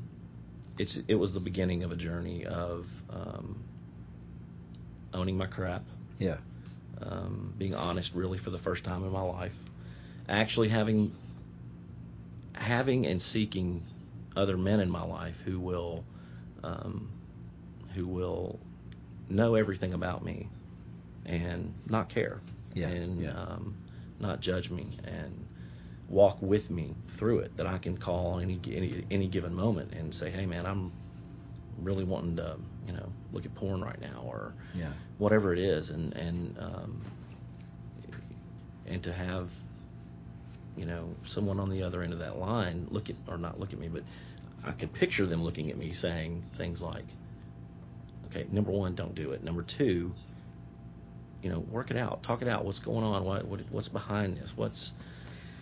it's 0.79 0.99
it 1.09 1.15
was 1.15 1.33
the 1.33 1.41
beginning 1.41 1.83
of 1.83 1.91
a 1.93 1.97
journey 1.97 2.47
of 2.47 2.85
um, 3.11 3.63
owning 5.13 5.37
my 5.37 5.47
crap, 5.47 5.83
Yeah. 6.19 6.39
um, 7.03 7.55
being 7.59 7.75
honest 7.75 8.11
really 8.15 8.39
for 8.39 8.51
the 8.51 8.59
first 8.59 8.85
time 8.85 9.05
in 9.05 9.11
my 9.11 9.23
life, 9.23 9.53
actually 10.29 10.69
having 10.69 11.13
having 12.61 13.07
and 13.07 13.21
seeking 13.21 13.83
other 14.37 14.57
men 14.57 14.81
in 14.81 14.91
my 14.91 15.03
life 15.05 15.35
who 15.45 15.59
will 15.59 16.05
um, 16.63 17.11
who 17.95 18.07
will 18.07 18.61
know 19.29 19.55
everything 19.55 19.95
about 19.95 20.25
me 20.25 20.49
and 21.27 21.73
not 21.89 22.09
care 22.13 22.41
Yeah, 22.75 22.89
and 22.89 23.21
yeah. 23.23 23.33
Um, 23.33 23.77
not 24.21 24.41
judge 24.43 24.69
me 24.71 24.99
and 25.05 25.33
walk 26.11 26.37
with 26.43 26.69
me 26.69 26.95
through 27.19 27.39
it 27.39 27.57
that 27.57 27.67
I 27.67 27.79
can 27.79 27.97
call 27.97 28.39
any 28.41 28.61
any 28.67 29.07
any 29.11 29.29
given 29.29 29.55
moment 29.55 29.93
and 29.95 30.15
say 30.15 30.31
hey 30.31 30.45
man 30.45 30.67
I'm 30.67 30.93
really 31.79 32.05
wanting 32.05 32.37
to 32.37 32.57
you 32.87 32.93
know 32.93 33.11
look 33.33 33.47
at 33.47 33.55
porn 33.55 33.81
right 33.81 34.01
now 34.01 34.23
or 34.27 34.53
Yeah. 34.75 34.93
whatever 35.19 35.55
it 35.55 35.59
is 35.59 35.89
and 35.89 36.13
and 36.15 36.59
um, 36.59 37.03
and 38.87 39.03
to 39.05 39.13
have 39.13 39.49
you 40.77 40.87
know 40.87 41.09
someone 41.27 41.59
on 41.61 41.71
the 41.71 41.83
other 41.83 42.03
end 42.03 42.13
of 42.13 42.19
that 42.19 42.39
line 42.39 42.87
look 42.91 43.09
at 43.09 43.17
or 43.29 43.37
not 43.37 43.59
look 43.59 43.73
at 43.73 43.79
me 43.79 43.89
but 43.89 44.03
I 44.65 44.73
could 44.73 44.93
picture 44.93 45.27
them 45.27 45.43
looking 45.43 45.71
at 45.71 45.79
me 45.79 45.93
saying 45.93 46.43
things 46.57 46.81
like 46.81 47.05
okay 48.31 48.47
number 48.51 48.71
one 48.71 48.95
don't 48.95 49.15
do 49.15 49.33
it. 49.33 49.43
Number 49.43 49.65
two 49.79 50.13
you 51.43 51.51
know 51.51 51.65
work 51.71 51.91
it 51.91 51.97
out. 51.97 52.23
Talk 52.23 52.43
it 52.43 52.49
out. 52.49 52.65
What's 52.65 52.81
going 52.81 53.05
on? 53.05 53.25
What, 53.25 53.47
what 53.47 53.61
what's 53.71 53.89
behind 53.89 54.37
this? 54.37 54.53
What's 54.57 54.93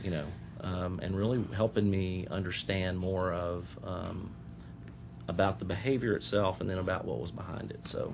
you 0.03 0.11
know 0.11 0.27
um, 0.61 1.01
and 1.03 1.17
really 1.17 1.45
helping 1.55 1.89
me 1.91 2.27
understand 2.31 2.99
more 2.99 3.33
of 3.33 3.65
um, 3.85 4.35
about 5.29 5.59
the 5.59 5.65
behavior 5.65 6.15
itself 6.17 6.57
and 6.61 6.69
then 6.69 6.79
about 6.79 7.05
what 7.05 7.21
was 7.21 7.31
behind 7.31 7.71
it. 7.71 7.81
So 7.91 8.13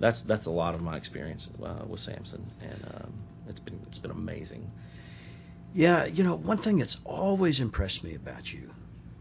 that's 0.00 0.22
that's 0.26 0.46
a 0.46 0.50
lot 0.50 0.74
of 0.74 0.80
my 0.80 0.96
experience 0.96 1.46
uh, 1.62 1.84
with 1.88 2.00
Samson, 2.00 2.50
and 2.62 2.84
um, 2.94 3.12
it's 3.48 3.60
been 3.60 3.78
it's 3.88 3.98
been 3.98 4.10
amazing. 4.10 4.70
Yeah, 5.74 6.04
you 6.04 6.22
know, 6.22 6.36
one 6.36 6.58
thing 6.62 6.78
that's 6.78 6.96
always 7.04 7.60
impressed 7.60 8.04
me 8.04 8.14
about 8.14 8.46
you, 8.46 8.70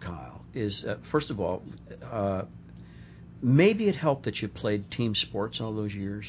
Kyle, 0.02 0.41
is 0.54 0.84
uh, 0.88 0.97
first 1.12 1.30
of 1.30 1.39
all, 1.39 1.64
uh, 2.04 2.43
maybe 3.41 3.88
it 3.88 3.95
helped 3.95 4.26
that 4.26 4.41
you 4.41 4.47
played 4.47 4.91
team 4.91 5.16
sports 5.16 5.60
all 5.62 5.74
those 5.74 5.93
years, 5.93 6.26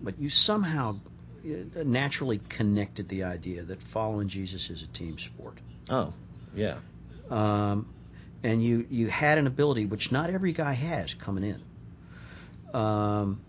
but 0.00 0.18
you 0.18 0.30
somehow 0.30 0.96
uh, 1.44 1.82
naturally 1.84 2.40
connected 2.56 3.08
the 3.08 3.22
idea 3.22 3.64
that 3.64 3.78
following 3.92 4.28
Jesus 4.28 4.70
is 4.70 4.82
a 4.82 4.98
team 4.98 5.16
sport. 5.18 5.58
Oh, 5.90 6.14
yeah, 6.54 6.78
Um, 7.30 7.86
and 8.42 8.62
you, 8.62 8.86
you 8.90 9.08
had 9.08 9.38
an 9.38 9.46
ability 9.46 9.86
which 9.86 10.08
not 10.10 10.30
every 10.30 10.52
guy 10.52 10.74
has 10.74 11.14
coming 11.24 11.44
in 11.44 12.78
um, 12.78 13.40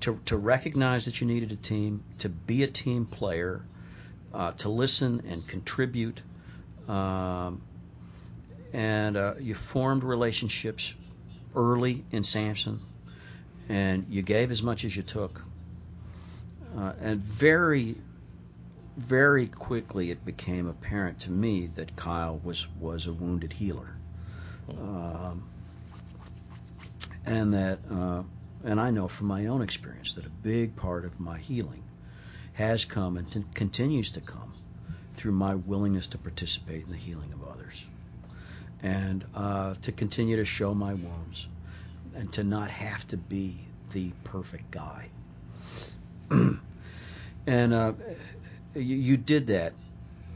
to, 0.00 0.18
to 0.26 0.36
recognize 0.36 1.04
that 1.04 1.16
you 1.20 1.26
needed 1.26 1.52
a 1.52 1.56
team, 1.56 2.02
to 2.20 2.28
be 2.28 2.62
a 2.62 2.70
team 2.70 3.06
player, 3.06 3.62
uh, 4.32 4.52
to 4.52 4.68
listen 4.68 5.22
and 5.28 5.46
contribute. 5.48 6.20
Um, 6.88 7.62
and 8.72 9.16
uh, 9.16 9.34
you 9.40 9.56
formed 9.72 10.04
relationships 10.04 10.94
early 11.54 12.04
in 12.12 12.24
Samson, 12.24 12.80
and 13.68 14.06
you 14.08 14.22
gave 14.22 14.50
as 14.50 14.62
much 14.62 14.84
as 14.84 14.94
you 14.94 15.02
took. 15.02 15.40
Uh, 16.76 16.92
and 17.00 17.22
very, 17.40 17.96
very 18.98 19.46
quickly 19.48 20.10
it 20.10 20.24
became 20.24 20.66
apparent 20.68 21.20
to 21.20 21.30
me 21.30 21.70
that 21.76 21.96
Kyle 21.96 22.40
was, 22.44 22.66
was 22.78 23.06
a 23.06 23.12
wounded 23.12 23.54
healer. 23.54 23.94
Um, 24.68 25.48
and 27.24 27.54
that, 27.54 27.78
uh, 27.90 28.22
and 28.64 28.80
I 28.80 28.90
know 28.90 29.08
from 29.16 29.26
my 29.28 29.46
own 29.46 29.62
experience 29.62 30.12
that 30.16 30.26
a 30.26 30.30
big 30.42 30.76
part 30.76 31.04
of 31.04 31.18
my 31.18 31.38
healing 31.38 31.82
has 32.56 32.86
come 32.92 33.16
and 33.16 33.30
t- 33.30 33.44
continues 33.54 34.10
to 34.12 34.20
come 34.20 34.54
through 35.20 35.32
my 35.32 35.54
willingness 35.54 36.06
to 36.08 36.18
participate 36.18 36.84
in 36.84 36.90
the 36.90 36.96
healing 36.96 37.32
of 37.32 37.42
others 37.42 37.74
and 38.82 39.24
uh, 39.34 39.74
to 39.82 39.92
continue 39.92 40.36
to 40.36 40.44
show 40.44 40.74
my 40.74 40.92
wounds 40.92 41.46
and 42.14 42.32
to 42.32 42.42
not 42.42 42.70
have 42.70 43.06
to 43.08 43.16
be 43.16 43.60
the 43.94 44.10
perfect 44.24 44.70
guy. 44.70 45.08
and 46.30 47.74
uh, 47.74 47.92
you, 48.74 48.96
you 48.96 49.16
did 49.16 49.46
that 49.48 49.72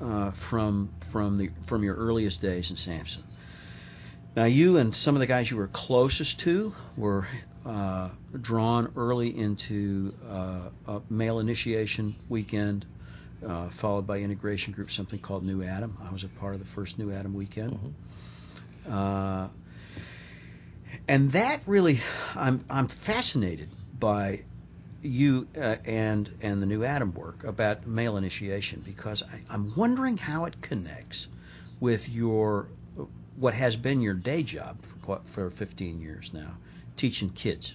uh, 0.01 0.33
from 0.49 0.93
from 1.13 1.39
the 1.39 1.51
from 1.69 1.83
your 1.83 1.97
earliest 1.97 2.41
days 2.41 2.71
in 2.71 2.77
Samson. 2.77 3.25
Now, 4.37 4.45
you 4.45 4.77
and 4.77 4.95
some 4.95 5.17
of 5.17 5.21
the 5.21 5.27
guys 5.27 5.51
you 5.51 5.57
were 5.57 5.71
closest 5.73 6.41
to 6.45 6.73
were 6.97 7.27
uh, 7.67 8.11
drawn 8.41 8.93
early 8.97 9.37
into 9.37 10.13
uh, 10.27 10.71
a 10.87 11.01
male 11.11 11.39
initiation 11.41 12.17
weekend, 12.29 12.87
uh, 13.47 13.71
followed 13.81 14.07
by 14.07 14.19
integration 14.19 14.73
group, 14.73 14.91
something 14.91 15.19
called 15.19 15.45
New 15.45 15.63
Adam. 15.63 15.97
I 16.03 16.13
was 16.13 16.25
a 16.25 16.41
part 16.41 16.55
of 16.55 16.61
the 16.61 16.67
first 16.75 16.99
New 16.99 17.13
Adam 17.13 17.35
weekend. 17.35 17.95
Uh, 18.89 19.49
and 21.09 21.33
that 21.33 21.63
really, 21.67 22.01
I'm 22.35 22.65
I'm 22.71 22.89
fascinated 23.07 23.69
by 23.99 24.41
you 25.03 25.47
uh, 25.57 25.77
and 25.85 26.31
and 26.41 26.63
the 26.63 26.67
New 26.67 26.85
Adam 26.85 27.15
work 27.15 27.45
about 27.45 27.87
male 27.87 28.17
initiation 28.17 28.83
because 28.85 29.23
I, 29.23 29.41
I'm 29.53 29.75
wondering 29.77 30.17
how 30.17 30.45
it 30.45 30.61
connects 30.63 31.27
with 31.81 32.01
your 32.07 32.69
what 33.39 33.55
has 33.55 33.77
been 33.77 34.01
your 34.01 34.15
day 34.15 34.43
job 34.43 34.79
for 35.05 35.21
for 35.35 35.51
15 35.59 36.01
years 36.01 36.31
now, 36.33 36.57
teaching 37.01 37.31
kids. 37.31 37.75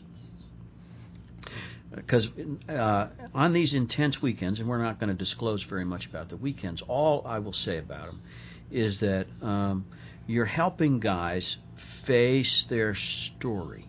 Because 1.94 2.28
uh, 2.68 3.08
on 3.34 3.54
these 3.54 3.74
intense 3.74 4.22
weekends, 4.22 4.60
and 4.60 4.68
we're 4.68 4.84
not 4.84 5.00
going 5.00 5.10
to 5.10 5.16
disclose 5.16 5.64
very 5.70 5.86
much 5.86 6.08
about 6.10 6.30
the 6.30 6.36
weekends, 6.36 6.84
all 6.88 7.24
I 7.26 7.40
will 7.40 7.54
say 7.54 7.78
about 7.78 8.08
them 8.08 8.22
is 8.70 9.00
that 9.00 9.28
um, 9.42 9.86
you're 10.28 10.46
helping 10.46 11.00
guys 11.00 11.58
face 12.06 12.66
their 12.70 12.96
story. 12.96 13.86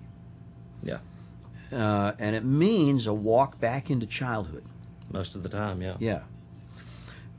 yeah, 0.82 0.98
Uh, 1.72 2.12
and 2.18 2.36
it 2.36 2.44
means 2.44 3.06
a 3.06 3.14
walk 3.14 3.60
back 3.60 3.90
into 3.90 4.06
childhood. 4.06 4.62
most 5.10 5.34
of 5.34 5.42
the 5.42 5.48
time, 5.48 5.82
yeah. 5.82 5.96
Yeah. 5.98 6.22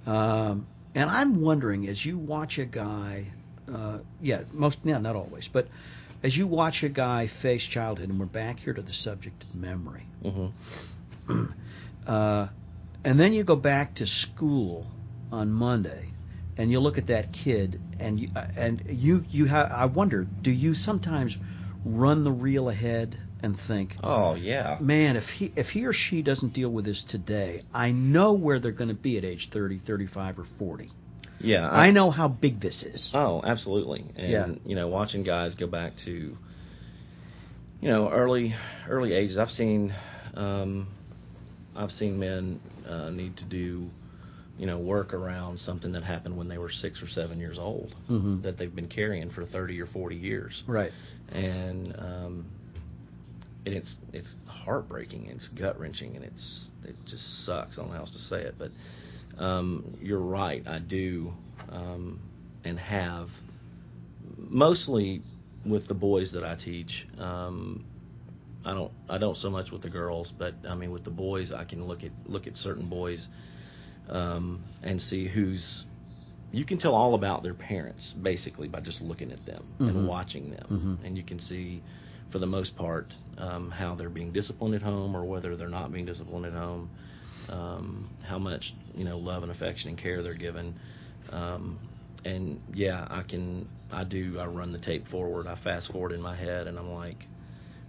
Um, 0.05 0.67
and 0.95 1.09
I'm 1.09 1.41
wondering, 1.41 1.87
as 1.87 2.03
you 2.05 2.17
watch 2.17 2.57
a 2.57 2.65
guy, 2.65 3.27
uh, 3.73 3.99
yeah, 4.21 4.41
most, 4.53 4.77
yeah, 4.83 4.97
not 4.97 5.15
always, 5.15 5.47
but 5.51 5.67
as 6.23 6.35
you 6.35 6.47
watch 6.47 6.83
a 6.83 6.89
guy 6.89 7.29
face 7.41 7.65
childhood, 7.71 8.09
and 8.09 8.19
we're 8.19 8.25
back 8.25 8.59
here 8.59 8.73
to 8.73 8.81
the 8.81 8.93
subject 8.93 9.43
of 9.43 9.55
memory, 9.55 10.05
hmm 10.21 10.47
uh, 12.07 12.47
and 13.03 13.19
then 13.19 13.33
you 13.33 13.43
go 13.43 13.55
back 13.55 13.95
to 13.95 14.05
school 14.07 14.87
on 15.31 15.51
Monday, 15.51 16.11
and 16.57 16.71
you 16.71 16.79
look 16.79 16.97
at 16.97 17.07
that 17.07 17.31
kid, 17.33 17.79
and 17.99 18.19
you, 18.19 18.29
uh, 18.35 18.45
and 18.55 18.81
you, 18.89 19.23
you 19.29 19.47
ha- 19.47 19.69
I 19.71 19.85
wonder, 19.85 20.25
do 20.43 20.51
you 20.51 20.73
sometimes 20.73 21.35
run 21.83 22.23
the 22.23 22.31
reel 22.31 22.69
ahead 22.69 23.19
and 23.41 23.57
think, 23.67 23.95
Oh 24.03 24.33
yeah, 24.35 24.77
man, 24.79 25.15
if 25.15 25.25
he 25.37 25.53
if 25.55 25.67
he 25.67 25.85
or 25.85 25.93
she 25.93 26.21
doesn't 26.21 26.53
deal 26.53 26.69
with 26.69 26.85
this 26.85 27.03
today, 27.07 27.63
I 27.73 27.91
know 27.91 28.33
where 28.33 28.59
they're 28.59 28.71
going 28.71 28.89
to 28.89 28.95
be 28.95 29.17
at 29.17 29.23
age 29.25 29.49
30, 29.51 29.79
35, 29.85 30.39
or 30.39 30.47
40. 30.57 30.91
Yeah. 31.39 31.69
I 31.69 31.91
know 31.91 32.11
how 32.11 32.27
big 32.27 32.59
this 32.61 32.83
is. 32.83 33.09
Oh, 33.13 33.41
absolutely. 33.43 34.05
And 34.15 34.29
Yeah. 34.29 34.47
you 34.65 34.75
know, 34.75 34.87
watching 34.87 35.23
guys 35.23 35.55
go 35.55 35.67
back 35.67 35.93
to 36.05 36.11
you 37.81 37.89
know 37.89 38.09
early 38.09 38.55
early 38.89 39.13
ages. 39.13 39.37
I've 39.37 39.49
seen 39.51 39.93
um, 40.33 40.87
I've 41.75 41.91
seen 41.91 42.19
men 42.19 42.59
uh, 42.87 43.09
need 43.09 43.37
to 43.37 43.45
do 43.45 43.89
you 44.57 44.65
know 44.65 44.79
work 44.79 45.13
around 45.13 45.59
something 45.59 45.91
that 45.91 46.03
happened 46.03 46.35
when 46.37 46.47
they 46.47 46.57
were 46.57 46.71
six 46.71 47.01
or 47.03 47.07
seven 47.07 47.39
years 47.39 47.59
old 47.59 47.95
Mhm. 48.09 48.41
that 48.43 48.57
they've 48.57 48.75
been 48.75 48.87
carrying 48.89 49.29
for 49.29 49.45
thirty 49.45 49.79
or 49.79 49.85
forty 49.87 50.15
years. 50.15 50.63
Right. 50.67 50.91
And 51.31 51.95
um, 51.99 52.45
and 53.65 53.75
it's 53.75 53.95
it's 54.13 54.33
heartbreaking. 54.47 55.27
It's 55.27 55.47
gut 55.49 55.79
wrenching, 55.79 56.15
and 56.15 56.23
it's 56.25 56.67
it 56.85 56.95
just 57.09 57.45
sucks. 57.45 57.77
I 57.77 57.81
don't 57.81 57.89
know 57.89 57.95
how 57.95 58.01
else 58.01 58.11
to 58.13 58.19
say 58.19 58.41
it, 58.41 58.55
but 58.57 58.71
um, 59.37 59.97
you're 60.01 60.19
right. 60.19 60.65
I 60.67 60.79
do 60.79 61.33
um, 61.69 62.19
and 62.63 62.79
have 62.79 63.29
mostly 64.37 65.21
with 65.65 65.87
the 65.87 65.93
boys 65.93 66.31
that 66.33 66.43
I 66.43 66.55
teach. 66.55 67.05
Um, 67.17 67.85
I 68.65 68.73
don't 68.73 68.91
I 69.09 69.17
don't 69.17 69.37
so 69.37 69.49
much 69.49 69.71
with 69.71 69.81
the 69.81 69.89
girls, 69.89 70.31
but 70.37 70.55
I 70.67 70.75
mean 70.75 70.91
with 70.91 71.03
the 71.03 71.11
boys, 71.11 71.51
I 71.51 71.63
can 71.63 71.87
look 71.87 72.03
at 72.03 72.11
look 72.25 72.47
at 72.47 72.57
certain 72.57 72.89
boys 72.89 73.27
um, 74.09 74.63
and 74.83 75.01
see 75.01 75.27
who's. 75.27 75.83
You 76.51 76.65
can 76.65 76.77
tell 76.77 76.95
all 76.95 77.13
about 77.13 77.43
their 77.43 77.53
parents 77.53 78.13
basically 78.23 78.69
by 78.69 78.79
just 78.79 79.01
looking 79.01 79.31
at 79.31 79.45
them 79.45 79.65
Mhm. 79.79 79.89
and 79.89 80.07
watching 80.07 80.49
them, 80.49 80.97
Mhm. 81.01 81.05
and 81.05 81.17
you 81.17 81.23
can 81.23 81.39
see 81.39 81.81
for 82.29 82.39
the 82.39 82.45
most 82.45 82.75
part, 82.75 83.13
um, 83.37 83.71
how 83.71 83.95
they're 83.95 84.09
being 84.09 84.31
disciplined 84.31 84.75
at 84.75 84.81
home 84.81 85.15
or 85.15 85.23
whether 85.23 85.55
they're 85.55 85.69
not 85.69 85.91
being 85.93 86.05
disciplined 86.05 86.45
at 86.45 86.53
home, 86.53 86.89
um, 87.49 88.09
how 88.23 88.37
much 88.39 88.73
you 88.95 89.03
know 89.05 89.17
love 89.17 89.43
and 89.43 89.51
affection 89.51 89.89
and 89.89 89.97
care 89.97 90.23
they're 90.23 90.33
given. 90.33 90.75
Um, 91.31 91.79
and 92.25 92.59
yeah, 92.73 93.07
I 93.09 93.21
can, 93.23 93.67
I 93.91 94.03
do, 94.03 94.39
I 94.39 94.45
run 94.45 94.71
the 94.71 94.79
tape 94.79 95.07
forward, 95.07 95.47
I 95.47 95.55
fast 95.63 95.91
forward 95.91 96.11
in 96.11 96.21
my 96.21 96.35
head, 96.35 96.67
and 96.67 96.77
I'm 96.77 96.91
like, 96.91 97.17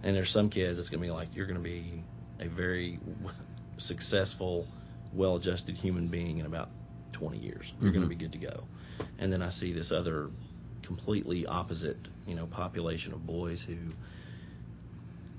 and 0.03 0.15
there's 0.15 0.31
some 0.31 0.49
kids 0.49 0.77
it's 0.79 0.89
gonna 0.89 1.01
be 1.01 1.11
like 1.11 1.29
you're 1.33 1.47
gonna 1.47 1.59
be 1.59 2.03
a 2.39 2.47
very 2.47 2.99
successful, 3.79 4.65
well-adjusted 5.13 5.75
human 5.75 6.07
being 6.07 6.37
in 6.37 6.45
about 6.45 6.69
20 7.13 7.37
years. 7.37 7.65
You're 7.81 7.91
gonna 7.91 8.05
Mhm. 8.05 8.09
be 8.09 8.15
good 8.15 8.31
to 8.33 8.37
go. 8.37 8.63
And 9.17 9.31
then 9.33 9.41
I 9.41 9.49
see 9.49 9.73
this 9.73 9.91
other 9.91 10.29
completely 10.83 11.45
opposite, 11.45 11.97
you 12.25 12.35
know, 12.35 12.45
population 12.45 13.11
of 13.13 13.25
boys 13.25 13.61
who 13.67 13.75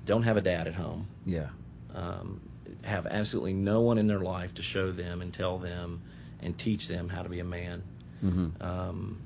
don't 0.06 0.22
have 0.22 0.36
a 0.36 0.40
dad 0.40 0.66
at 0.66 0.74
home, 0.74 1.06
Yeah. 1.24 1.48
um, 1.94 2.40
have 2.82 3.06
absolutely 3.06 3.52
no 3.52 3.80
one 3.80 3.98
in 3.98 4.06
their 4.06 4.20
life 4.20 4.54
to 4.54 4.62
show 4.62 4.92
them 4.92 5.22
and 5.22 5.32
tell 5.32 5.58
them 5.58 6.02
and 6.42 6.58
teach 6.58 6.88
them 6.88 7.08
how 7.08 7.22
to 7.22 7.28
be 7.28 7.40
a 7.40 7.44
man. 7.44 7.82
Mm-hmm. 8.24 8.62
Um, 8.62 9.22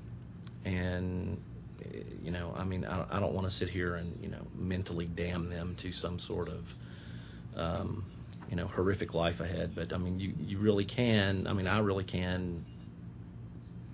and 0.65 1.39
you 2.23 2.31
know, 2.31 2.55
I 2.57 2.65
mean, 2.65 2.85
I, 2.85 3.07
I 3.11 3.21
don't 3.21 3.35
want 3.35 3.47
to 3.47 3.53
sit 3.53 3.69
here 3.69 3.97
and 3.97 4.19
you 4.23 4.31
know 4.31 4.47
mentally 4.55 5.07
damn 5.07 5.51
them 5.51 5.77
to 5.83 5.93
some 5.93 6.19
sort 6.19 6.49
of 6.49 6.65
um, 7.57 8.05
you 8.49 8.57
know 8.57 8.67
horrific 8.67 9.15
life 9.15 9.41
ahead. 9.41 9.73
But 9.75 9.93
I 9.93 9.99
mean, 9.99 10.19
you 10.19 10.33
you 10.39 10.59
really 10.59 10.85
can. 10.85 11.47
I 11.47 11.53
mean, 11.53 11.67
I 11.67 11.79
really 11.79 12.05
can 12.05 12.65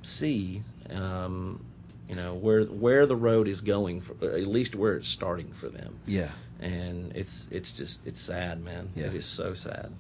see. 0.02 0.62
Um, 0.88 1.64
you 2.08 2.16
know 2.16 2.34
where 2.34 2.64
where 2.64 3.06
the 3.06 3.14
road 3.14 3.46
is 3.46 3.60
going, 3.60 4.02
for, 4.02 4.36
at 4.36 4.46
least 4.46 4.74
where 4.74 4.96
it's 4.96 5.12
starting 5.14 5.52
for 5.60 5.68
them, 5.68 6.00
yeah. 6.06 6.32
And 6.60 7.12
it's 7.16 7.46
it's 7.50 7.72
just 7.76 7.98
it's 8.04 8.24
sad, 8.26 8.62
man. 8.62 8.90
Yeah. 8.94 9.06
It 9.06 9.14
is 9.14 9.36
so 9.36 9.54
sad. 9.54 9.90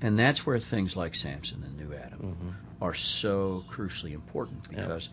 And 0.00 0.18
that's 0.18 0.44
where 0.44 0.58
things 0.58 0.94
like 0.96 1.14
Samson 1.14 1.62
and 1.62 1.76
New 1.76 1.94
Adam 1.94 2.34
hmm 2.34 2.50
are 2.82 2.94
so 3.20 3.62
crucially 3.72 4.12
important 4.12 4.66
Yeah. 4.72 4.82
because 4.82 5.08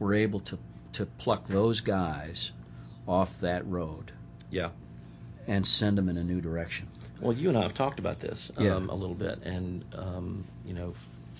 we're 0.00 0.14
able 0.14 0.40
to 0.40 0.58
to 0.94 1.06
pluck 1.18 1.46
those 1.48 1.80
guys 1.80 2.50
off 3.06 3.28
that 3.40 3.64
road 3.66 4.10
Yeah. 4.50 4.70
and 5.46 5.64
send 5.64 5.96
them 5.98 6.08
in 6.08 6.16
a 6.16 6.24
new 6.24 6.40
direction. 6.40 6.88
Well, 7.20 7.32
you 7.32 7.48
and 7.48 7.56
I 7.56 7.62
have 7.62 7.74
talked 7.74 8.00
about 8.00 8.20
this 8.20 8.50
um, 8.56 8.64
Yeah. 8.64 8.76
a 8.76 8.96
little 8.96 9.14
bit, 9.14 9.38
and 9.44 9.84
um, 9.94 10.44
you 10.66 10.74
know, 10.74 10.94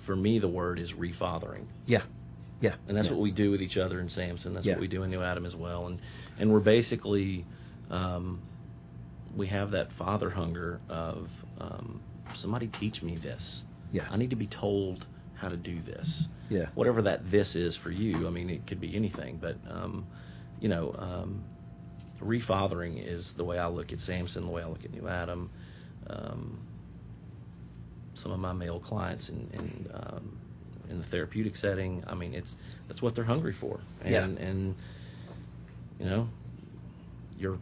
for 0.06 0.14
me, 0.14 0.38
the 0.38 0.48
word 0.48 0.78
is 0.78 0.92
refathering, 0.92 1.64
Yeah. 1.86 2.04
Yeah. 2.60 2.76
and 2.86 2.96
that's 2.96 3.08
yeah. 3.08 3.14
what 3.14 3.20
we 3.20 3.32
do 3.32 3.50
with 3.50 3.60
each 3.60 3.76
other 3.76 3.98
in 4.00 4.08
Samson. 4.08 4.54
That's 4.54 4.64
Yeah. 4.64 4.74
what 4.74 4.80
we 4.82 4.88
do 4.88 5.02
in 5.02 5.10
New 5.10 5.22
Adam 5.22 5.44
as 5.44 5.56
well, 5.56 5.86
and 5.88 5.98
and 6.38 6.52
we're 6.52 6.60
basically 6.60 7.44
um, 7.90 8.40
we 9.36 9.46
have 9.48 9.70
that 9.72 9.88
father 9.98 10.30
hunger 10.30 10.80
of 10.88 11.28
um, 11.58 12.02
somebody 12.34 12.68
teach 12.80 13.02
me 13.02 13.16
this. 13.16 13.62
Yeah. 13.92 14.06
I 14.10 14.16
need 14.16 14.30
to 14.30 14.36
be 14.36 14.46
told 14.46 15.06
how 15.34 15.48
to 15.48 15.56
do 15.56 15.82
this. 15.82 16.26
Yeah. 16.48 16.66
Whatever 16.74 17.02
that 17.02 17.30
this 17.30 17.54
is 17.54 17.76
for 17.82 17.90
you. 17.90 18.26
I 18.26 18.30
mean, 18.30 18.50
it 18.50 18.66
could 18.66 18.80
be 18.80 18.94
anything, 18.96 19.38
but 19.40 19.56
um, 19.70 20.06
you 20.60 20.68
know, 20.68 20.94
um, 20.98 21.44
refathering 22.22 23.02
is 23.04 23.32
the 23.36 23.44
way 23.44 23.58
I 23.58 23.68
look 23.68 23.92
at 23.92 23.98
Samson, 24.00 24.46
the 24.46 24.52
way 24.52 24.62
I 24.62 24.66
look 24.66 24.84
at 24.84 24.92
New 24.92 25.08
Adam. 25.08 25.50
Um, 26.08 26.60
some 28.14 28.32
of 28.32 28.38
my 28.38 28.52
male 28.52 28.80
clients 28.80 29.28
in 29.28 29.48
in, 29.54 29.90
um, 29.94 30.38
in 30.90 30.98
the 30.98 31.06
therapeutic 31.06 31.56
setting, 31.56 32.04
I 32.06 32.14
mean, 32.14 32.34
it's 32.34 32.52
that's 32.88 33.00
what 33.00 33.14
they're 33.14 33.24
hungry 33.24 33.54
for, 33.58 33.80
and 34.02 34.10
Yeah. 34.10 34.24
and 34.46 34.74
you 35.98 36.06
know, 36.06 36.28
you're 37.38 37.58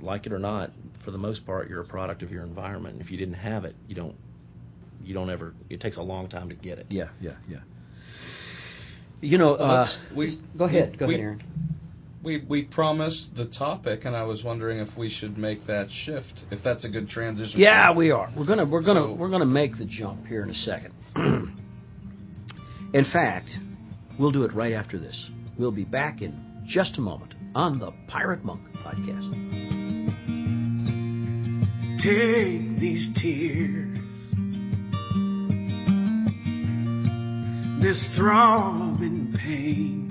like 0.00 0.26
it 0.26 0.32
or 0.32 0.38
not, 0.38 0.70
for 1.04 1.10
the 1.10 1.18
most 1.18 1.44
part, 1.46 1.68
you're 1.68 1.80
a 1.80 1.86
product 1.86 2.22
of 2.22 2.30
your 2.30 2.42
environment. 2.44 3.00
If 3.00 3.10
you 3.10 3.18
didn't 3.18 3.34
have 3.34 3.64
it, 3.64 3.74
you 3.88 3.94
don't 3.94 4.14
you 5.04 5.14
don't 5.14 5.30
ever. 5.30 5.54
It 5.68 5.80
takes 5.80 5.96
a 5.96 6.02
long 6.02 6.28
time 6.28 6.48
to 6.48 6.54
get 6.54 6.78
it. 6.78 6.86
Yeah. 6.88 7.08
Yeah. 7.20 7.32
Yeah. 7.48 7.58
You 9.20 9.38
know, 9.38 9.56
Well, 9.58 9.62
uh, 9.70 9.78
let's- 9.80 10.06
we- 10.14 10.36
go 10.56 10.64
ahead. 10.64 10.96
Go 10.98 11.06
we- 11.06 11.14
ahead, 11.14 11.24
Aaron. 11.24 11.42
We 12.22 12.44
we 12.48 12.62
promised 12.62 13.34
the 13.34 13.46
topic, 13.46 14.04
and 14.04 14.14
I 14.14 14.22
was 14.22 14.44
wondering 14.44 14.78
if 14.78 14.96
we 14.96 15.10
should 15.10 15.36
make 15.36 15.66
that 15.66 15.90
shift. 15.90 16.44
If 16.52 16.62
that's 16.62 16.84
a 16.84 16.88
good 16.88 17.08
transition. 17.08 17.58
Yeah, 17.58 17.92
we 17.92 18.12
are. 18.12 18.30
We're 18.36 18.46
gonna 18.46 18.64
we're 18.64 18.82
gonna 18.82 19.00
So- 19.08 19.14
we're 19.14 19.28
gonna 19.30 19.44
make 19.44 19.76
the 19.76 19.84
jump 19.86 20.26
here 20.28 20.44
in 20.44 20.50
a 20.50 20.54
second. 20.54 20.94
in 22.94 23.04
fact, 23.12 23.50
we'll 24.20 24.30
do 24.30 24.44
it 24.44 24.52
right 24.54 24.72
after 24.72 24.98
this. 24.98 25.30
We'll 25.58 25.72
be 25.72 25.84
back 25.84 26.22
in 26.22 26.32
just 26.64 26.96
a 26.96 27.00
moment 27.00 27.34
on 27.56 27.80
the 27.80 27.90
Pirate 28.06 28.44
Monk 28.44 28.60
podcast. 28.84 29.71
Take 32.02 32.80
these 32.80 33.10
tears, 33.22 33.96
this 37.80 38.08
throbbing 38.16 39.32
pain, 39.38 40.08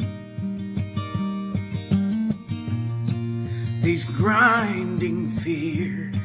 these 3.83 4.05
grinding 4.17 5.37
fears, 5.43 6.15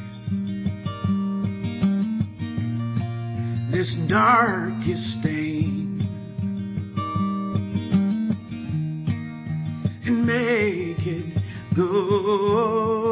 this 3.72 3.92
darkest 4.08 5.02
stain, 5.18 6.06
and 10.06 10.24
make 10.24 11.04
it 11.04 11.42
go 11.74 13.05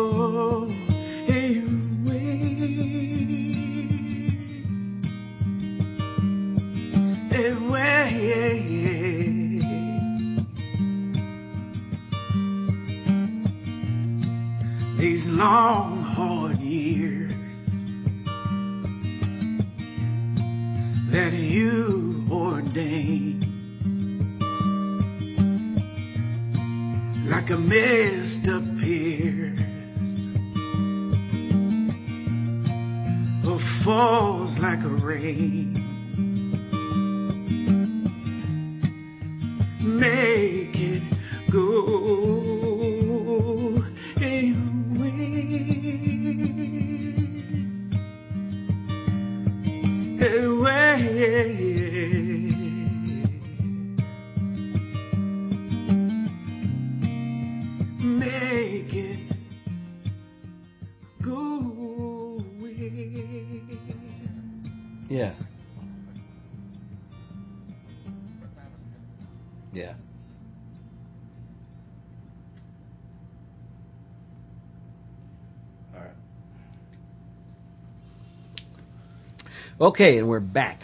Okay, 79.84 80.16
and 80.16 80.30
we're 80.30 80.40
back 80.40 80.80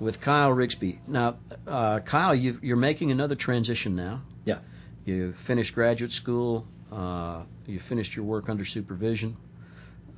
with 0.00 0.18
Kyle 0.22 0.48
Rigsby. 0.48 0.98
Now, 1.06 1.36
uh, 1.66 2.00
Kyle, 2.10 2.34
you, 2.34 2.58
you're 2.62 2.74
making 2.74 3.10
another 3.10 3.34
transition 3.34 3.96
now. 3.96 4.22
Yeah. 4.46 4.60
You 5.04 5.34
finished 5.46 5.74
graduate 5.74 6.10
school. 6.10 6.66
Uh, 6.90 7.42
you 7.66 7.80
finished 7.86 8.16
your 8.16 8.24
work 8.24 8.48
under 8.48 8.64
supervision, 8.64 9.36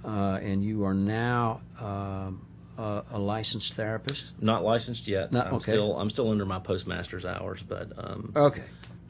uh, 0.04 0.38
and 0.40 0.62
you 0.62 0.84
are 0.84 0.94
now 0.94 1.62
um, 1.80 2.46
a, 2.78 3.02
a 3.10 3.18
licensed 3.18 3.72
therapist. 3.74 4.22
Not 4.40 4.62
licensed 4.62 5.08
yet. 5.08 5.32
Not- 5.32 5.48
I'm 5.48 5.54
okay. 5.54 5.72
still 5.72 5.98
I'm 5.98 6.10
still 6.10 6.30
under 6.30 6.46
my 6.46 6.60
postmaster's 6.60 7.24
hours, 7.24 7.60
but 7.68 7.88
um, 7.98 8.32
Okay. 8.36 8.62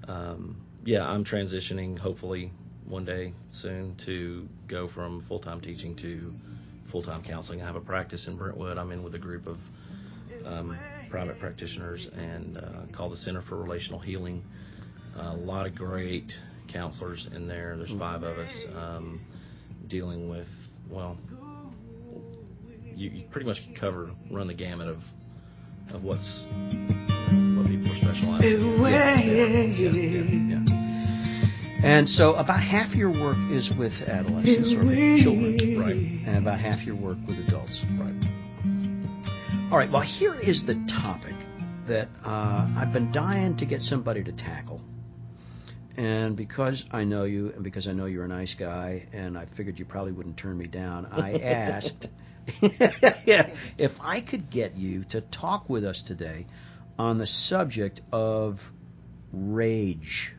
um, 0.09 0.57
yeah, 0.87 1.03
I'm 1.03 1.23
transitioning 1.23 1.99
hopefully 1.99 2.51
one 2.87 3.05
day 3.05 3.35
soon 3.61 3.95
to 4.07 4.49
go 4.69 4.89
from 4.95 5.23
full 5.29 5.41
time 5.41 5.61
teaching 5.61 5.97
to 5.97 6.33
full 6.91 7.03
time 7.03 7.23
counseling. 7.23 7.63
I 7.63 7.67
have 7.67 7.77
a 7.77 7.81
practice 7.81 8.27
in 8.27 8.37
Brentwood. 8.37 8.79
I'm 8.79 8.93
in 8.93 9.03
with 9.03 9.15
a 9.15 9.19
group 9.19 9.47
of 9.47 9.59
um, 10.45 10.79
private 11.11 11.39
practitioners 11.39 12.07
and 12.15 12.59
uh, 12.59 12.97
called 12.97 13.13
the 13.13 13.17
Center 13.19 13.43
for 13.49 13.57
Relational 13.57 13.99
Healing. 13.99 14.45
a 15.19 15.35
lot 15.35 15.67
of 15.67 15.75
great 15.75 16.31
counselors 16.73 17.27
in 17.35 17.49
there. 17.49 17.77
There's 17.77 17.93
five 17.99 18.23
of 18.23 18.39
us 18.39 18.51
um, 18.75 19.21
dealing 19.89 20.29
with 20.29 20.47
well, 20.91 21.17
you, 22.95 23.11
you 23.11 23.25
pretty 23.31 23.47
much 23.47 23.59
cover 23.79 24.11
run 24.31 24.47
the 24.47 24.55
gamut 24.55 24.89
of 24.89 24.99
of 25.93 26.03
what's 26.03 26.45
what 27.57 27.67
people 27.67 27.91
are 27.91 27.99
specializing 28.01 28.51
in. 28.51 28.81
Yeah, 28.81 29.21
yeah, 29.21 29.91
yeah. 29.91 30.46
And 31.87 32.09
so 32.09 32.35
about 32.35 32.61
half 32.65 32.95
your 32.97 33.11
work 33.13 33.37
is 33.53 33.71
with 33.79 33.93
adolescents 33.93 34.73
or 34.75 34.85
with 34.85 35.23
children, 35.23 35.79
Right. 35.79 35.97
and 36.27 36.39
about 36.39 36.59
half 36.59 36.85
your 36.85 36.97
work 36.97 37.17
with 37.29 37.39
adults. 37.47 37.81
Right. 37.97 39.69
All 39.71 39.79
right. 39.79 39.91
Well, 39.91 40.03
here 40.03 40.35
is 40.35 40.65
the 40.67 40.75
topic 41.01 41.35
that 41.87 42.09
uh, 42.25 42.67
I've 42.77 42.93
been 42.93 43.13
dying 43.13 43.57
to 43.59 43.67
get 43.67 43.83
somebody 43.83 44.25
to 44.25 44.33
tackle. 44.33 44.81
And 45.97 46.37
because 46.37 46.83
I 46.91 47.05
know 47.05 47.23
you, 47.23 47.53
and 47.55 47.63
because 47.63 47.87
I 47.87 47.93
know 47.93 48.07
you're 48.07 48.25
a 48.25 48.29
nice 48.29 48.55
guy, 48.59 49.07
and 49.13 49.39
I 49.39 49.47
figured 49.57 49.79
you 49.79 49.85
probably 49.85 50.13
wouldn't 50.13 50.37
turn 50.39 50.59
me 50.59 50.67
down, 50.67 51.07
I 51.07 51.35
asked 51.39 52.09
if 52.63 53.93
I 54.01 54.21
could 54.23 54.51
get 54.51 54.75
you 54.75 55.05
to 55.11 55.21
talk 55.21 55.69
with 55.69 55.85
us 55.85 56.03
today 56.07 56.47
on 56.99 57.19
the 57.19 57.27
subject 57.27 58.01
of 58.13 58.59
rage. 59.33 60.33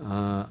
Uh, 0.00 0.46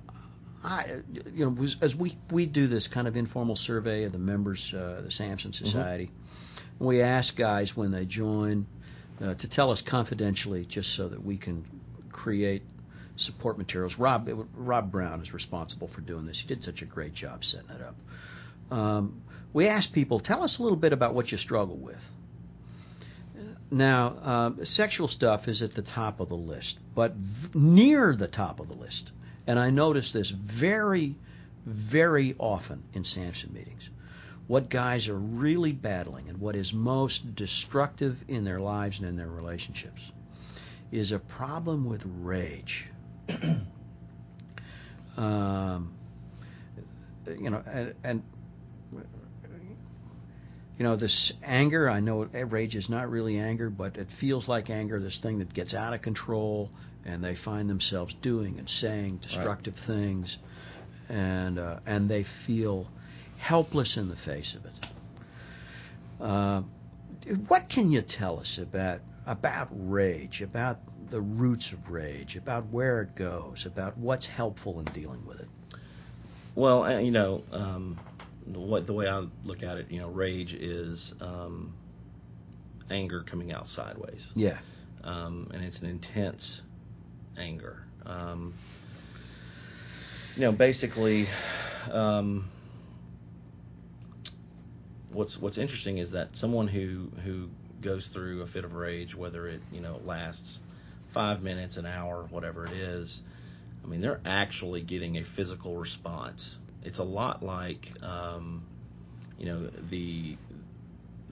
I, 0.64 1.02
you 1.34 1.46
know, 1.46 1.68
as 1.82 1.94
we 1.96 2.18
we 2.32 2.46
do 2.46 2.68
this 2.68 2.88
kind 2.94 3.08
of 3.08 3.16
informal 3.18 3.56
survey 3.56 4.06
of 4.06 4.14
the 4.14 4.18
members, 4.18 4.74
uh, 4.74 5.02
the 5.02 5.12
Samson 5.12 5.52
Society, 5.52 6.10
we 6.80 7.02
ask 7.02 7.36
guys 7.36 7.72
when 7.76 7.92
they 7.92 8.06
join 8.06 8.66
uh, 9.22 9.34
to 9.36 9.50
tell 9.50 9.72
us 9.72 9.84
confidentially, 9.90 10.66
just 10.70 10.96
so 10.96 11.10
that 11.10 11.24
we 11.24 11.38
can 11.38 11.66
create 12.12 12.64
support 13.18 13.58
materials. 13.58 13.96
Rob 14.00 14.30
Rob 14.56 14.92
Brown 14.92 15.22
is 15.22 15.34
responsible 15.34 15.90
for 15.94 16.02
doing 16.02 16.26
this. 16.26 16.42
He 16.42 16.48
did 16.48 16.64
such 16.64 16.82
a 16.82 16.86
great 16.86 17.14
job 17.14 17.44
setting 17.44 17.70
it 17.70 17.82
up. 17.82 17.96
Um, 18.72 19.22
we 19.54 19.68
ask 19.68 19.92
people, 19.94 20.20
tell 20.20 20.44
us 20.44 20.58
a 20.60 20.64
little 20.64 20.78
bit 20.78 20.94
about 20.94 21.14
what 21.14 21.32
you 21.32 21.38
struggle 21.38 21.78
with. 21.78 22.02
Now, 23.70 24.18
um, 24.24 24.60
sexual 24.64 25.08
stuff 25.08 25.48
is 25.48 25.62
at 25.62 25.74
the 25.74 25.82
top 25.82 26.20
of 26.20 26.30
the 26.30 26.36
list, 26.36 26.78
but 26.96 27.14
v- 27.14 27.50
near 27.54 28.16
the 28.16 28.28
top 28.28 28.60
of 28.60 28.68
the 28.68 28.76
list. 28.76 29.12
And 29.48 29.60
I 29.60 29.70
notice 29.70 30.12
this 30.14 30.32
very, 30.60 31.16
very 31.66 32.36
often 32.40 32.84
in 32.94 33.04
Samson 33.04 33.54
meetings. 33.54 33.90
What 34.48 34.70
guys 34.70 35.08
are 35.08 35.18
really 35.18 35.72
battling 35.72 36.30
and 36.30 36.40
what 36.40 36.56
is 36.56 36.72
most 36.74 37.36
destructive 37.36 38.18
in 38.28 38.44
their 38.44 38.60
lives 38.60 39.00
and 39.00 39.08
in 39.08 39.16
their 39.16 39.30
relationships 39.30 40.02
is 40.92 41.12
a 41.12 41.20
problem 41.20 41.90
with 41.90 42.02
rage. 42.06 42.86
um, 45.18 45.94
you 47.40 47.50
know, 47.50 47.64
and, 47.66 47.94
and 48.04 48.24
you 50.78 50.84
know 50.84 50.98
this 50.98 51.34
anger 51.44 51.90
i 51.90 52.00
know 52.00 52.26
rage 52.50 52.76
is 52.76 52.90
not 52.90 53.10
really 53.10 53.38
anger 53.38 53.70
but 53.70 53.96
it 53.96 54.08
feels 54.20 54.48
like 54.48 54.70
anger 54.70 55.00
this 55.00 55.20
thing 55.22 55.40
that 55.40 55.54
gets 55.54 55.74
out 55.74 55.94
of 55.94 56.02
control 56.02 56.70
and 57.06 57.24
they 57.24 57.36
find 57.44 57.70
themselves 57.70 58.14
doing 58.22 58.60
and 58.60 58.70
saying 58.70 59.20
destructive 59.22 59.76
things 59.88 60.38
and 61.10 61.60
uh, 61.60 61.80
and 61.86 62.10
they 62.10 62.26
feel 62.48 62.90
helpless 63.38 63.98
in 63.98 64.10
the 64.10 64.16
face 64.26 64.56
of 64.58 64.66
it. 64.66 66.24
Uh, 66.24 66.62
what 67.48 67.70
can 67.70 67.92
you 67.92 68.02
tell 68.02 68.40
us 68.40 68.60
about 68.62 69.00
about 69.26 69.68
rage 69.72 70.42
about 70.42 70.78
the 71.12 71.22
roots 71.22 71.72
of 71.74 71.92
rage 71.92 72.36
about 72.36 72.68
where 72.72 73.02
it 73.02 73.16
goes 73.16 73.66
about 73.66 73.98
what's 73.98 74.28
helpful 74.28 74.80
in 74.80 74.86
dealing 74.94 75.26
with 75.26 75.40
it? 75.40 75.48
Well, 76.56 76.84
uh, 76.84 77.00
you 77.00 77.12
know, 77.12 77.44
um, 77.52 78.00
the, 78.46 78.60
way, 78.60 78.84
the 78.84 78.94
way 78.94 79.08
I 79.08 79.26
look 79.44 79.64
at 79.64 79.78
it, 79.78 79.90
you 79.90 80.00
know, 80.00 80.10
rage 80.10 80.54
is 80.54 81.14
um, 81.20 81.74
anger 82.92 83.24
coming 83.30 83.52
out 83.52 83.68
sideways, 83.68 84.28
yeah. 84.36 84.60
Um, 85.04 85.50
and 85.54 85.64
it's 85.64 85.80
an 85.82 85.88
intense 85.88 86.62
anger. 87.38 87.78
Um, 88.06 88.54
you 90.36 90.42
know, 90.42 90.52
basically, 90.52 91.28
um, 91.92 92.50
what's 95.12 95.38
what's 95.40 95.58
interesting 95.58 95.98
is 96.00 96.12
that 96.12 96.30
someone 96.36 96.68
who 96.68 97.08
who 97.24 97.48
goes 97.84 98.08
through 98.14 98.42
a 98.42 98.48
fit 98.48 98.64
of 98.66 98.74
rage, 98.74 99.16
whether 99.16 99.48
it 99.48 99.62
you 99.72 99.82
know 99.82 100.00
lasts 100.06 100.60
five 101.14 101.42
minutes, 101.42 101.78
an 101.78 101.86
hour, 101.86 102.28
whatever 102.32 102.66
it 102.66 102.74
is, 102.74 103.20
I 103.84 103.88
mean, 103.88 104.02
they're 104.02 104.22
actually 104.26 104.82
getting 104.82 105.18
a 105.18 105.24
physical 105.36 105.78
response. 105.78 106.58
It's 106.84 106.98
a 107.00 107.04
lot 107.04 107.44
like, 107.44 107.88
um, 108.02 108.64
you 109.38 109.46
know, 109.46 109.70
the 109.92 110.36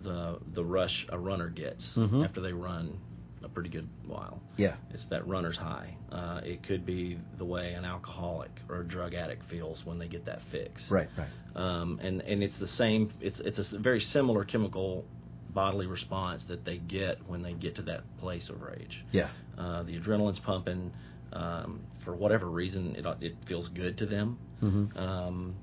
the 0.03 0.37
the 0.53 0.63
rush 0.63 1.05
a 1.09 1.17
runner 1.17 1.49
gets 1.49 1.93
Mhm. 1.95 2.23
after 2.23 2.41
they 2.41 2.53
run 2.53 2.97
a 3.43 3.49
pretty 3.49 3.69
good 3.69 3.87
while. 4.05 4.39
yeah 4.57 4.75
It's 4.93 5.05
that 5.09 5.27
runner's 5.27 5.57
high. 5.57 5.95
Uh, 6.11 6.41
it 6.43 6.63
could 6.63 6.85
be 6.85 7.17
the 7.37 7.45
way 7.45 7.73
an 7.73 7.85
alcoholic 7.85 8.51
or 8.69 8.81
a 8.81 8.83
drug 8.87 9.13
addict 9.13 9.43
feels 9.49 9.81
when 9.85 9.97
they 9.99 10.07
get 10.07 10.25
that 10.25 10.39
fix. 10.51 10.83
right 10.91 11.09
right 11.17 11.29
Um, 11.55 11.99
and 12.01 12.21
and 12.21 12.43
it's 12.43 12.59
the 12.59 12.67
same. 12.67 13.11
It's 13.19 13.39
it's 13.39 13.73
a 13.73 13.79
very 13.79 13.99
similar 13.99 14.45
chemical 14.45 15.05
bodily 15.53 15.85
response 15.87 16.45
that 16.47 16.63
they 16.63 16.77
get 16.77 17.17
when 17.27 17.41
they 17.41 17.53
get 17.53 17.75
to 17.75 17.81
that 17.83 18.01
place 18.19 18.49
of 18.49 18.61
rage. 18.61 19.03
yeah 19.11 19.29
Uh, 19.57 19.83
the 19.83 19.99
adrenaline's 19.99 20.39
pumping. 20.39 20.91
Um, 21.33 21.81
for 22.03 22.13
whatever 22.15 22.47
reason, 22.49 22.95
it 22.95 23.05
it 23.21 23.35
feels 23.47 23.69
good 23.69 23.97
to 23.99 24.05
them. 24.05 24.37
mm-hmm. 24.61 24.97
Um, 24.97 25.55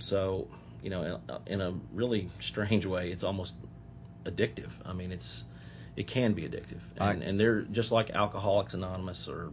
so, 0.00 0.48
you 0.82 0.90
know, 0.90 1.20
in, 1.46 1.54
in 1.54 1.60
a 1.60 1.72
really 1.92 2.30
strange 2.50 2.84
way, 2.86 3.10
it's 3.12 3.22
almost 3.22 3.52
addictive. 4.24 4.70
I 4.84 4.92
mean, 4.92 5.12
it's 5.12 5.44
it 5.96 6.08
can 6.08 6.34
be 6.34 6.42
addictive, 6.42 6.80
and, 6.96 7.22
I- 7.22 7.26
and 7.26 7.38
they're 7.38 7.62
just 7.62 7.92
like 7.92 8.10
Alcoholics 8.10 8.74
Anonymous 8.74 9.28
or 9.28 9.50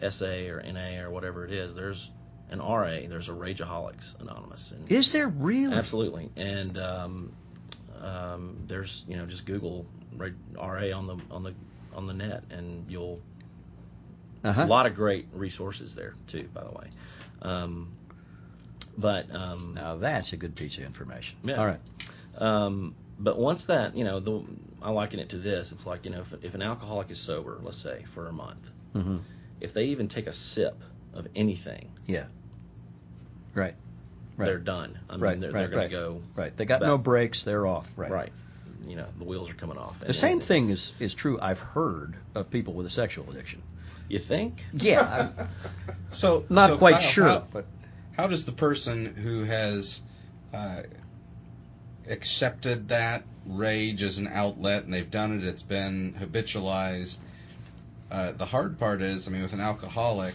SA 0.00 0.48
or 0.50 0.62
NA 0.62 1.00
or 1.02 1.10
whatever 1.10 1.44
it 1.46 1.52
is. 1.52 1.74
There's 1.74 2.10
an 2.50 2.60
RA. 2.60 3.00
There's 3.08 3.28
a 3.28 3.32
Rageaholics 3.32 4.20
Anonymous. 4.20 4.72
And 4.72 4.90
is 4.90 5.10
there 5.12 5.28
really 5.28 5.74
Absolutely, 5.74 6.30
and 6.36 6.78
um, 6.78 7.32
um, 8.00 8.64
there's 8.68 9.04
you 9.06 9.16
know 9.16 9.26
just 9.26 9.46
Google 9.46 9.86
Ra- 10.16 10.28
on 10.58 11.06
the 11.06 11.34
on 11.34 11.42
the 11.42 11.54
on 11.94 12.06
the 12.06 12.14
net, 12.14 12.42
and 12.50 12.90
you'll 12.90 13.20
uh-huh. 14.44 14.62
a 14.62 14.66
lot 14.66 14.86
of 14.86 14.94
great 14.94 15.26
resources 15.32 15.94
there 15.96 16.14
too. 16.30 16.48
By 16.54 16.62
the 16.64 16.70
way, 16.70 16.90
um, 17.42 17.92
but 18.98 19.30
um, 19.30 19.72
Now 19.74 19.96
that's 19.96 20.32
a 20.32 20.36
good 20.36 20.56
piece 20.56 20.76
of 20.78 20.84
information. 20.84 21.36
Yeah. 21.44 21.56
All 21.56 21.66
right. 21.66 21.80
um, 22.38 22.94
but 23.18 23.38
once 23.38 23.64
that 23.68 23.96
you 23.96 24.04
know, 24.04 24.20
the, 24.20 24.44
I 24.82 24.90
liken 24.90 25.18
it 25.20 25.30
to 25.30 25.38
this. 25.38 25.70
It's 25.72 25.86
like 25.86 26.04
you 26.04 26.10
know, 26.10 26.22
if, 26.30 26.44
if 26.44 26.54
an 26.54 26.62
alcoholic 26.62 27.10
is 27.10 27.24
sober, 27.26 27.58
let's 27.62 27.82
say 27.82 28.04
for 28.14 28.28
a 28.28 28.32
month, 28.32 28.60
Mm-hmm. 28.94 29.16
if 29.60 29.74
they 29.74 29.84
even 29.84 30.08
take 30.08 30.26
a 30.26 30.32
sip 30.32 30.76
of 31.12 31.26
anything, 31.34 31.90
Yeah. 32.06 32.26
Right. 33.54 33.74
Right. 34.38 34.46
they're 34.46 34.58
done. 34.58 34.98
I 35.08 35.14
mean, 35.14 35.20
Right, 35.22 35.40
they're, 35.40 35.50
right, 35.50 35.60
they're 35.62 35.68
going 35.70 35.80
right. 35.82 35.90
to 35.90 35.96
go 35.96 36.20
Right. 36.34 36.56
They 36.56 36.64
got 36.66 36.80
back. 36.80 36.86
no 36.88 36.98
brakes. 36.98 37.42
They're 37.44 37.66
off. 37.66 37.86
Right. 37.96 38.10
right. 38.10 38.32
You 38.86 38.96
know, 38.96 39.06
the 39.18 39.24
wheels 39.24 39.50
are 39.50 39.54
coming 39.54 39.78
off. 39.78 39.96
The 40.06 40.12
same 40.14 40.40
thing 40.40 40.70
is 40.70 40.92
is 41.00 41.14
true. 41.14 41.40
I've 41.40 41.58
heard 41.58 42.16
of 42.34 42.50
people 42.50 42.72
with 42.74 42.86
a 42.86 42.90
sexual 42.90 43.28
addiction. 43.30 43.62
You 44.08 44.20
think? 44.26 44.54
Yeah. 44.72 45.48
So 46.12 46.44
not 46.48 46.70
so 46.70 46.78
quite 46.78 46.92
Kyle, 47.00 47.12
sure, 47.12 47.24
How, 47.24 47.48
but 47.52 47.66
how 48.16 48.28
does 48.28 48.46
the 48.46 48.52
person 48.52 49.14
who 49.14 49.42
has 49.44 50.00
uh, 50.54 50.82
accepted 52.08 52.88
that 52.88 53.24
rage 53.48 54.02
as 54.02 54.18
an 54.18 54.28
outlet 54.28 54.84
and 54.84 54.92
they've 54.92 55.10
done 55.10 55.38
it, 55.38 55.44
it's 55.44 55.62
been 55.62 56.14
habitualized. 56.18 57.16
Uh, 58.10 58.32
the 58.32 58.46
hard 58.46 58.78
part 58.78 59.02
is, 59.02 59.26
I 59.26 59.30
mean, 59.30 59.42
with 59.42 59.52
an 59.52 59.60
alcoholic, 59.60 60.34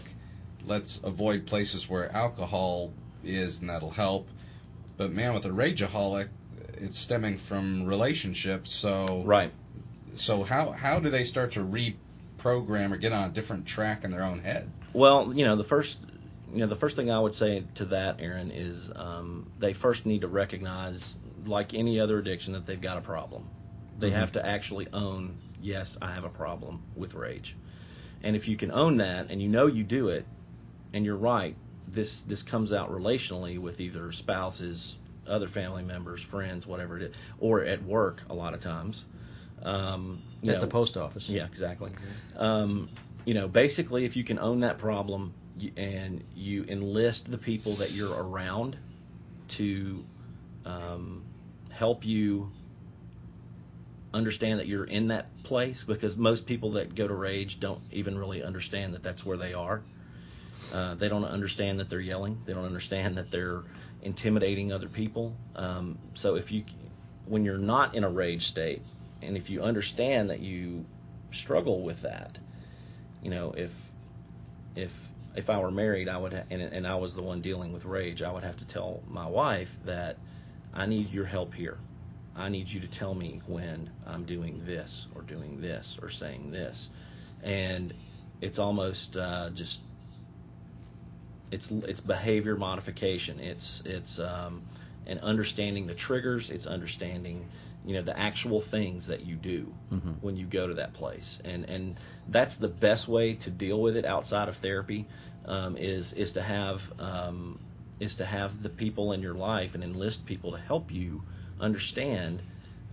let's 0.66 1.00
avoid 1.04 1.46
places 1.46 1.86
where 1.88 2.12
alcohol 2.12 2.92
is, 3.24 3.58
and 3.60 3.70
that'll 3.70 3.92
help. 3.92 4.28
But 4.98 5.12
man, 5.12 5.34
with 5.34 5.46
a 5.46 5.50
rageaholic, 5.50 6.30
it's 6.74 7.02
stemming 7.04 7.40
from 7.48 7.86
relationships. 7.86 8.80
So 8.82 9.24
Right. 9.26 9.52
So 10.16 10.44
how 10.44 10.72
how 10.72 11.00
do 11.00 11.10
they 11.10 11.24
start 11.24 11.54
to 11.54 11.60
reprogram 11.60 12.92
or 12.92 12.98
get 12.98 13.14
on 13.14 13.30
a 13.30 13.34
different 13.34 13.66
track 13.66 14.04
in 14.04 14.12
their 14.12 14.24
own 14.24 14.40
head? 14.40 14.70
Well, 14.94 15.32
you 15.34 15.46
know, 15.46 15.56
the 15.56 15.64
first, 15.64 15.98
you 16.54 16.60
know, 16.60 16.68
the 16.68 16.76
first 16.76 16.96
thing 16.96 17.10
I 17.10 17.20
would 17.20 17.34
say 17.34 17.64
to 17.76 17.86
that, 17.86 18.18
Aaron, 18.20 18.52
is 18.52 18.90
um, 18.96 19.50
they 19.60 19.74
first 19.74 20.06
need 20.06 20.22
to 20.22 20.28
recognize, 20.28 21.16
like 21.46 21.74
any 21.74 22.00
other 22.00 22.20
addiction, 22.20 22.54
that 22.54 22.66
they've 22.66 22.82
got 22.82 22.98
a 22.98 23.02
problem. 23.02 23.48
They 24.00 24.10
Mhm. 24.10 24.20
have 24.20 24.32
to 24.34 24.46
actually 24.46 24.88
own, 24.92 25.38
yes, 25.62 25.98
I 26.02 26.14
have 26.14 26.24
a 26.24 26.30
problem 26.30 26.82
with 26.96 27.14
rage. 27.14 27.56
And 28.24 28.36
if 28.36 28.48
you 28.48 28.58
can 28.58 28.72
own 28.72 28.98
that, 28.98 29.30
and 29.30 29.42
you 29.42 29.48
know 29.48 29.68
you 29.68 29.84
do 29.84 30.10
it, 30.10 30.26
and 30.94 31.06
you're 31.06 31.18
right, 31.18 31.56
this 31.88 32.22
this 32.28 32.44
comes 32.44 32.72
out 32.72 32.92
relationally 32.92 33.58
with 33.58 33.80
either 33.80 34.12
spouses, 34.12 34.96
other 35.28 35.48
family 35.48 35.84
members, 35.84 36.22
friends, 36.30 36.68
whatever 36.68 36.98
it 36.98 37.04
is, 37.04 37.16
or 37.40 37.64
at 37.64 37.84
work 37.84 38.22
a 38.30 38.34
lot 38.34 38.54
of 38.54 38.62
times. 38.62 39.04
Um, 39.62 40.22
at 40.42 40.48
know, 40.48 40.62
the 40.62 40.68
post 40.68 40.98
office. 40.98 41.26
yeah, 41.28 41.46
exactly. 41.46 41.92
Um, 42.36 42.90
you 43.26 43.34
know, 43.34 43.48
basically, 43.48 44.06
if 44.06 44.16
you 44.16 44.24
can 44.24 44.40
own 44.40 44.62
that 44.62 44.78
problem 44.80 45.34
and 45.78 46.24
you 46.36 46.64
enlist 46.66 47.30
the 47.30 47.38
people 47.38 47.78
that 47.78 47.92
you're 47.92 48.14
around 48.14 48.78
to 49.58 50.04
um, 50.66 51.24
help 51.72 52.06
you 52.06 52.48
understand 54.14 54.60
that 54.60 54.68
you're 54.68 54.86
in 54.86 55.08
that 55.08 55.28
place, 55.44 55.84
because 55.88 56.18
most 56.18 56.46
people 56.46 56.74
that 56.74 56.96
go 56.96 57.08
to 57.08 57.14
rage 57.14 57.58
don't 57.62 57.82
even 57.92 58.18
really 58.18 58.44
understand 58.44 58.94
that 58.94 59.04
that's 59.04 59.24
where 59.26 59.38
they 59.38 59.54
are. 59.54 59.82
Uh, 60.74 60.96
they 60.96 61.10
don't 61.10 61.24
understand 61.24 61.80
that 61.80 61.90
they're 61.90 62.00
yelling. 62.02 62.38
They 62.46 62.54
don't 62.54 62.66
understand 62.66 63.18
that 63.18 63.32
they're 63.32 63.62
intimidating 64.04 64.72
other 64.72 64.90
people. 64.90 65.34
Um, 65.56 65.98
so 66.16 66.36
if 66.36 66.52
you, 66.52 66.66
when 67.26 67.46
you're 67.46 67.58
not 67.58 67.96
in 67.96 68.04
a 68.04 68.10
rage 68.10 68.42
state, 68.42 68.82
and 69.22 69.38
if 69.38 69.50
you 69.50 69.62
understand 69.62 70.30
that 70.30 70.40
you 70.40 70.86
struggle 71.44 71.84
with 71.84 72.02
that, 72.04 72.38
you 73.24 73.30
know, 73.30 73.54
if 73.56 73.72
if 74.76 74.92
if 75.36 75.50
I 75.50 75.60
were 75.60 75.72
married, 75.72 76.10
I 76.10 76.18
would 76.18 76.34
ha- 76.34 76.44
and 76.50 76.62
and 76.62 76.88
I 76.88 76.96
was 76.96 77.14
the 77.16 77.22
one 77.22 77.42
dealing 77.42 77.74
with 77.74 77.86
rage, 77.86 78.22
I 78.22 78.32
would 78.32 78.44
have 78.44 78.58
to 78.58 78.68
tell 78.68 79.02
my 79.08 79.28
wife 79.28 79.70
that 79.86 80.18
I 80.74 80.86
need 80.86 81.10
your 81.10 81.26
help 81.26 81.54
here. 81.54 81.78
I 82.36 82.50
need 82.50 82.68
you 82.70 82.80
to 82.82 82.88
tell 82.88 83.14
me 83.14 83.42
when 83.48 83.90
I'm 84.06 84.26
doing 84.26 84.66
this 84.66 85.06
or 85.16 85.22
doing 85.22 85.62
this 85.62 85.98
or 86.02 86.10
saying 86.10 86.52
this, 86.52 86.90
and 87.44 87.94
it's 88.42 88.58
almost 88.58 89.16
uh, 89.16 89.50
just 89.54 89.80
it's 91.52 91.68
it's 91.70 92.00
behavior 92.02 92.56
modification. 92.56 93.40
It's 93.40 93.82
it's 93.86 94.20
um, 94.20 94.64
and 95.06 95.20
understanding 95.20 95.88
the 95.88 95.96
triggers. 95.96 96.50
It's 96.52 96.66
understanding 96.66 97.48
you 97.86 97.94
know 97.94 98.02
the 98.04 98.18
actual 98.18 98.62
things 98.72 99.08
that 99.08 99.22
you 99.22 99.36
do 99.36 99.74
Mhm. 99.92 100.22
when 100.22 100.36
you 100.36 100.46
go 100.46 100.68
to 100.68 100.74
that 100.76 100.94
place, 100.94 101.40
and 101.44 101.66
and 101.66 102.00
that's 102.28 102.58
the 102.58 102.68
best 102.68 103.08
way 103.08 103.36
to 103.36 103.50
deal 103.50 103.82
with 103.82 103.96
it 103.96 104.06
outside 104.06 104.48
of 104.50 104.56
therapy 104.58 105.08
um, 105.46 105.76
is 105.78 106.14
is 106.14 106.32
to 106.34 106.42
have 106.42 106.80
um, 107.00 107.60
is 108.00 108.16
to 108.16 108.26
have 108.26 108.52
the 108.64 108.70
people 108.70 109.12
in 109.14 109.22
your 109.22 109.36
life 109.36 109.72
and 109.76 109.84
enlist 109.84 110.26
people 110.26 110.52
to 110.52 110.58
help 110.58 110.92
you 110.92 111.24
understand 111.60 112.42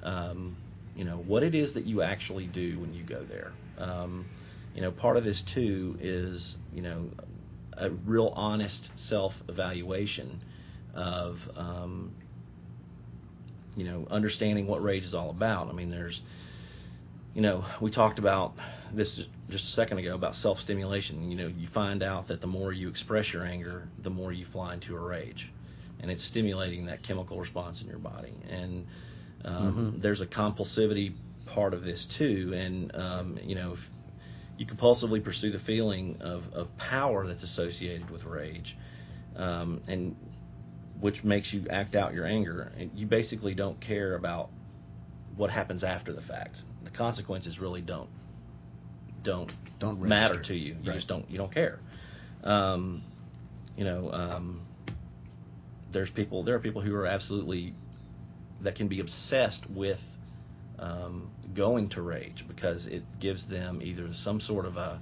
um, 0.03 0.57
you 0.95 1.05
know 1.05 1.19
what 1.19 1.43
it 1.43 1.55
is 1.55 1.75
that 1.75 1.85
you 1.85 2.03
actually 2.03 2.47
do 2.47 2.81
when 2.81 2.93
you 2.93 3.05
go 3.05 3.25
there. 3.25 3.53
Um, 3.79 4.27
you 4.75 4.83
know, 4.83 4.91
part 4.91 5.17
of 5.17 5.25
this 5.25 5.43
too 5.55 5.97
is 6.01 6.57
you 6.73 6.83
know 6.83 7.11
a 7.77 7.91
real 7.91 8.33
honest 8.35 8.91
self 8.97 9.33
evaluation 9.49 10.43
of 10.95 11.37
um, 11.57 12.13
you 13.79 13.85
know 13.85 14.07
understanding 14.11 14.67
what 14.67 14.83
rage 14.83 15.05
is 15.05 15.15
all 15.15 15.31
about. 15.31 15.69
I 15.69 15.73
mean, 15.73 15.91
there's 15.91 16.21
you 17.35 17.43
know 17.43 17.65
we 17.81 17.91
talked 17.91 18.19
about 18.19 18.55
this 18.93 19.21
just 19.49 19.65
a 19.65 19.69
second 19.69 19.99
ago 19.99 20.15
about 20.15 20.35
self 20.35 20.59
stimulation. 20.59 21.31
You 21.31 21.37
know, 21.37 21.47
you 21.47 21.69
find 21.73 22.03
out 22.03 22.29
that 22.29 22.41
the 22.41 22.47
more 22.47 22.73
you 22.73 22.89
express 22.89 23.33
your 23.33 23.45
anger, 23.47 23.89
the 24.03 24.11
more 24.11 24.33
you 24.33 24.47
fly 24.53 24.75
into 24.75 24.97
a 24.97 25.01
rage, 25.01 25.51
and 26.01 26.11
it's 26.11 26.27
stimulating 26.29 26.87
that 26.87 27.03
chemical 27.03 27.39
response 27.39 27.81
in 27.81 27.89
your 27.89 27.99
body. 27.99 28.35
And 28.51 28.87
um, 29.45 29.93
Mhm. 29.95 30.03
there's 30.03 30.21
a 30.21 30.27
compulsivity 30.27 31.15
part 31.47 31.73
of 31.73 31.83
this 31.83 32.07
too. 32.19 32.53
And 32.55 32.95
um, 32.95 33.39
you 33.43 33.55
know, 33.55 33.75
if 33.75 33.79
you 34.59 34.67
compulsively 34.67 35.23
pursue 35.23 35.53
the 35.53 35.61
feeling 35.61 36.17
of, 36.21 36.43
of 36.53 36.77
power 36.77 37.27
that's 37.29 37.45
associated 37.45 38.11
with 38.11 38.25
rage, 38.25 38.77
um, 39.37 39.81
and 39.87 40.17
which 41.01 41.23
makes 41.25 41.53
you 41.53 41.67
act 41.71 41.95
out 41.95 42.13
your 42.15 42.27
anger. 42.27 42.73
And 42.79 42.91
you 42.95 43.07
basically 43.07 43.55
don't 43.55 43.81
care 43.81 44.15
about 44.17 44.51
what 45.37 45.51
happens 45.51 45.85
after 45.85 46.13
the 46.13 46.21
fact. 46.23 46.57
The 46.85 46.91
consequences 46.91 47.59
really 47.59 47.81
don't 47.81 48.09
don't 49.23 49.51
Don't 49.79 50.01
matter 50.01 50.35
register. 50.35 50.55
to 50.55 50.59
you. 50.59 50.77
You 50.83 50.91
Right. 50.91 50.97
just 50.97 51.09
don't 51.09 51.29
you 51.31 51.39
don't 51.39 51.53
care. 51.53 51.79
Um, 52.45 53.03
you 53.77 53.85
know, 53.85 54.11
um, 54.13 54.63
there's 55.93 56.11
people 56.11 56.43
there 56.45 56.55
are 56.55 56.61
people 56.61 56.83
who 56.83 56.95
are 56.95 57.07
absolutely 57.07 57.75
that 58.63 58.75
can 58.77 58.89
be 58.89 59.01
obsessed 59.01 59.65
with 59.71 60.01
um, 60.79 61.31
going 61.55 61.89
to 61.91 62.03
rage 62.03 62.45
because 62.49 62.87
it 62.87 63.03
gives 63.21 63.47
them 63.49 63.81
either 63.83 64.09
some 64.25 64.41
sort 64.41 64.65
of 64.67 64.77
a 64.77 65.01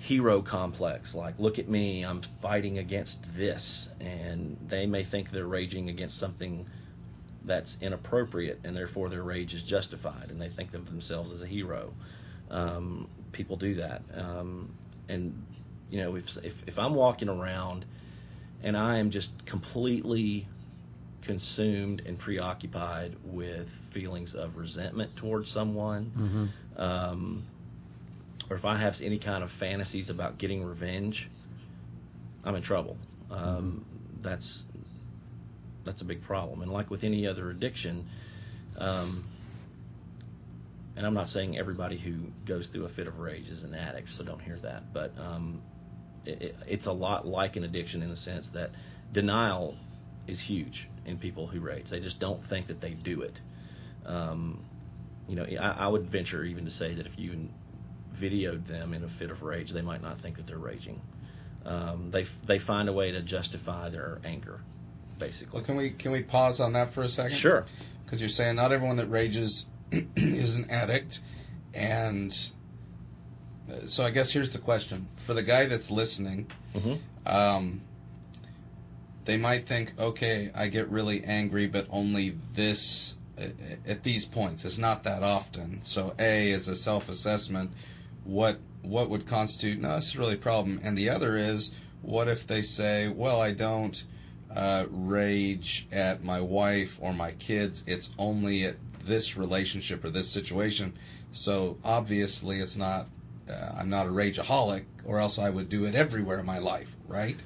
hero 0.00 0.42
complex. 0.42 1.14
Like 1.14 1.38
look 1.38 1.58
at 1.58 1.68
me 1.68 2.04
i'm 2.04 2.22
fighting 2.42 2.78
against 2.78 3.16
this. 3.36 3.88
And 4.00 4.56
they 4.70 4.86
may 4.86 5.04
think 5.04 5.30
they're 5.30 5.46
raging 5.46 5.88
against 5.90 6.18
something 6.18 6.66
that's 7.46 7.74
inappropriate 7.80 8.58
and 8.64 8.76
therefore 8.76 9.08
their 9.08 9.22
rage 9.22 9.54
is 9.54 9.62
justified 9.62 10.28
and 10.30 10.40
they 10.40 10.50
think 10.50 10.74
of 10.74 10.84
themselves 10.86 11.32
as 11.32 11.40
a 11.42 11.46
hero. 11.46 11.92
Um, 12.50 13.08
people 13.32 13.56
do 13.56 13.76
that. 13.76 14.02
Um, 14.14 14.74
and 15.08 15.34
you 15.90 16.00
know 16.02 16.14
if, 16.14 16.24
if 16.44 16.52
if 16.68 16.78
i'm 16.78 16.94
walking 16.94 17.28
around 17.28 17.84
and 18.62 18.76
i 18.76 18.98
am 18.98 19.10
just 19.10 19.30
completely 19.44 20.46
consumed 21.26 22.00
and 22.06 22.16
preoccupied 22.18 23.16
with 23.24 23.66
feelings 23.92 24.34
of 24.36 24.56
resentment 24.56 25.10
towards 25.16 25.50
someone 25.50 26.12
Mhm. 26.16 26.80
um, 26.80 27.42
or 28.50 28.56
if 28.56 28.64
I 28.64 28.80
have 28.80 28.94
any 29.02 29.18
kind 29.18 29.42
of 29.44 29.50
fantasies 29.58 30.10
about 30.10 30.38
getting 30.38 30.62
revenge, 30.62 31.30
I'm 32.44 32.56
in 32.56 32.62
trouble. 32.62 32.96
Um, 33.30 33.84
That's 34.22 34.64
that's 35.84 36.02
a 36.02 36.04
big 36.04 36.22
problem. 36.22 36.60
And 36.60 36.70
like 36.70 36.90
with 36.90 37.04
any 37.04 37.26
other 37.26 37.50
addiction, 37.50 38.06
um, 38.76 39.24
and 40.96 41.06
I'm 41.06 41.14
not 41.14 41.28
saying 41.28 41.56
everybody 41.56 41.98
who 41.98 42.30
goes 42.46 42.68
through 42.70 42.84
a 42.84 42.90
fit 42.90 43.06
of 43.06 43.18
rage 43.18 43.48
is 43.48 43.62
an 43.62 43.74
addict, 43.74 44.08
so 44.18 44.24
don't 44.24 44.40
hear 44.40 44.58
that. 44.62 44.92
But 44.92 45.12
um, 45.18 45.62
it, 46.26 46.42
it, 46.42 46.54
it's 46.66 46.86
a 46.86 46.92
lot 46.92 47.26
like 47.26 47.56
an 47.56 47.64
addiction 47.64 48.02
in 48.02 48.10
the 48.10 48.16
sense 48.16 48.48
that 48.52 48.70
denial 49.12 49.74
is 50.28 50.42
huge 50.46 50.88
in 51.06 51.18
people 51.18 51.46
who 51.46 51.60
rage. 51.60 51.86
They 51.90 52.00
just 52.00 52.20
don't 52.20 52.42
think 52.48 52.66
that 52.66 52.82
they 52.82 52.90
do 52.90 53.22
it. 53.22 53.38
Um, 54.04 54.62
you 55.28 55.36
know, 55.36 55.46
I, 55.58 55.84
I 55.84 55.88
would 55.88 56.10
venture 56.10 56.44
even 56.44 56.64
to 56.66 56.70
say 56.70 56.94
that 56.94 57.06
if 57.06 57.18
you 57.18 57.48
videoed 58.20 58.66
them 58.68 58.94
in 58.94 59.04
a 59.04 59.08
fit 59.18 59.30
of 59.30 59.42
rage, 59.42 59.72
they 59.72 59.82
might 59.82 60.02
not 60.02 60.20
think 60.20 60.36
that 60.36 60.46
they're 60.46 60.58
raging. 60.58 61.00
Um, 61.64 62.10
they 62.12 62.24
they 62.46 62.58
find 62.58 62.88
a 62.88 62.92
way 62.92 63.10
to 63.12 63.22
justify 63.22 63.90
their 63.90 64.18
anger, 64.24 64.60
basically. 65.18 65.50
Well, 65.54 65.64
can 65.64 65.76
we 65.76 65.90
can 65.92 66.12
we 66.12 66.22
pause 66.22 66.60
on 66.60 66.72
that 66.74 66.94
for 66.94 67.02
a 67.02 67.08
second? 67.08 67.38
Sure. 67.40 67.66
Because 68.04 68.20
you're 68.20 68.28
saying 68.30 68.56
not 68.56 68.72
everyone 68.72 68.96
that 68.96 69.06
rages 69.10 69.64
is 69.92 70.54
an 70.56 70.68
addict, 70.70 71.18
and 71.74 72.32
uh, 73.70 73.86
so 73.86 74.02
I 74.02 74.10
guess 74.10 74.30
here's 74.32 74.52
the 74.52 74.58
question 74.58 75.06
for 75.26 75.34
the 75.34 75.42
guy 75.42 75.66
that's 75.66 75.90
listening. 75.90 76.46
hmm 76.74 76.94
Um, 77.26 77.82
they 79.26 79.36
might 79.36 79.68
think, 79.68 79.90
okay, 79.98 80.50
I 80.54 80.68
get 80.68 80.88
really 80.88 81.22
angry, 81.22 81.66
but 81.68 81.86
only 81.90 82.36
this 82.56 83.14
at 83.86 84.02
these 84.02 84.26
points. 84.32 84.64
It's 84.64 84.78
not 84.78 85.04
that 85.04 85.22
often. 85.22 85.82
So 85.84 86.14
A 86.18 86.50
is 86.52 86.68
a 86.68 86.76
self-assessment. 86.76 87.70
What 88.24 88.58
what 88.82 89.10
would 89.10 89.28
constitute? 89.28 89.78
No, 89.78 89.96
this 89.96 90.08
is 90.08 90.16
really 90.16 90.34
a 90.34 90.38
problem. 90.38 90.80
And 90.82 90.96
the 90.96 91.10
other 91.10 91.36
is, 91.36 91.70
what 92.02 92.28
if 92.28 92.38
they 92.48 92.62
say, 92.62 93.08
well, 93.08 93.40
I 93.40 93.52
don't 93.52 93.96
uh, 94.54 94.84
rage 94.90 95.86
at 95.92 96.22
my 96.22 96.40
wife 96.40 96.88
or 97.00 97.12
my 97.12 97.32
kids. 97.32 97.82
It's 97.86 98.08
only 98.18 98.64
at 98.64 98.76
this 99.06 99.34
relationship 99.36 100.04
or 100.04 100.10
this 100.10 100.32
situation. 100.32 100.94
So 101.32 101.78
obviously, 101.84 102.60
it's 102.60 102.76
not. 102.76 103.06
Uh, 103.48 103.74
I'm 103.78 103.90
not 103.90 104.06
a 104.06 104.10
rageaholic, 104.10 104.84
or 105.04 105.20
else 105.20 105.38
I 105.38 105.50
would 105.50 105.68
do 105.68 105.84
it 105.84 105.94
everywhere 105.94 106.38
in 106.38 106.46
my 106.46 106.58
life, 106.58 106.86
right? 107.08 107.36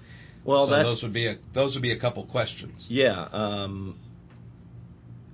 Well, 0.44 0.66
so 0.68 0.82
those 0.82 1.02
would 1.02 1.14
be 1.14 1.26
a 1.26 1.36
those 1.54 1.74
would 1.74 1.82
be 1.82 1.92
a 1.92 1.98
couple 1.98 2.26
questions. 2.26 2.86
yeah. 2.88 3.28
Um, 3.32 3.98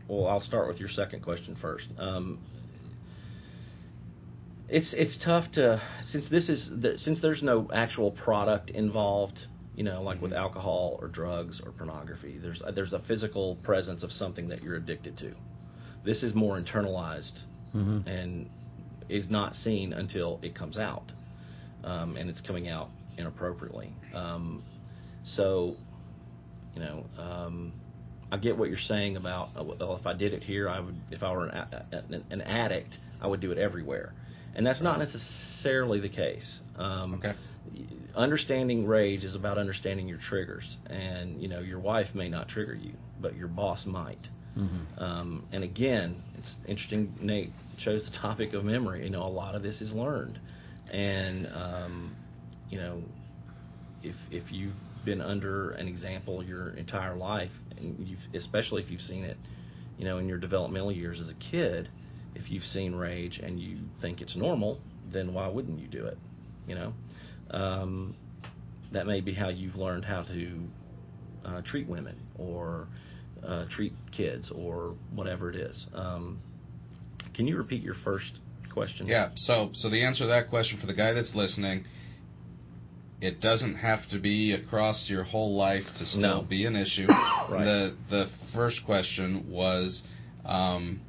well, 0.09 0.26
I'll 0.26 0.41
start 0.41 0.66
with 0.66 0.78
your 0.78 0.88
second 0.88 1.22
question 1.22 1.57
first. 1.61 1.86
Um, 1.99 2.38
it's 4.71 4.95
it's 4.97 5.18
tough 5.25 5.51
to 5.53 5.83
since 6.03 6.29
this 6.31 6.49
is 6.49 6.71
the, 6.81 6.99
since 6.99 7.21
there's 7.21 7.43
no 7.43 7.68
actual 7.73 8.12
product 8.12 8.71
involved. 8.71 9.39
You 9.77 9.85
know, 9.85 10.03
like 10.03 10.21
with 10.21 10.33
Mhm. 10.33 10.37
alcohol 10.37 10.99
or 11.01 11.09
drugs 11.09 11.61
or 11.64 11.73
pornography, 11.73 12.39
there's 12.39 12.62
there's 12.75 12.93
a 12.93 12.99
physical 13.01 13.57
presence 13.62 14.03
of 14.03 14.12
something 14.12 14.49
that 14.49 14.62
you're 14.62 14.77
addicted 14.77 15.16
to. 15.18 15.33
This 16.05 16.23
is 16.23 16.35
more 16.35 16.61
internalized 16.61 17.41
Mhm. 17.75 18.07
and 18.07 18.51
is 19.09 19.31
not 19.31 19.55
seen 19.55 19.93
until 19.93 20.39
it 20.43 20.55
comes 20.55 20.77
out, 20.79 21.12
um, 21.85 22.16
and 22.16 22.29
it's 22.29 22.41
coming 22.41 22.68
out 22.68 22.91
inappropriately. 23.16 23.93
Um, 24.14 24.62
so, 25.25 25.77
you 26.75 26.81
know, 26.81 27.05
um, 27.18 27.73
I 28.33 28.37
get 28.37 28.57
what 28.57 28.68
you're 28.68 28.79
saying 28.79 29.16
about 29.16 29.51
uh, 29.57 29.64
well, 29.64 29.97
if 29.97 30.07
I 30.07 30.12
did 30.12 30.35
it 30.35 30.43
here, 30.45 30.68
I 30.68 30.81
would. 30.81 30.97
If 31.11 31.23
I 31.23 31.33
were 31.33 31.47
an, 31.47 32.25
an 32.31 32.41
addict, 32.43 32.99
I 33.21 33.27
would 33.27 33.41
do 33.41 33.51
it 33.51 33.59
everywhere, 33.59 34.12
and 34.55 34.66
that's 34.66 34.82
not 34.82 34.98
necessarily 34.98 36.01
the 36.01 36.09
case. 36.09 36.59
Um, 36.76 37.14
Okay. 37.14 37.34
Understanding 38.16 38.86
rage 38.86 39.22
is 39.22 39.34
about 39.34 39.59
understanding 39.59 40.09
your 40.09 40.18
triggers, 40.18 40.76
and 40.86 41.40
you 41.40 41.48
know 41.48 41.61
your 41.61 41.78
wife 41.78 42.09
may 42.14 42.28
not 42.28 42.48
trigger 42.48 42.74
you, 42.74 42.94
but 43.20 43.36
your 43.36 43.48
boss 43.48 43.84
might. 43.86 44.26
Mm-hmm. 44.59 45.03
Um, 45.03 45.44
and 45.53 45.62
again, 45.62 46.22
it's 46.38 46.55
interesting. 46.66 47.14
Nate 47.20 47.51
chose 47.78 48.09
the 48.11 48.18
topic 48.20 48.53
of 48.55 48.64
memory. 48.64 49.05
You 49.05 49.11
know, 49.11 49.22
a 49.22 49.28
lot 49.28 49.55
of 49.55 49.62
this 49.62 49.80
is 49.80 49.92
learned, 49.92 50.40
And 50.90 51.46
um, 51.55 52.16
you 52.70 52.78
know, 52.78 53.03
if 54.03 54.16
if 54.30 54.51
you've 54.51 54.74
been 55.05 55.20
under 55.20 55.70
an 55.72 55.86
example 55.86 56.42
your 56.42 56.70
entire 56.70 57.14
life, 57.14 57.53
and 57.76 57.96
you've 58.07 58.20
especially 58.34 58.82
if 58.82 58.90
you've 58.90 59.01
seen 59.03 59.24
it, 59.24 59.36
you 59.98 60.05
know, 60.05 60.18
in 60.18 60.28
your 60.28 60.38
developmental 60.38 60.90
years 60.92 61.20
as 61.20 61.28
a 61.28 61.34
kid, 61.34 61.88
if 62.35 62.51
you've 62.51 62.64
seen 62.64 62.95
rage 62.95 63.41
and 63.43 63.59
you 63.61 63.78
think 64.01 64.20
it's 64.20 64.37
normal, 64.37 64.81
then 65.12 65.35
why 65.35 65.49
wouldn't 65.49 65.78
you 65.78 65.89
do 65.89 66.07
it? 66.07 66.18
You 66.66 66.74
know, 66.76 66.93
um, 67.51 68.14
that 68.93 69.07
may 69.07 69.20
be 69.20 69.35
how 69.35 69.49
you've 69.49 69.76
learned 69.76 70.05
how 70.05 70.22
to 70.22 70.61
uh, 71.45 71.62
treat 71.64 71.89
women 71.89 72.16
or 72.39 72.87
uh, 73.45 73.64
treat 73.70 73.93
kids 74.16 74.51
or 74.55 74.95
whatever 75.14 75.51
it 75.51 75.57
is. 75.57 75.87
Um, 75.95 76.41
can 77.35 77.47
you 77.47 77.57
repeat 77.57 77.83
your 77.83 77.95
first 78.05 78.33
question? 78.72 79.07
Yeah. 79.07 79.31
So 79.37 79.70
so 79.74 79.89
the 79.91 80.05
answer 80.05 80.24
to 80.24 80.28
that 80.28 80.49
question 80.51 80.78
for 80.81 80.87
the 80.87 80.95
guy 80.95 81.12
that's 81.12 81.35
listening, 81.35 81.85
it 83.20 83.41
doesn't 83.41 83.76
have 83.76 84.01
to 84.11 84.18
be 84.18 84.53
across 84.53 85.07
your 85.09 85.24
whole 85.24 85.57
life 85.57 85.85
to 85.99 86.05
still 86.07 86.20
No. 86.20 86.43
be 86.43 86.64
an 86.66 86.76
issue. 86.76 87.07
Right. 87.51 87.64
The 87.64 87.97
the 88.11 88.26
first 88.55 88.81
question 88.87 89.51
was 89.51 90.03
um, 90.45 91.01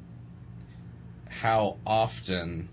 how 1.32 1.78
often 1.86 2.68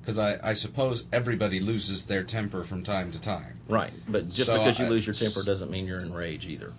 because 0.00 0.18
I, 0.18 0.36
I 0.42 0.54
suppose 0.54 1.04
everybody 1.12 1.60
loses 1.60 2.04
their 2.08 2.24
temper 2.24 2.64
from 2.66 2.82
time 2.82 3.12
to 3.12 3.20
time. 3.20 3.60
Right, 3.68 3.92
but 4.08 4.24
just 4.28 4.46
So 4.46 4.54
because 4.54 4.78
you 4.78 4.86
I- 4.86 4.88
lose 4.88 5.04
your 5.04 5.14
temper 5.14 5.42
doesn't 5.44 5.70
mean 5.70 5.86
you're 5.86 6.00
in 6.00 6.12
rage 6.14 6.44
either. 6.46 6.72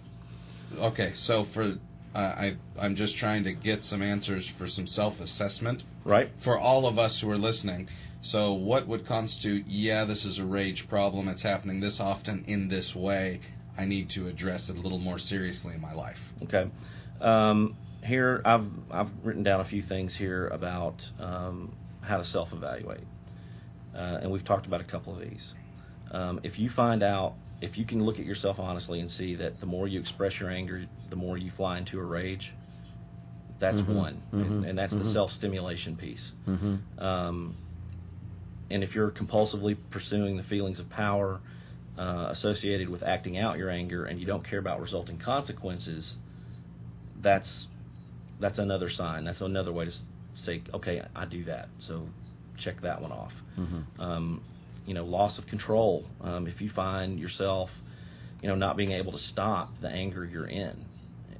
Okay, 0.77 1.11
so 1.15 1.45
for 1.53 1.75
uh, 2.15 2.17
I 2.17 2.57
I'm 2.79 2.95
just 2.95 3.17
trying 3.17 3.43
to 3.43 3.53
get 3.53 3.83
some 3.83 4.01
answers 4.01 4.49
for 4.57 4.67
some 4.67 4.87
self-assessment 4.87 5.83
Right. 6.05 6.29
for 6.43 6.57
all 6.57 6.87
of 6.87 6.97
us 6.97 7.19
who 7.21 7.29
are 7.29 7.37
listening. 7.37 7.87
So, 8.21 8.53
what 8.53 8.87
would 8.87 9.05
constitute, 9.07 9.65
yeah, 9.67 10.03
this 10.05 10.25
is 10.25 10.39
a 10.39 10.45
rage 10.45 10.85
problem, 10.89 11.27
it's 11.29 11.43
happening 11.43 11.79
this 11.79 11.99
often 12.01 12.43
in 12.47 12.67
this 12.67 12.93
way, 12.95 13.39
I 13.77 13.85
need 13.85 14.09
to 14.15 14.27
address 14.27 14.69
it 14.69 14.75
a 14.75 14.79
little 14.81 14.99
more 14.99 15.19
seriously 15.19 15.73
in 15.75 15.79
my 15.81 15.93
life? 15.93 16.17
Okay. 16.43 16.65
Um, 17.21 17.77
here, 18.03 18.41
I've 18.45 18.65
I've 18.91 19.09
written 19.23 19.43
down 19.43 19.61
a 19.61 19.65
few 19.65 19.81
things 19.83 20.15
here 20.17 20.47
about 20.47 20.95
um, 21.19 21.73
how 22.01 22.17
to 22.17 22.23
self-evaluate, 22.23 23.03
uh, 23.95 24.19
and 24.21 24.31
we've 24.31 24.45
talked 24.45 24.65
about 24.65 24.81
a 24.81 24.85
couple 24.85 25.13
of 25.15 25.21
these. 25.21 25.53
Um, 26.11 26.39
if 26.43 26.57
you 26.57 26.69
find 26.75 27.03
out, 27.03 27.33
if 27.61 27.77
you 27.77 27.85
can 27.85 28.03
look 28.03 28.19
at 28.19 28.25
yourself 28.25 28.57
honestly 28.59 28.99
and 28.99 29.09
see 29.11 29.35
that 29.35 29.59
the 29.59 29.65
more 29.65 29.87
you 29.87 29.99
express 29.99 30.39
your 30.39 30.49
anger, 30.49 30.85
the 31.09 31.15
more 31.15 31.37
you 31.37 31.51
fly 31.55 31.77
into 31.77 31.99
a 31.99 32.03
rage. 32.03 32.53
That's 33.59 33.77
Mhm, 33.81 33.93
one, 33.93 34.21
mhm, 34.31 34.41
and, 34.41 34.65
and 34.65 34.77
that's 34.77 34.93
the 34.93 34.99
mhm. 34.99 35.13
self-stimulation 35.13 35.97
piece. 35.97 36.31
Mm-hmm. 36.47 37.03
Um, 37.03 37.55
and 38.71 38.83
if 38.83 38.95
you're 38.95 39.11
compulsively 39.11 39.75
pursuing 39.91 40.37
the 40.37 40.43
feelings 40.43 40.79
of 40.79 40.89
power 40.89 41.41
uh, 41.97 42.29
associated 42.31 42.87
with 42.87 43.03
acting 43.03 43.37
out 43.37 43.57
your 43.57 43.69
anger, 43.69 44.05
and 44.05 44.17
you 44.17 44.25
don't 44.25 44.47
care 44.47 44.59
about 44.59 44.79
resulting 44.79 45.17
consequences, 45.17 46.15
that's 47.21 47.67
that's 48.39 48.59
another 48.59 48.89
sign. 48.89 49.25
That's 49.25 49.41
another 49.41 49.73
way 49.73 49.85
to 49.85 49.91
say, 50.35 50.61
okay, 50.73 51.01
I 51.15 51.25
do 51.25 51.43
that. 51.45 51.69
So 51.79 52.07
check 52.57 52.81
that 52.81 53.01
one 53.01 53.11
off. 53.11 53.31
Mm-hmm. 53.57 54.01
Um, 54.01 54.41
you 54.85 54.93
know, 54.93 55.05
loss 55.05 55.37
of 55.37 55.45
control. 55.47 56.05
Um, 56.21 56.47
if 56.47 56.61
you 56.61 56.69
find 56.69 57.19
yourself, 57.19 57.69
you 58.41 58.49
know, 58.49 58.55
not 58.55 58.77
being 58.77 58.91
able 58.91 59.11
to 59.11 59.17
stop 59.17 59.69
the 59.81 59.89
anger 59.89 60.25
you're 60.25 60.47
in, 60.47 60.85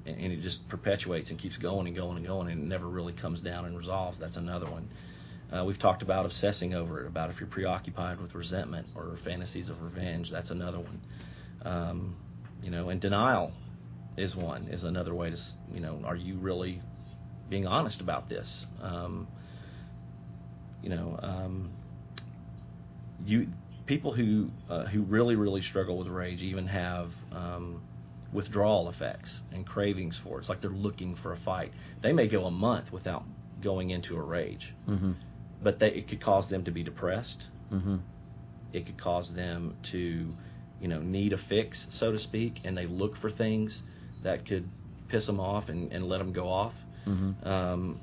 and, 0.06 0.20
and 0.20 0.34
it 0.34 0.42
just 0.42 0.68
perpetuates 0.70 1.30
and 1.30 1.40
keeps 1.40 1.58
going 1.58 1.88
and 1.88 1.96
going 1.96 2.18
and 2.18 2.28
going, 2.28 2.50
and 2.50 2.62
it 2.62 2.68
never 2.68 2.88
really 2.88 3.14
comes 3.14 3.42
down 3.42 3.66
and 3.66 3.78
resolves. 3.78 4.20
That's 4.20 4.38
another 4.38 4.70
one. 4.70 4.90
Uh, 5.52 5.64
we've 5.66 5.80
talked 5.80 6.04
about 6.04 6.26
obsessing 6.26 6.76
over 6.76 7.04
it, 7.04 7.08
about 7.08 7.32
if 7.32 7.40
you're 7.40 7.50
preoccupied 7.50 8.20
with 8.22 8.36
resentment 8.36 8.86
or 8.96 9.18
fantasies 9.24 9.70
of 9.70 9.82
revenge. 9.82 10.30
That's 10.32 10.52
another 10.52 10.80
one. 10.80 11.02
Um, 11.64 12.16
you 12.62 12.70
know, 12.70 12.90
and 12.90 13.02
denial 13.02 13.52
is 14.16 14.36
one. 14.36 14.68
Is 14.68 14.84
another 14.84 15.16
way 15.16 15.32
to, 15.32 15.38
you 15.74 15.80
know, 15.80 16.02
are 16.06 16.16
you 16.16 16.38
really 16.38 16.82
being 17.50 17.68
honest 17.68 18.02
about 18.02 18.30
this? 18.30 18.66
Um, 18.82 19.28
you 20.82 20.90
know, 20.90 21.20
um, 21.22 21.72
you 23.26 23.48
people 23.86 24.14
who 24.14 24.50
uh, 24.70 24.86
who 24.86 25.02
really 25.04 25.36
really 25.36 25.62
struggle 25.62 25.98
with 25.98 26.08
rage 26.08 26.42
even 26.42 26.68
have 26.68 27.10
um, 27.32 27.82
withdrawal 28.34 28.90
effects 28.90 29.34
and 29.52 29.66
cravings 29.66 30.20
for 30.24 30.38
it. 30.38 30.42
It's 30.42 30.50
like 30.50 30.62
they're 30.62 30.70
looking 30.70 31.16
for 31.22 31.34
a 31.34 31.38
fight. 31.38 31.72
They 32.02 32.14
may 32.14 32.28
go 32.28 32.46
a 32.46 32.52
month 32.52 32.92
without 32.92 33.24
going 33.64 33.90
into 33.90 34.16
a 34.16 34.22
rage, 34.22 34.74
Mm-hmm. 34.88 35.14
but 35.64 35.80
they, 35.80 35.88
it 35.90 36.08
could 36.08 36.24
cause 36.24 36.50
them 36.50 36.64
to 36.66 36.72
be 36.72 36.84
depressed. 36.84 37.46
Mm-hmm. 37.74 37.98
It 38.72 38.86
could 38.86 39.02
cause 39.02 39.32
them 39.36 39.76
to, 39.92 40.34
you 40.80 40.88
know, 40.88 41.00
need 41.02 41.34
a 41.34 41.38
fix, 41.50 41.88
so 41.90 42.12
to 42.12 42.20
speak, 42.20 42.60
and 42.64 42.78
they 42.78 42.86
look 42.86 43.18
for 43.18 43.32
things 43.32 43.82
that 44.24 44.48
could 44.48 44.70
piss 45.10 45.26
them 45.26 45.40
off 45.40 45.68
and, 45.68 45.92
and 45.92 46.08
let 46.08 46.20
them 46.20 46.32
go 46.32 46.48
off. 46.48 46.74
Mm-hmm. 47.10 47.48
Um, 47.48 48.00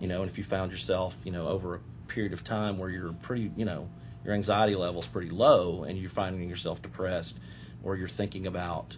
you 0.00 0.08
know, 0.08 0.22
and 0.22 0.30
if 0.30 0.38
you 0.38 0.44
found 0.48 0.72
yourself, 0.72 1.12
you 1.24 1.32
know, 1.32 1.46
over 1.48 1.76
a 1.76 1.80
period 2.12 2.32
of 2.32 2.44
time 2.44 2.78
where 2.78 2.88
you're 2.88 3.12
pretty, 3.22 3.52
you 3.54 3.64
know, 3.64 3.86
your 4.24 4.34
anxiety 4.34 4.74
level's 4.74 5.06
pretty 5.12 5.30
low 5.30 5.84
and 5.84 5.98
you're 5.98 6.10
finding 6.10 6.48
yourself 6.48 6.80
depressed 6.82 7.34
or 7.84 7.96
you're 7.96 8.08
thinking 8.16 8.46
about, 8.46 8.94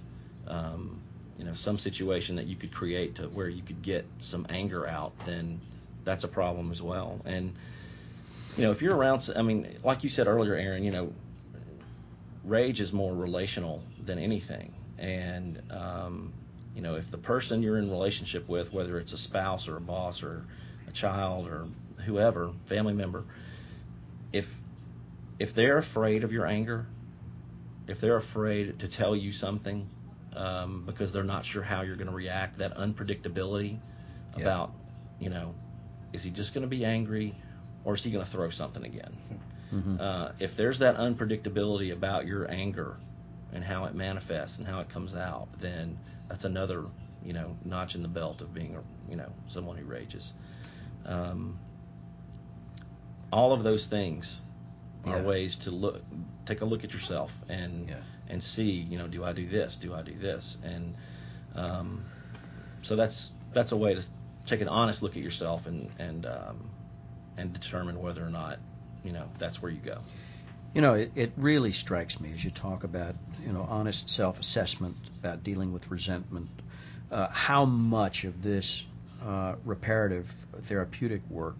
um, 0.46 1.00
you 1.36 1.44
know, 1.44 1.52
some 1.54 1.78
situation 1.78 2.36
that 2.36 2.46
you 2.46 2.56
could 2.56 2.72
create 2.72 3.16
to 3.16 3.24
where 3.28 3.48
you 3.48 3.62
could 3.62 3.82
get 3.82 4.04
some 4.20 4.46
anger 4.48 4.86
out, 4.86 5.12
then 5.26 5.60
that's 6.04 6.24
a 6.24 6.28
problem 6.28 6.70
as 6.72 6.80
well. 6.80 7.20
And, 7.24 7.52
you 8.56 8.64
know, 8.64 8.72
if 8.72 8.80
you're 8.80 8.96
around, 8.96 9.22
I 9.34 9.42
mean, 9.42 9.78
like 9.84 10.04
you 10.04 10.10
said 10.10 10.26
earlier, 10.26 10.54
Aaron, 10.54 10.84
you 10.84 10.92
know, 10.92 11.12
rage 12.44 12.80
is 12.80 12.92
more 12.92 13.14
relational 13.14 13.82
than 14.04 14.18
anything. 14.18 14.72
And, 14.98 15.62
um, 15.70 16.32
you 16.74 16.82
know, 16.82 16.94
if 16.94 17.04
the 17.10 17.18
person 17.18 17.62
you're 17.62 17.78
in 17.78 17.90
relationship 17.90 18.48
with, 18.48 18.72
whether 18.72 18.98
it's 18.98 19.12
a 19.12 19.18
spouse 19.18 19.68
or 19.68 19.76
a 19.76 19.80
boss 19.80 20.22
or 20.22 20.44
a 20.88 20.92
child 20.92 21.46
or 21.46 21.66
whoever, 22.06 22.52
family 22.68 22.94
member, 22.94 23.24
if 24.32 24.44
if 25.38 25.54
they're 25.54 25.78
afraid 25.78 26.24
of 26.24 26.32
your 26.32 26.46
anger, 26.46 26.86
if 27.88 28.00
they're 28.00 28.18
afraid 28.18 28.78
to 28.78 28.88
tell 28.88 29.16
you 29.16 29.32
something 29.32 29.88
um, 30.36 30.84
because 30.86 31.12
they're 31.12 31.24
not 31.24 31.44
sure 31.44 31.62
how 31.62 31.82
you're 31.82 31.96
going 31.96 32.08
to 32.08 32.14
react, 32.14 32.58
that 32.58 32.76
unpredictability 32.76 33.78
Yeah. 34.36 34.42
about, 34.42 34.70
you 35.18 35.30
know, 35.30 35.54
is 36.12 36.22
he 36.22 36.30
just 36.30 36.54
going 36.54 36.62
to 36.62 36.68
be 36.68 36.84
angry 36.84 37.34
or 37.84 37.94
is 37.96 38.02
he 38.04 38.10
going 38.10 38.24
to 38.24 38.30
throw 38.30 38.50
something 38.50 38.84
again? 38.84 39.14
Mm-hmm. 39.72 40.00
Uh, 40.00 40.32
if 40.38 40.50
there's 40.56 40.78
that 40.78 40.96
unpredictability 40.96 41.92
about 41.92 42.26
your 42.26 42.50
anger 42.50 42.96
and 43.52 43.64
how 43.64 43.86
it 43.86 43.94
manifests 43.94 44.58
and 44.58 44.66
how 44.66 44.80
it 44.80 44.90
comes 44.90 45.14
out, 45.14 45.48
then 45.60 45.98
that's 46.28 46.44
another, 46.44 46.84
you 47.22 47.32
know, 47.32 47.56
notch 47.64 47.94
in 47.94 48.02
the 48.02 48.08
belt 48.08 48.40
of 48.40 48.54
being, 48.54 48.76
a, 48.76 48.82
you 49.10 49.16
know, 49.16 49.30
someone 49.48 49.76
who 49.76 49.84
rages. 49.84 50.32
Um, 51.04 51.58
all 53.32 53.52
of 53.52 53.64
those 53.64 53.86
things 53.88 54.38
are 55.04 55.18
Yeah. 55.18 55.24
ways 55.26 55.56
to 55.64 55.70
look, 55.70 56.02
take 56.46 56.60
a 56.60 56.64
look 56.64 56.84
at 56.84 56.92
yourself 56.92 57.30
and 57.48 57.88
Yeah. 57.88 58.02
and 58.28 58.42
see, 58.42 58.70
you 58.70 58.96
know, 58.96 59.08
do 59.08 59.24
I 59.24 59.32
do 59.32 59.46
this? 59.48 59.76
Do 59.80 59.94
I 59.94 60.02
do 60.02 60.14
this? 60.14 60.56
And 60.62 60.94
um, 61.54 62.04
so 62.82 62.96
that's 62.96 63.30
that's 63.52 63.72
a 63.72 63.76
way 63.76 63.94
to 63.94 64.02
take 64.46 64.60
an 64.60 64.68
honest 64.68 65.02
look 65.02 65.16
at 65.16 65.22
yourself 65.22 65.66
and 65.66 65.90
and 65.98 66.24
um, 66.26 66.70
and 67.36 67.52
determine 67.52 68.00
whether 68.00 68.24
or 68.24 68.30
not, 68.30 68.58
you 69.02 69.12
know, 69.12 69.26
that's 69.38 69.60
where 69.60 69.70
you 69.70 69.80
go. 69.80 69.98
You 70.74 70.80
know, 70.80 70.94
it, 70.94 71.12
it 71.14 71.32
really 71.36 71.72
strikes 71.72 72.18
me 72.18 72.32
as 72.32 72.42
you 72.42 72.50
talk 72.50 72.82
about, 72.84 73.14
you 73.44 73.52
know, 73.52 73.66
honest 73.68 74.08
self-assessment, 74.08 74.96
about 75.20 75.44
dealing 75.44 75.72
with 75.72 75.82
resentment, 75.90 76.48
uh, 77.10 77.28
how 77.30 77.64
much 77.66 78.24
of 78.24 78.42
this 78.42 78.84
uh, 79.22 79.54
reparative 79.66 80.26
therapeutic 80.68 81.20
work 81.30 81.56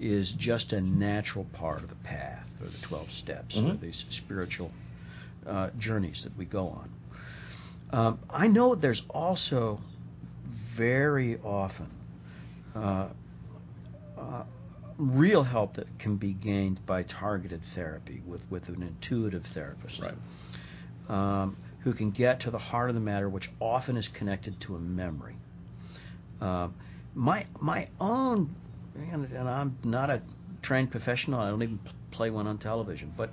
is 0.00 0.32
just 0.38 0.72
a 0.72 0.80
natural 0.80 1.46
part 1.52 1.82
of 1.82 1.88
the 1.90 1.94
path 1.96 2.46
or 2.60 2.66
the 2.68 2.86
12 2.88 3.10
steps 3.10 3.56
or 3.56 3.62
Mhm. 3.62 3.80
these 3.80 4.04
spiritual 4.10 4.70
uh, 5.46 5.70
journeys 5.78 6.22
that 6.24 6.36
we 6.36 6.44
go 6.44 6.68
on. 6.68 6.90
Um, 7.90 8.18
I 8.30 8.48
know 8.48 8.74
there's 8.74 9.02
also 9.10 9.80
very 10.76 11.38
often 11.42 11.90
uh, 12.74 13.08
uh, 14.18 14.42
real 14.98 15.42
help 15.44 15.74
that 15.76 15.86
can 15.98 16.16
be 16.16 16.32
gained 16.32 16.84
by 16.86 17.02
targeted 17.02 17.60
therapy 17.74 18.22
with, 18.26 18.40
with 18.50 18.68
an 18.68 18.82
intuitive 18.82 19.44
therapist 19.54 20.00
Right. 20.00 20.14
um, 21.08 21.56
who 21.84 21.92
can 21.92 22.10
get 22.10 22.40
to 22.40 22.50
the 22.50 22.58
heart 22.58 22.88
of 22.88 22.94
the 22.94 23.00
matter, 23.00 23.28
which 23.28 23.48
often 23.60 23.96
is 23.96 24.08
connected 24.16 24.60
to 24.62 24.74
a 24.74 24.78
memory. 24.78 25.36
Um, 26.40 26.74
my 27.14 27.46
my 27.60 27.88
own, 28.00 28.54
and, 28.94 29.24
and 29.32 29.48
I'm 29.48 29.78
not 29.84 30.10
a 30.10 30.22
trained 30.62 30.90
professional. 30.90 31.40
I 31.40 31.48
don't 31.50 31.62
even 31.62 31.80
play 32.10 32.30
one 32.30 32.46
on 32.46 32.58
television, 32.58 33.12
but 33.16 33.30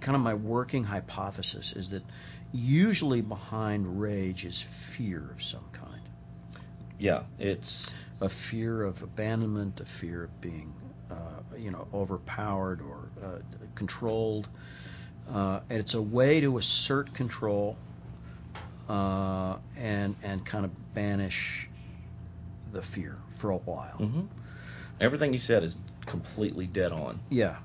kind 0.00 0.14
of 0.16 0.20
my 0.22 0.34
working 0.34 0.84
hypothesis 0.84 1.72
is 1.76 1.90
that 1.90 2.02
usually 2.52 3.20
behind 3.20 4.00
rage 4.00 4.44
is 4.44 4.64
fear 4.96 5.18
of 5.18 5.42
some 5.42 5.64
kind 5.72 6.00
Yeah, 6.98 7.24
it's 7.38 7.90
a 8.20 8.28
fear 8.50 8.82
of 8.82 8.96
abandonment, 9.02 9.80
a 9.80 9.86
fear 10.00 10.24
of 10.24 10.40
being 10.40 10.72
uh, 11.10 11.40
you 11.56 11.70
know, 11.70 11.86
overpowered 11.94 12.80
or 12.80 13.08
uh, 13.24 13.38
controlled. 13.76 14.48
Uh, 15.28 15.60
and 15.68 15.78
it's 15.78 15.94
a 15.94 16.02
way 16.02 16.40
to 16.40 16.58
assert 16.58 17.12
control 17.14 17.76
uh, 18.88 19.56
and 19.76 20.16
and 20.22 20.44
kind 20.46 20.64
of 20.64 20.70
banish 20.94 21.68
the 22.72 22.82
fear 22.94 23.16
for 23.40 23.50
a 23.50 23.58
while. 23.58 23.96
hmm 23.98 24.22
Everything 25.00 25.32
you 25.32 25.38
said 25.38 25.62
is 25.62 25.76
completely 26.10 26.66
dead 26.66 26.90
on. 26.90 27.20
Yeah. 27.30 27.58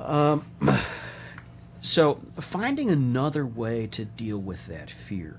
Um, 0.00 0.44
so 1.82 2.20
finding 2.52 2.90
another 2.90 3.46
way 3.46 3.88
to 3.92 4.04
deal 4.04 4.38
with 4.38 4.58
that 4.68 4.88
fear, 5.08 5.36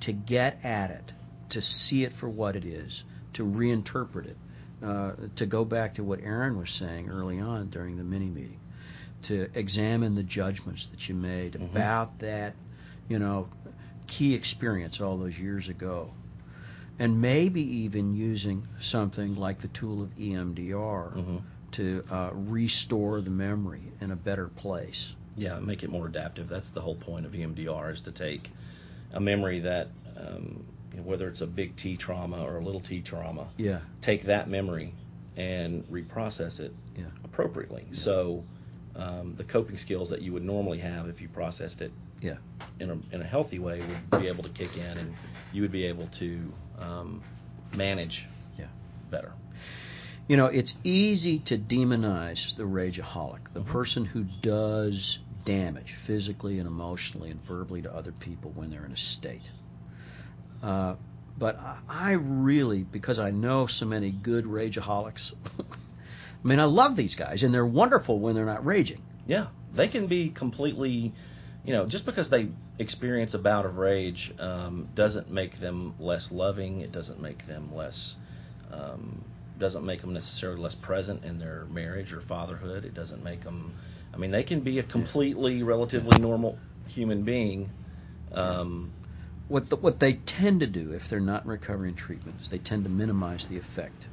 to 0.00 0.12
get 0.12 0.58
at 0.64 0.90
it, 0.90 1.12
to 1.50 1.62
see 1.62 2.04
it 2.04 2.12
for 2.20 2.28
what 2.28 2.56
it 2.56 2.64
is, 2.64 3.02
to 3.34 3.42
reinterpret 3.42 4.26
it, 4.26 4.36
uh, 4.82 5.12
to 5.36 5.46
go 5.46 5.64
back 5.64 5.94
to 5.94 6.04
what 6.04 6.20
Aaron 6.20 6.58
was 6.58 6.70
saying 6.78 7.08
early 7.08 7.38
on 7.40 7.70
during 7.70 7.96
the 7.96 8.04
mini 8.04 8.30
meeting, 8.30 8.58
to 9.28 9.48
examine 9.58 10.14
the 10.14 10.22
judgments 10.22 10.86
that 10.90 11.08
you 11.08 11.14
made 11.14 11.54
Mhm. 11.54 11.70
about 11.70 12.18
that, 12.20 12.54
you 13.08 13.18
know, 13.18 13.48
key 14.06 14.34
experience 14.34 15.00
all 15.00 15.16
those 15.18 15.38
years 15.38 15.68
ago. 15.68 16.10
And 16.98 17.20
maybe 17.20 17.60
even 17.60 18.14
using 18.14 18.68
something 18.80 19.34
like 19.34 19.60
the 19.60 19.68
tool 19.68 20.02
of 20.02 20.10
EMDR 20.18 21.10
hmm 21.14 21.38
to 21.72 22.04
uh, 22.08 22.30
restore 22.32 23.20
the 23.20 23.30
memory 23.30 23.82
in 24.00 24.12
a 24.12 24.16
better 24.16 24.46
place. 24.46 25.12
Yeah, 25.36 25.58
make 25.58 25.82
it 25.82 25.90
more 25.90 26.06
adaptive. 26.06 26.48
That's 26.48 26.70
the 26.70 26.80
whole 26.80 26.94
point 26.94 27.26
of 27.26 27.32
EMDR 27.34 27.90
is 27.92 28.00
to 28.02 28.12
take 28.12 28.48
a 29.12 29.18
memory 29.18 29.58
that, 29.58 29.88
um, 30.16 30.64
whether 31.02 31.28
it's 31.28 31.40
a 31.40 31.46
big 31.46 31.76
T 31.76 31.96
trauma 31.96 32.42
or 32.44 32.56
a 32.58 32.64
little 32.64 32.80
T 32.80 33.02
trauma, 33.02 33.48
Yeah. 33.56 33.80
take 34.02 34.24
that 34.24 34.48
memory 34.48 34.94
and 35.36 35.84
reprocess 35.88 36.60
it 36.60 36.72
Yeah. 36.96 37.06
appropriately. 37.24 37.84
Yeah. 37.90 37.98
So 38.04 38.44
um, 38.96 39.34
the 39.36 39.44
coping 39.44 39.76
skills 39.76 40.10
that 40.10 40.22
you 40.22 40.32
would 40.32 40.44
normally 40.44 40.78
have 40.78 41.08
if 41.08 41.20
you 41.20 41.28
processed 41.28 41.80
it 41.80 41.90
Yeah. 42.20 42.36
in 42.78 42.90
a, 42.90 42.98
in 43.12 43.22
a 43.22 43.26
healthy 43.26 43.58
way 43.58 43.80
would 43.80 44.20
be 44.20 44.28
able 44.28 44.44
to 44.44 44.50
kick 44.50 44.76
in, 44.76 44.98
and 44.98 45.14
you 45.52 45.62
would 45.62 45.72
be 45.72 45.84
able 45.86 46.08
to 46.20 46.52
um, 46.78 47.22
manage 47.74 48.24
Yeah. 48.58 48.66
better. 49.10 49.32
You 50.28 50.36
know, 50.36 50.46
it's 50.46 50.74
easy 50.84 51.40
to 51.46 51.58
demonize 51.58 52.56
the 52.56 52.62
rageaholic, 52.62 53.52
the 53.52 53.60
Mhm. 53.60 53.66
person 53.66 54.04
who 54.04 54.24
does 54.42 55.18
damage 55.44 55.92
physically 56.06 56.58
and 56.58 56.66
emotionally 56.66 57.30
and 57.30 57.40
verbally 57.46 57.82
to 57.82 57.92
other 57.94 58.12
people 58.12 58.52
when 58.54 58.70
they're 58.70 58.86
in 58.86 58.92
a 58.92 58.96
state. 58.96 59.42
Uh, 60.62 60.96
but 61.36 61.58
I, 61.88 62.12
really, 62.12 62.84
because 62.84 63.18
I 63.18 63.30
know 63.30 63.66
so 63.68 63.86
many 63.86 64.12
good 64.12 64.44
rageaholics, 64.44 65.32
I 66.44 66.46
mean, 66.46 66.60
I 66.60 66.64
love 66.64 66.96
these 66.96 67.16
guys, 67.16 67.42
and 67.42 67.52
they're 67.52 67.66
wonderful 67.66 68.20
when 68.20 68.34
they're 68.34 68.44
not 68.44 68.64
raging. 68.64 69.02
Yeah, 69.26 69.48
they 69.74 69.88
can 69.88 70.06
be 70.06 70.30
completely, 70.30 71.12
you 71.64 71.72
know, 71.72 71.86
just 71.86 72.04
because 72.04 72.30
they 72.30 72.48
experience 72.78 73.34
a 73.34 73.38
bout 73.38 73.66
of 73.66 73.76
rage 73.76 74.32
um, 74.38 74.88
doesn't 74.94 75.30
make 75.30 75.58
them 75.60 75.94
less 75.98 76.28
loving. 76.30 76.80
It 76.80 76.92
doesn't 76.92 77.20
make 77.20 77.46
them 77.46 77.74
less, 77.74 78.14
um, 78.70 79.24
doesn't 79.58 79.84
make 79.84 80.02
them 80.02 80.12
necessarily 80.12 80.60
less 80.60 80.76
present 80.82 81.24
in 81.24 81.38
their 81.38 81.64
marriage 81.66 82.12
or 82.12 82.20
fatherhood. 82.28 82.84
It 82.84 82.94
doesn't 82.94 83.24
make 83.24 83.42
them. 83.42 83.74
I 84.12 84.18
mean, 84.18 84.30
they 84.30 84.44
can 84.44 84.60
be 84.62 84.78
a 84.78 84.84
completely, 84.84 85.62
relatively 85.62 86.18
normal 86.18 86.58
human 86.86 87.24
being. 87.24 87.70
Um, 88.32 88.92
What 89.48 89.68
the, 89.68 89.76
what 89.76 90.00
they 90.00 90.20
tend 90.26 90.60
to 90.60 90.66
do 90.66 90.92
if 90.92 91.02
they're 91.10 91.20
not 91.20 91.44
in 91.44 91.50
recovery 91.50 91.90
and 91.90 91.98
treatment 91.98 92.40
is 92.42 92.48
they 92.50 92.58
tend 92.58 92.84
to 92.84 92.90
minimize 92.90 93.46
the 93.50 93.58
effect 93.58 94.06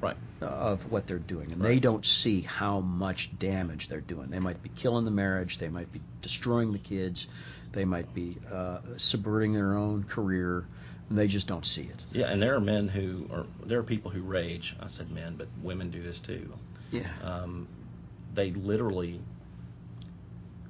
right. 0.00 0.16
of 0.40 0.80
what 0.88 1.06
they're 1.08 1.18
doing, 1.18 1.52
and 1.52 1.60
they 1.60 1.80
don't 1.80 2.04
see 2.04 2.42
how 2.42 2.80
much 2.80 3.30
damage 3.40 3.86
they're 3.88 4.00
doing. 4.00 4.30
They 4.30 4.38
might 4.38 4.62
be 4.62 4.70
killing 4.80 5.04
the 5.04 5.10
marriage, 5.10 5.56
they 5.58 5.68
might 5.68 5.92
be 5.92 6.00
destroying 6.22 6.72
the 6.72 6.78
kids, 6.78 7.26
they 7.74 7.84
might 7.84 8.14
be 8.14 8.38
uh, 8.52 8.78
subverting 8.96 9.54
their 9.54 9.76
own 9.76 10.04
career, 10.04 10.64
and 11.08 11.18
they 11.18 11.26
just 11.26 11.48
don't 11.48 11.64
see 11.64 11.82
it. 11.82 12.00
Yeah, 12.12 12.26
and 12.26 12.40
there 12.40 12.54
are 12.54 12.60
men 12.60 12.88
who 12.88 13.26
are 13.32 13.46
there 13.66 13.80
are 13.80 13.84
people 13.84 14.10
who 14.10 14.22
rage. 14.22 14.74
I 14.80 14.88
said 14.88 15.10
men, 15.10 15.36
but 15.36 15.48
women 15.62 15.90
do 15.90 16.02
this 16.02 16.20
too. 16.24 16.52
Yeah. 16.90 17.10
Um, 17.22 17.68
they 18.34 18.50
literally, 18.50 19.20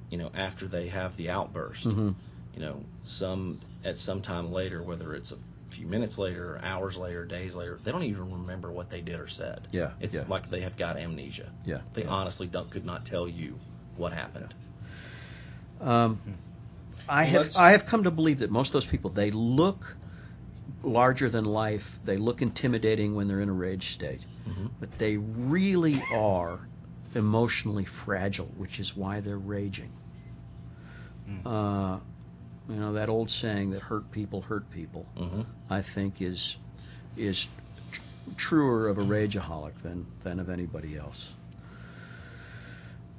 you 0.09 0.17
know, 0.17 0.31
after 0.33 0.67
they 0.67 0.89
have 0.89 1.17
the 1.17 1.29
outburst, 1.29 1.83
hmm 1.83 2.11
you 2.57 2.63
know, 2.63 2.83
some 3.19 3.61
at 3.83 3.97
some 3.97 4.21
time 4.21 4.51
later, 4.51 4.83
whether 4.83 5.13
it's 5.15 5.31
a 5.31 5.37
few 5.75 5.87
minutes 5.87 6.17
later, 6.17 6.55
or 6.55 6.59
hours 6.63 6.95
later, 6.97 7.25
days 7.25 7.53
later, 7.53 7.79
they 7.83 7.91
don't 7.91 8.03
even 8.03 8.31
remember 8.31 8.71
what 8.71 8.89
they 8.89 9.01
did 9.01 9.19
or 9.19 9.27
said. 9.27 9.67
Yeah, 9.71 9.93
it's 9.99 10.13
yeah. 10.13 10.25
like 10.27 10.49
they 10.49 10.61
have 10.61 10.77
got 10.77 10.97
amnesia. 10.97 11.51
Yeah. 11.65 11.81
They 11.93 12.03
yeah. 12.03 12.09
honestly 12.09 12.47
don't 12.47 12.71
could 12.71 12.85
not 12.85 13.05
tell 13.05 13.27
you 13.27 13.55
what 13.95 14.13
happened. 14.13 14.53
Um, 15.81 16.19
I 17.07 17.23
Well, 17.31 17.43
have 17.43 17.51
I 17.55 17.71
have 17.71 17.85
come 17.89 18.03
to 18.03 18.11
believe 18.11 18.39
that 18.39 18.49
most 18.51 18.69
of 18.69 18.73
those 18.73 18.87
people 18.87 19.11
they 19.11 19.31
look 19.31 19.95
larger 20.83 21.29
than 21.29 21.45
life, 21.45 21.83
they 22.05 22.17
look 22.17 22.41
intimidating 22.41 23.15
when 23.15 23.27
they're 23.27 23.41
in 23.41 23.49
a 23.49 23.53
rage 23.53 23.93
state, 23.95 24.21
Mhm. 24.47 24.71
but 24.79 24.89
they 24.99 25.17
really 25.17 26.01
are 26.13 26.59
emotionally 27.15 27.85
fragile, 28.05 28.47
which 28.57 28.79
is 28.79 28.95
why 28.95 29.21
they're 29.21 29.37
raging. 29.37 29.91
Mm. 31.27 31.45
Uh, 31.45 31.99
you 32.69 32.75
know 32.75 32.93
that 32.93 33.09
old 33.09 33.29
saying 33.29 33.71
that 33.71 33.81
hurt 33.81 34.11
people 34.11 34.41
hurt 34.41 34.69
people. 34.71 35.05
hmm 35.17 35.41
I 35.69 35.83
think 35.95 36.21
is 36.21 36.55
is 37.15 37.47
tr- 37.91 38.31
truer 38.37 38.87
of 38.89 38.97
a 38.97 39.01
rageaholic 39.01 39.73
than 39.83 40.05
than 40.23 40.39
of 40.39 40.49
anybody 40.49 40.97
else. 40.97 41.29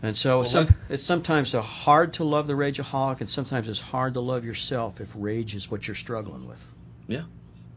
And 0.01 0.17
so 0.17 0.41
Well, 0.43 0.51
some, 0.51 0.69
it's 0.89 1.05
sometimes 1.07 1.51
so 1.51 1.61
hard 1.61 2.13
to 2.15 2.25
love 2.25 2.47
the 2.47 2.53
rageaholic, 2.53 3.21
and 3.21 3.29
sometimes 3.29 3.69
it's 3.69 3.81
hard 3.81 4.15
to 4.15 4.21
love 4.21 4.45
yourself 4.45 5.01
if 5.01 5.09
rage 5.17 5.55
is 5.55 5.69
what 5.71 5.85
you're 5.89 5.97
struggling 5.97 6.47
with. 6.47 6.61
Yeah. 7.09 7.25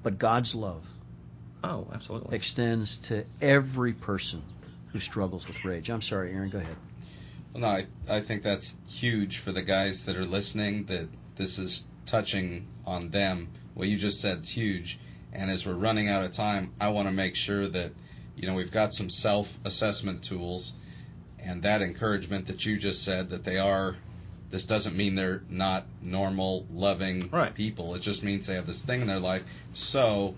But 0.03 0.19
God's 0.19 0.53
love 0.53 0.83
Oh, 1.63 1.87
absolutely. 1.93 2.35
extends 2.35 2.99
to 3.09 3.25
every 3.41 3.93
person 3.93 4.43
who 4.93 4.99
struggles 4.99 5.45
with 5.47 5.57
rage. 5.65 5.89
I'm 5.89 6.01
sorry, 6.01 6.31
Aaron. 6.33 6.49
Go 6.51 6.59
ahead. 6.59 6.77
Well, 7.53 7.61
no, 7.61 7.67
I, 7.67 8.17
I 8.17 8.23
think 8.25 8.43
that's 8.43 8.71
huge 8.87 9.41
for 9.43 9.51
the 9.51 9.63
guys 9.63 10.03
that 10.05 10.15
are 10.15 10.25
listening. 10.25 10.85
That 10.89 11.07
this 11.37 11.57
is 11.57 11.85
touching 12.09 12.67
on 12.85 13.09
them. 13.11 13.49
What 13.73 13.87
you 13.87 13.97
just 13.97 14.19
said 14.21 14.39
is 14.39 14.51
huge. 14.53 14.99
And 15.33 15.49
as 15.49 15.63
we're 15.65 15.77
running 15.77 16.09
out 16.09 16.25
of 16.25 16.33
time, 16.33 16.73
I 16.79 16.89
want 16.89 17.07
to 17.07 17.11
make 17.11 17.35
sure 17.35 17.69
that 17.69 17.91
you 18.35 18.47
know 18.47 18.55
we've 18.55 18.71
got 18.71 18.91
some 18.93 19.09
self-assessment 19.09 20.25
tools, 20.27 20.73
and 21.39 21.63
that 21.63 21.81
encouragement 21.81 22.47
that 22.47 22.61
you 22.61 22.77
just 22.79 23.03
said 23.03 23.29
that 23.29 23.45
they 23.45 23.57
are. 23.57 23.95
This 24.51 24.65
doesn't 24.65 24.97
mean 24.97 25.15
they're 25.15 25.43
not 25.49 25.85
normal, 26.01 26.65
loving 26.69 27.29
Right. 27.31 27.55
people. 27.55 27.95
It 27.95 28.01
just 28.01 28.21
means 28.21 28.45
they 28.47 28.55
have 28.55 28.67
this 28.67 28.81
thing 28.85 28.99
in 28.99 29.07
their 29.07 29.19
life. 29.19 29.43
So 29.73 30.35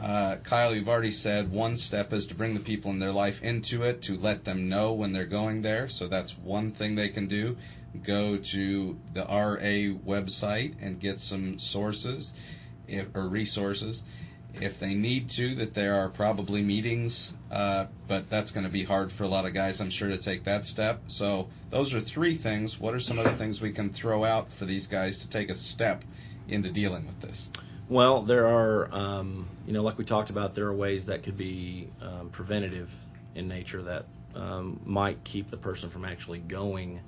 uh, 0.00 0.36
Kyle, 0.48 0.74
you've 0.74 0.88
already 0.88 1.10
said 1.12 1.50
one 1.50 1.76
step 1.76 2.12
is 2.12 2.26
to 2.28 2.34
bring 2.34 2.54
the 2.54 2.60
people 2.60 2.90
in 2.90 2.98
their 2.98 3.12
life 3.12 3.34
into 3.42 3.82
it, 3.82 4.02
to 4.04 4.12
let 4.14 4.44
them 4.44 4.68
know 4.68 4.94
when 4.94 5.12
they're 5.12 5.26
going 5.26 5.60
there. 5.62 5.88
So 5.90 6.08
that's 6.08 6.32
one 6.42 6.72
thing 6.72 6.94
they 6.94 7.10
can 7.10 7.28
do. 7.28 7.56
Go 8.06 8.38
to 8.52 8.96
the 9.14 9.20
RA 9.20 9.98
website 10.06 10.74
and 10.82 11.00
get 11.00 11.18
some 11.18 11.56
sources 11.58 12.32
if, 12.86 13.08
or 13.14 13.28
resources. 13.28 14.02
If 14.54 14.80
they 14.80 14.94
need 14.94 15.30
to, 15.36 15.54
that 15.56 15.74
there 15.74 15.94
are 15.94 16.08
probably 16.08 16.60
meetings, 16.60 17.32
uh, 17.52 17.86
but 18.08 18.24
that's 18.30 18.50
going 18.50 18.64
to 18.64 18.70
be 18.70 18.84
hard 18.84 19.10
for 19.16 19.22
a 19.24 19.28
lot 19.28 19.46
of 19.46 19.54
guys, 19.54 19.80
I'm 19.80 19.90
sure, 19.90 20.08
to 20.08 20.20
take 20.20 20.44
that 20.44 20.64
step. 20.64 21.00
So 21.06 21.46
those 21.70 21.94
are 21.94 22.00
three 22.00 22.40
things. 22.40 22.76
What 22.80 22.94
are 22.94 23.00
some 23.00 23.18
other 23.18 23.36
things 23.38 23.60
we 23.60 23.72
can 23.72 23.92
throw 23.92 24.24
out 24.24 24.48
for 24.58 24.64
these 24.64 24.88
guys 24.88 25.18
to 25.20 25.30
take 25.30 25.50
a 25.50 25.56
step 25.56 26.02
into 26.48 26.72
dealing 26.72 27.06
with 27.06 27.20
this? 27.20 27.48
Well, 27.88 28.24
there 28.24 28.46
are, 28.46 28.92
um, 28.92 29.48
you 29.66 29.72
know, 29.72 29.82
like 29.82 29.98
we 29.98 30.04
talked 30.04 30.30
about, 30.30 30.54
there 30.54 30.66
are 30.66 30.74
ways 30.74 31.06
that 31.06 31.24
could 31.24 31.38
be 31.38 31.90
um, 32.00 32.30
preventative 32.32 32.88
in 33.34 33.48
nature 33.48 33.82
that 33.82 34.06
um, 34.34 34.80
might 34.84 35.24
keep 35.24 35.50
the 35.50 35.56
person 35.56 35.90
from 35.90 36.04
actually 36.04 36.38
going 36.40 37.00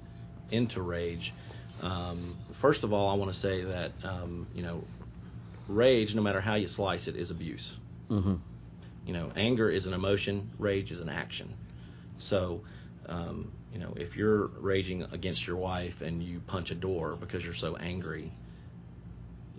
into 0.53 0.83
rage. 0.83 1.33
Um, 1.81 2.37
first 2.61 2.85
of 2.85 2.93
all, 2.93 3.11
I 3.11 3.15
want 3.15 3.33
to 3.33 3.39
say 3.39 3.65
that, 3.65 3.93
um, 4.05 4.47
you 4.55 4.63
know, 4.63 4.85
rage, 5.69 6.15
no 6.15 6.23
matter 6.23 6.41
how 6.41 6.55
you 6.55 6.67
slice 6.67 7.09
it, 7.09 7.17
is 7.17 7.31
abuse. 7.31 7.77
Mm-hmm. 8.11 8.35
You 9.07 9.13
know, 9.13 9.33
anger 9.35 9.71
is 9.71 9.87
an 9.87 9.93
emotion, 9.93 10.51
rage 10.59 10.91
is 10.91 11.01
an 11.01 11.09
action. 11.09 11.55
So, 12.19 12.61
um, 13.07 13.53
you 13.73 13.81
know, 13.81 13.95
if 13.97 14.17
you're 14.17 14.47
raging 14.61 15.03
against 15.03 15.47
your 15.47 15.57
wife 15.57 15.95
and 16.01 16.23
you 16.23 16.41
punch 16.47 16.71
a 16.71 16.75
door 16.75 17.17
because 17.19 17.43
you're 17.43 17.55
so 17.55 17.77
angry, 17.77 18.33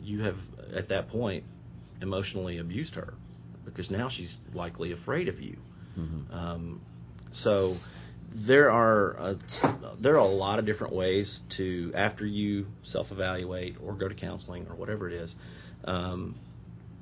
you 0.02 0.22
have 0.22 0.38
at 0.74 0.90
that 0.90 1.10
point 1.10 1.44
emotionally 2.02 2.60
abused 2.60 2.96
her 2.96 3.14
because 3.66 3.90
now 3.90 4.10
she's 4.10 4.36
likely 4.54 4.92
afraid 4.92 5.28
of 5.28 5.42
you. 5.42 5.58
Mm-hmm. 5.98 6.34
Um, 6.34 6.82
so 7.32 7.76
there 8.48 8.72
are 8.72 9.18
uh, 9.20 9.34
there 10.02 10.14
are 10.14 10.18
a 10.18 10.26
lot 10.26 10.60
of 10.60 10.66
different 10.66 10.94
ways 10.94 11.42
to 11.58 11.92
after 11.96 12.26
you 12.26 12.66
self-evaluate 12.84 13.78
or 13.84 13.94
go 13.94 14.08
to 14.08 14.16
counseling 14.16 14.68
or 14.68 14.76
whatever 14.76 15.10
it 15.10 15.14
is. 15.14 15.34
Um, 15.86 16.36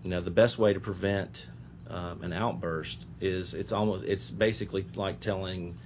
you 0.03 0.09
know, 0.09 0.22
the 0.22 0.32
best 0.32 0.57
way 0.57 0.74
to 0.74 0.80
prevent 0.80 1.38
um, 1.89 2.24
an 2.24 2.34
outburst 2.34 3.05
is 3.19 3.53
it's 3.53 3.72
almost 3.72 4.03
it's 4.05 4.32
basically 4.32 4.86
like 4.95 5.22
telling 5.22 5.78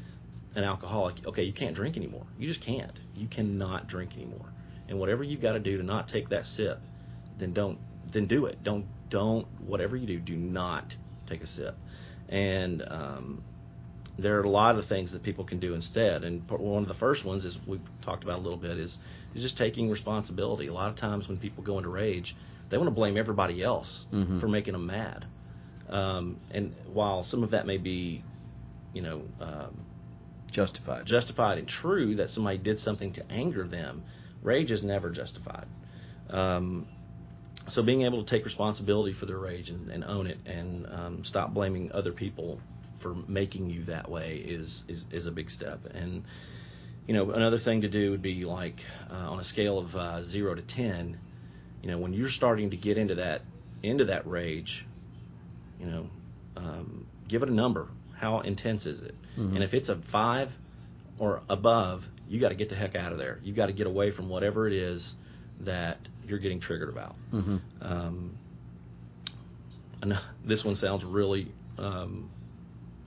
an 0.55 0.63
alcoholic, 0.63 1.15
okay, 1.27 1.43
you 1.43 1.53
can't 1.53 1.75
drink 1.75 1.97
anymore. 1.97 2.25
You 2.39 2.47
just 2.47 2.65
can't. 2.65 2.97
You 3.13 3.27
cannot 3.27 3.87
drink 3.87 4.13
anymore. 4.13 4.53
And 4.87 4.99
whatever 4.99 5.23
you've 5.23 5.41
got 5.41 5.53
to 5.53 5.59
do 5.59 5.77
to 5.77 5.83
not 5.83 6.07
take 6.07 6.29
that 6.29 6.45
sip, 6.45 6.79
then 7.39 7.53
don't 7.53 7.77
then 8.13 8.27
do 8.27 8.45
it. 8.45 8.63
Don't 8.63 8.85
don't 9.09 9.47
whatever 9.61 9.95
you 9.95 10.07
do, 10.07 10.19
do 10.19 10.35
not 10.35 10.93
take 11.27 11.41
a 11.41 11.47
sip. 11.47 11.75
And 12.29 12.83
um, 12.87 13.43
there 14.17 14.39
are 14.39 14.43
a 14.43 14.49
lot 14.49 14.77
of 14.77 14.85
things 14.85 15.11
that 15.11 15.23
people 15.23 15.43
can 15.43 15.59
do 15.59 15.73
instead. 15.73 16.23
And 16.23 16.49
one 16.49 16.83
of 16.83 16.87
the 16.87 16.95
first 16.95 17.25
ones 17.25 17.43
is 17.43 17.57
we've 17.67 17.81
talked 18.03 18.23
about 18.23 18.39
a 18.39 18.41
little 18.41 18.57
bit 18.57 18.77
is 18.77 18.97
is 19.33 19.41
just 19.43 19.57
taking 19.57 19.89
responsibility. 19.89 20.67
A 20.67 20.73
lot 20.73 20.89
of 20.89 20.95
times 20.95 21.27
when 21.27 21.37
people 21.37 21.63
go 21.63 21.77
into 21.77 21.89
rage, 21.89 22.35
they 22.69 22.77
want 22.77 22.87
to 22.87 22.95
blame 22.95 23.17
everybody 23.17 23.61
else 23.61 24.05
Mhm. 24.13 24.39
for 24.39 24.47
making 24.47 24.73
them 24.73 24.85
mad. 24.85 25.25
Um, 25.89 26.37
and 26.51 26.73
while 26.91 27.23
some 27.23 27.43
of 27.43 27.51
that 27.51 27.67
may 27.67 27.77
be, 27.77 28.23
you 28.93 29.01
know, 29.01 29.21
um, 29.41 29.77
Justified. 30.51 31.05
justified 31.05 31.57
and 31.57 31.67
true 31.67 32.15
that 32.15 32.29
somebody 32.29 32.57
did 32.57 32.79
something 32.79 33.11
to 33.13 33.31
anger 33.31 33.67
them, 33.67 34.03
rage 34.41 34.71
is 34.71 34.83
never 34.83 35.09
justified. 35.09 35.67
Um, 36.29 36.87
so 37.67 37.83
being 37.83 38.03
able 38.03 38.23
to 38.23 38.29
take 38.29 38.45
responsibility 38.45 39.11
for 39.11 39.25
their 39.25 39.37
rage 39.39 39.69
and, 39.69 39.89
and 39.91 40.03
own 40.05 40.27
it 40.27 40.37
and 40.45 40.85
um, 40.87 41.21
stop 41.25 41.53
blaming 41.53 41.91
other 41.91 42.13
people 42.13 42.59
for 43.01 43.15
making 43.27 43.69
you 43.69 43.85
that 43.85 44.09
way 44.09 44.37
is, 44.37 44.83
is 44.87 45.03
is 45.11 45.25
a 45.25 45.31
big 45.31 45.49
step. 45.49 45.79
And 45.93 46.23
you 47.07 47.13
know 47.13 47.31
another 47.31 47.59
thing 47.59 47.81
to 47.81 47.89
do 47.89 48.11
would 48.11 48.21
be 48.21 48.45
like 48.45 48.77
uh, 49.09 49.13
on 49.13 49.39
a 49.39 49.43
scale 49.43 49.79
of 49.79 49.95
uh, 49.95 50.23
zero 50.23 50.55
to 50.55 50.61
ten, 50.61 51.19
you 51.81 51.89
know 51.89 51.97
when 51.97 52.13
you're 52.13 52.29
starting 52.29 52.71
to 52.71 52.77
get 52.77 52.97
into 52.97 53.15
that 53.15 53.41
into 53.83 54.05
that 54.05 54.25
rage, 54.27 54.85
you 55.79 55.85
know, 55.85 56.07
um, 56.57 57.05
give 57.27 57.43
it 57.43 57.49
a 57.49 57.53
number. 57.53 57.87
How 58.17 58.39
intense 58.39 58.85
is 58.85 59.01
it? 59.01 59.13
Mhm. 59.37 59.55
And 59.55 59.63
if 59.63 59.73
it's 59.73 59.89
a 59.89 60.01
five 60.11 60.49
or 61.19 61.41
above, 61.49 62.03
you 62.27 62.39
got 62.39 62.49
to 62.49 62.55
get 62.55 62.69
the 62.69 62.75
heck 62.75 62.95
out 62.95 63.11
of 63.11 63.17
there. 63.17 63.39
You 63.43 63.53
got 63.53 63.67
to 63.67 63.73
get 63.73 63.87
away 63.87 64.11
from 64.11 64.29
whatever 64.29 64.67
it 64.67 64.73
is 64.73 65.13
that 65.61 65.99
you're 66.27 66.39
getting 66.39 66.59
triggered 66.59 66.89
about. 66.89 67.15
Mhm. 67.31 67.59
Um, 67.81 68.37
this 70.45 70.63
one 70.63 70.75
sounds 70.75 71.03
really 71.03 71.51
um, 71.77 72.29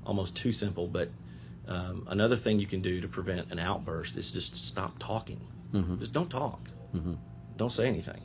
almost 0.09 0.37
too 0.43 0.53
simple, 0.53 0.89
but 0.89 1.11
um, 1.69 2.07
another 2.09 2.37
thing 2.43 2.59
you 2.59 2.67
can 2.67 2.81
do 2.81 3.01
to 3.03 3.09
prevent 3.09 3.51
an 3.53 3.59
outburst 3.59 4.17
is 4.17 4.31
just 4.33 4.55
stop 4.71 4.93
talking. 4.99 5.39
Mhm. 5.75 6.01
Just 6.01 6.13
don't 6.15 6.31
talk. 6.31 6.61
Mhm. 6.95 7.17
Don't 7.59 7.71
say 7.71 7.87
anything. 7.87 8.21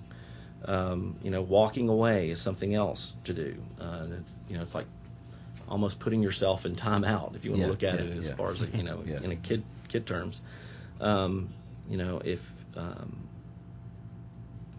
Um, 0.66 1.18
you 1.22 1.30
know, 1.30 1.42
walking 1.42 1.90
away 1.90 2.30
is 2.30 2.42
something 2.42 2.74
else 2.74 3.14
to 3.26 3.34
do. 3.34 3.62
Uh, 3.80 4.08
it's, 4.12 4.32
you 4.48 4.56
know, 4.56 4.64
it's 4.64 4.74
like 4.74 4.88
almost 5.68 6.00
putting 6.00 6.24
yourself 6.24 6.66
in 6.66 6.76
timeout 6.76 7.36
if 7.36 7.44
you 7.44 7.52
want 7.52 7.60
Yeah, 7.62 7.68
to 7.68 7.72
look 7.72 7.84
at 7.84 8.00
yeah, 8.00 8.06
it 8.06 8.18
as 8.18 8.26
yeah. 8.26 8.36
far 8.36 8.52
as 8.52 8.62
you 8.74 8.84
know 8.84 9.02
in 9.26 9.32
a 9.32 9.36
kid 9.36 9.64
kid 9.90 10.08
terms. 10.08 10.40
Um, 11.02 11.54
you 11.90 11.98
know, 11.98 12.22
if 12.24 12.40
um, 12.78 13.28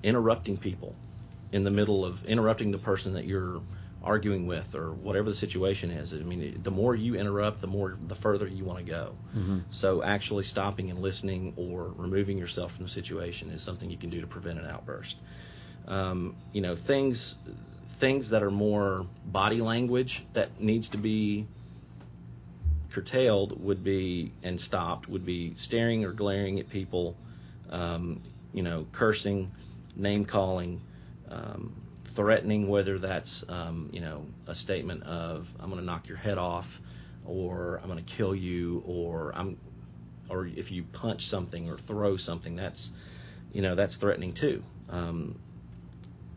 interrupting 0.02 0.56
people 0.56 0.94
in 1.52 1.64
the 1.64 1.70
middle 1.70 2.04
of 2.04 2.24
interrupting 2.24 2.70
the 2.72 2.78
person 2.78 3.12
that 3.14 3.26
you're 3.26 3.60
arguing 4.04 4.46
with 4.46 4.74
or 4.74 4.92
whatever 4.92 5.30
the 5.30 5.34
situation 5.36 5.90
is. 5.90 6.12
I 6.12 6.18
mean, 6.18 6.60
the 6.62 6.70
more 6.70 6.94
you 6.94 7.14
interrupt, 7.16 7.60
the 7.60 7.66
more 7.66 7.96
the 8.08 8.14
further 8.16 8.46
you 8.46 8.64
want 8.64 8.78
to 8.78 8.84
go. 8.84 9.14
Mhm. 9.36 9.62
So 9.70 10.02
actually 10.02 10.44
stopping 10.44 10.90
and 10.90 11.00
listening 11.00 11.54
or 11.56 11.92
removing 11.96 12.38
yourself 12.38 12.72
from 12.76 12.84
the 12.84 12.90
situation 12.90 13.50
is 13.50 13.62
something 13.64 13.90
you 13.90 13.96
can 13.96 14.10
do 14.10 14.20
to 14.20 14.26
prevent 14.26 14.58
an 14.58 14.66
outburst. 14.66 15.16
Um, 15.88 16.36
you 16.52 16.60
know, 16.60 16.76
things 16.86 17.34
things 18.00 18.30
that 18.30 18.42
are 18.42 18.50
more 18.50 19.06
body 19.24 19.60
language 19.60 20.22
that 20.34 20.60
needs 20.60 20.88
to 20.90 20.98
be 20.98 21.46
curtailed 22.94 23.60
would 23.62 23.82
be 23.82 24.32
and 24.42 24.60
stopped 24.60 25.08
would 25.08 25.26
be 25.26 25.54
staring 25.58 26.04
or 26.04 26.12
glaring 26.12 26.60
at 26.60 26.68
people, 26.68 27.16
um, 27.70 28.20
you 28.52 28.62
know, 28.62 28.86
cursing, 28.92 29.50
name 29.96 30.24
calling, 30.24 30.80
um, 31.30 31.74
threatening, 32.16 32.68
whether 32.68 32.98
that's 32.98 33.44
um, 33.48 33.90
you 33.92 34.00
know 34.00 34.24
a 34.46 34.54
statement 34.54 35.02
of 35.04 35.46
I'm 35.60 35.70
going 35.70 35.80
to 35.80 35.86
knock 35.86 36.08
your 36.08 36.16
head 36.16 36.38
off, 36.38 36.66
or 37.26 37.80
I'm 37.82 37.88
going 37.88 38.04
to 38.04 38.16
kill 38.16 38.34
you, 38.34 38.82
or 38.86 39.32
I'm, 39.34 39.58
or 40.30 40.46
if 40.46 40.70
you 40.70 40.84
punch 40.92 41.22
something 41.22 41.68
or 41.68 41.78
throw 41.86 42.16
something, 42.16 42.56
that's 42.56 42.90
you 43.52 43.62
know 43.62 43.74
that's 43.74 43.96
threatening 43.96 44.34
too. 44.38 44.62
Um, 44.88 45.38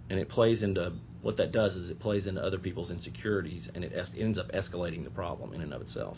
and 0.09 0.19
it 0.19 0.29
plays 0.29 0.63
into 0.63 0.93
what 1.21 1.37
that 1.37 1.51
does 1.51 1.75
is 1.75 1.89
it 1.89 1.99
plays 1.99 2.27
into 2.27 2.41
other 2.41 2.57
people's 2.57 2.91
insecurities 2.91 3.69
and 3.73 3.83
it 3.83 3.91
es- 3.93 4.11
ends 4.17 4.37
up 4.37 4.49
escalating 4.51 5.03
the 5.03 5.09
problem 5.09 5.53
in 5.53 5.61
and 5.61 5.73
of 5.73 5.81
itself. 5.81 6.17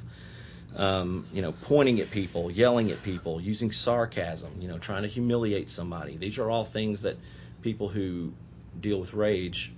Um, 0.76 1.28
you 1.34 1.42
know, 1.42 1.56
pointing 1.68 2.00
at 2.00 2.12
people, 2.12 2.52
yelling 2.52 2.92
at 2.92 3.04
people, 3.04 3.42
using 3.42 3.72
sarcasm, 3.72 4.62
you 4.62 4.68
know, 4.68 4.78
trying 4.78 5.02
to 5.02 5.10
humiliate 5.10 5.70
somebody. 5.70 6.16
These 6.18 6.38
are 6.38 6.50
all 6.50 6.70
things 6.72 7.02
that 7.02 7.16
people 7.64 7.90
who 7.90 8.34
deal 8.80 9.00
with 9.00 9.14
rage 9.14 9.72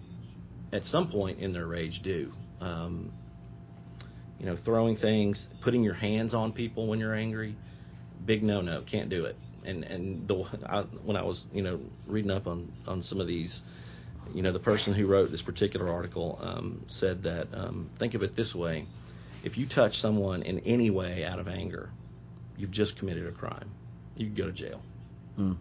at 0.74 0.86
some 0.86 1.10
point 1.12 1.40
in 1.40 1.52
their 1.52 1.68
rage 1.68 2.02
do. 2.04 2.32
Um, 2.60 3.12
you 4.40 4.46
know, 4.46 4.58
throwing 4.66 4.98
things, 4.98 5.46
putting 5.64 5.84
your 5.84 5.94
hands 5.94 6.34
on 6.34 6.52
people 6.52 6.88
when 6.88 7.00
you're 7.00 7.14
angry, 7.14 7.56
big 8.26 8.44
no 8.44 8.62
no, 8.62 8.84
can't 8.90 9.10
do 9.10 9.26
it. 9.26 9.36
And 9.64 9.84
and 9.84 10.28
the 10.28 10.44
I, 10.66 10.82
when 11.06 11.16
I 11.16 11.24
was 11.24 11.46
you 11.54 11.62
know 11.62 11.80
reading 12.08 12.32
up 12.32 12.48
on 12.48 12.72
on 12.88 13.04
some 13.04 13.20
of 13.20 13.28
these, 13.28 13.62
you 14.34 14.42
know, 14.42 14.52
the 14.52 14.60
person 14.60 14.94
who 14.94 15.06
wrote 15.08 15.30
this 15.30 15.44
particular 15.44 15.90
article 15.90 16.40
um, 16.42 16.86
said 16.88 17.24
that 17.24 17.48
um, 17.54 17.90
think 18.00 18.16
of 18.16 18.24
it 18.24 18.36
this 18.36 18.56
way: 18.56 18.88
if 19.44 19.58
you 19.58 19.68
touch 19.68 19.94
someone 19.94 20.42
in 20.42 20.60
any 20.60 20.90
way 20.90 21.24
out 21.24 21.38
of 21.38 21.48
anger, 21.48 21.92
you've 22.58 22.72
just 22.72 22.98
committed 22.98 23.28
a 23.28 23.32
crime. 23.32 23.72
You 24.16 24.28
could 24.28 24.38
go 24.38 24.46
to 24.48 24.52
jail. 24.52 24.82
Mm. 25.40 25.58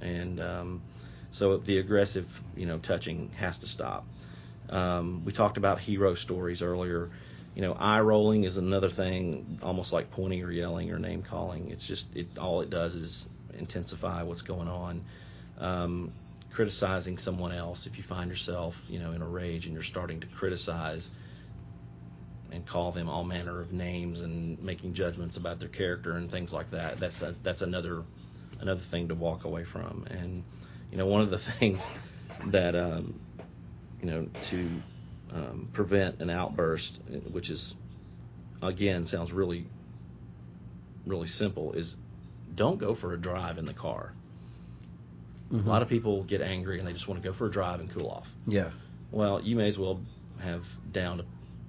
And 0.00 0.40
um, 0.40 0.82
so 1.32 1.58
the 1.58 1.78
aggressive, 1.78 2.26
you 2.56 2.66
know, 2.66 2.78
touching 2.78 3.30
has 3.38 3.58
to 3.58 3.66
stop. 3.66 4.04
Um, 4.68 5.22
we 5.24 5.32
talked 5.32 5.56
about 5.56 5.80
hero 5.80 6.14
stories 6.14 6.62
earlier. 6.62 7.10
You 7.54 7.62
know, 7.62 7.72
eye 7.72 8.00
rolling 8.00 8.44
is 8.44 8.56
another 8.56 8.90
thing, 8.90 9.58
almost 9.62 9.92
like 9.92 10.10
pointing 10.10 10.42
or 10.42 10.50
yelling 10.50 10.90
or 10.90 10.98
name 10.98 11.22
calling. 11.28 11.70
It's 11.70 11.86
just 11.86 12.06
it 12.14 12.26
all 12.38 12.62
it 12.62 12.70
does 12.70 12.94
is 12.94 13.26
intensify 13.58 14.22
what's 14.22 14.42
going 14.42 14.68
on. 14.68 15.04
Um, 15.58 16.12
criticizing 16.54 17.16
someone 17.18 17.52
else 17.52 17.86
if 17.90 17.96
you 17.96 18.04
find 18.08 18.30
yourself, 18.30 18.74
you 18.88 18.98
know, 18.98 19.12
in 19.12 19.22
a 19.22 19.28
rage 19.28 19.64
and 19.64 19.74
you're 19.74 19.82
starting 19.82 20.20
to 20.20 20.26
criticize 20.38 21.08
and 22.52 22.66
call 22.68 22.92
them 22.92 23.08
all 23.08 23.24
manner 23.24 23.60
of 23.60 23.72
names 23.72 24.20
and 24.20 24.62
making 24.62 24.94
judgments 24.94 25.36
about 25.36 25.58
their 25.58 25.70
character 25.70 26.16
and 26.16 26.30
things 26.30 26.52
like 26.52 26.70
that. 26.70 27.00
That's 27.00 27.20
a, 27.22 27.34
that's 27.42 27.62
another 27.62 28.02
another 28.60 28.82
thing 28.90 29.08
to 29.08 29.14
walk 29.14 29.44
away 29.44 29.64
from. 29.72 30.06
And 30.10 30.44
you 30.92 30.98
know, 30.98 31.06
one 31.06 31.22
of 31.22 31.30
the 31.30 31.38
things 31.58 31.78
that 32.52 32.76
um, 32.76 33.18
you 34.00 34.06
know 34.10 34.28
to 34.50 34.82
um, 35.32 35.68
prevent 35.72 36.20
an 36.20 36.30
outburst, 36.30 37.00
which 37.32 37.50
is 37.50 37.74
again 38.62 39.06
sounds 39.06 39.32
really 39.32 39.66
really 41.06 41.26
simple, 41.28 41.72
is 41.72 41.94
don't 42.54 42.78
go 42.78 42.94
for 42.94 43.14
a 43.14 43.18
drive 43.18 43.58
in 43.58 43.64
the 43.64 43.74
car. 43.74 44.12
Mhm. 45.50 45.66
A 45.66 45.68
lot 45.68 45.82
of 45.82 45.88
people 45.88 46.24
get 46.24 46.40
angry 46.40 46.78
and 46.78 46.86
they 46.86 46.92
just 46.92 47.08
want 47.08 47.20
to 47.22 47.28
go 47.28 47.34
for 47.36 47.46
a 47.46 47.50
drive 47.50 47.80
and 47.80 47.90
cool 47.92 48.08
off. 48.08 48.26
Yeah. 48.46 48.70
Well, 49.10 49.40
you 49.42 49.56
may 49.56 49.68
as 49.68 49.76
well 49.78 50.00
have 50.40 50.62
down 50.92 51.20
a 51.20 51.24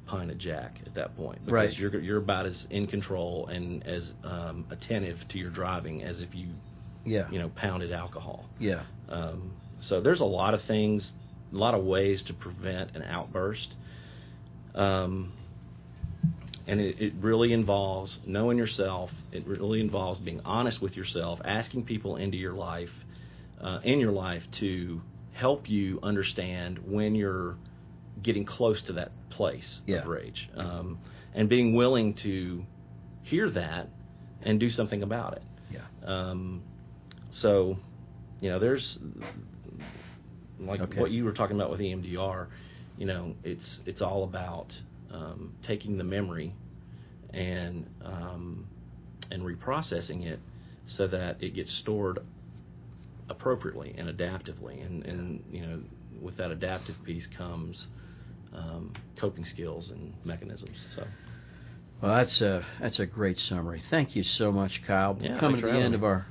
pint 0.10 0.32
of 0.32 0.38
Jack 0.38 0.78
at 0.86 0.94
that 0.96 1.16
point 1.16 1.40
because 1.46 1.54
Right. 1.54 1.78
you're 1.78 2.00
you're 2.00 2.18
about 2.18 2.46
as 2.46 2.66
in 2.70 2.88
control 2.88 3.48
and 3.48 3.86
as 3.88 4.12
um, 4.24 4.66
attentive 4.70 5.18
to 5.30 5.38
your 5.38 5.50
driving 5.50 6.04
as 6.04 6.20
if 6.22 6.36
you 6.36 6.48
Yeah. 7.06 7.30
you 7.32 7.40
know 7.40 7.50
pounded 7.56 7.92
alcohol. 7.92 8.46
Yeah. 8.60 8.84
Um, 9.10 9.54
so 9.82 10.02
there's 10.02 10.22
a 10.22 10.26
lot 10.26 10.54
of 10.54 10.62
things, 10.68 11.12
a 11.52 11.56
lot 11.56 11.74
of 11.74 11.84
ways 11.84 12.24
to 12.28 12.34
prevent 12.34 12.96
an 12.96 13.04
outburst. 13.04 13.74
Um, 14.76 15.34
and 16.66 16.80
it, 16.80 17.00
it 17.02 17.14
really 17.20 17.52
involves 17.52 18.20
knowing 18.26 18.58
yourself. 18.58 19.10
It 19.34 19.46
really 19.46 19.82
involves 19.82 20.20
being 20.20 20.40
honest 20.46 20.82
with 20.82 20.96
yourself, 20.96 21.40
asking 21.44 21.84
people 21.86 22.16
into 22.16 22.38
your 22.38 22.54
life, 22.54 22.90
uh, 23.62 23.80
in 23.84 24.00
your 24.00 24.14
life, 24.14 24.44
to 24.62 25.02
help 25.34 25.70
you 25.70 26.00
understand 26.02 26.80
when 26.88 27.16
you're 27.16 27.56
getting 28.22 28.46
close 28.46 28.82
to 28.84 28.94
that 28.94 29.12
place 29.30 29.82
Yeah. 29.86 30.04
of 30.04 30.08
rage, 30.08 30.50
um, 30.56 31.00
and 31.34 31.50
being 31.50 31.76
willing 31.76 32.14
to 32.24 32.64
hear 33.24 33.50
that 33.50 33.90
and 34.42 34.60
do 34.60 34.70
something 34.70 35.04
about 35.04 35.34
it. 35.34 35.44
Yeah. 35.72 35.82
Um, 36.06 36.62
so, 37.34 37.78
you 38.40 38.50
know, 38.50 38.60
there's 38.60 38.98
like 40.60 40.82
Okay. 40.82 41.00
what 41.00 41.12
you 41.12 41.26
were 41.26 41.34
talking 41.34 41.56
about 41.56 41.72
with 41.72 41.80
EMDR. 41.80 42.48
You 42.98 43.06
know, 43.06 43.34
it's 43.44 43.80
it's 43.86 44.02
all 44.02 44.24
about 44.24 44.68
um, 45.12 45.54
taking 45.66 45.98
the 45.98 46.04
memory 46.04 46.54
and 47.34 47.88
um, 48.04 48.66
and 49.32 49.44
reprocessing 49.44 50.26
it 50.26 50.40
so 50.88 51.08
that 51.08 51.42
it 51.42 51.56
gets 51.56 51.76
stored 51.80 52.20
appropriately 53.30 53.96
and 53.98 54.08
adaptively. 54.10 54.86
And 54.86 55.04
and 55.06 55.44
you 55.52 55.62
know, 55.66 55.80
with 56.22 56.38
that 56.38 56.52
adaptive 56.52 56.96
piece 57.06 57.28
comes 57.38 57.88
um, 58.54 58.94
coping 59.20 59.46
skills 59.46 59.90
and 59.90 60.14
mechanisms. 60.24 60.78
So 60.96 61.08
Well, 62.02 62.16
that's 62.16 62.42
a 62.42 62.64
that's 62.80 63.00
a 63.00 63.06
great 63.08 63.38
summary. 63.38 63.82
Thank 63.90 64.16
you 64.16 64.24
so 64.24 64.52
much, 64.52 64.82
Kyle. 64.86 65.16
We're 65.16 65.30
Yeah, 65.30 65.40
coming 65.40 65.62
to 65.62 65.68
the 65.68 65.74
end 65.74 65.94
me. 65.94 65.98
of 65.98 66.04
our 66.04 66.28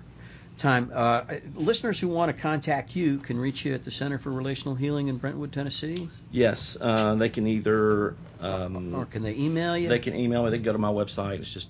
time. 0.62 0.90
Uh, 0.94 1.24
listeners 1.54 1.98
who 2.00 2.08
want 2.08 2.34
to 2.34 2.40
contact 2.40 2.90
you 2.96 3.18
can 3.18 3.38
reach 3.38 3.64
you 3.64 3.74
at 3.74 3.84
the 3.84 3.90
Center 3.90 4.18
for 4.18 4.30
Relational 4.30 4.74
Healing 4.74 5.08
in 5.08 5.18
Brentwood, 5.18 5.52
Tennessee, 5.52 6.08
yes, 6.30 6.76
uh, 6.80 7.14
they 7.16 7.28
can 7.28 7.46
either 7.46 8.14
um, 8.40 8.94
or 8.94 9.06
can 9.06 9.22
they 9.22 9.32
email 9.34 9.76
you? 9.76 9.88
they 9.88 9.98
can 9.98 10.14
email 10.14 10.44
me. 10.44 10.50
They 10.50 10.56
can 10.56 10.64
go 10.64 10.72
to 10.72 10.78
my 10.78 10.90
website. 10.90 11.40
It's 11.40 11.52
just 11.52 11.66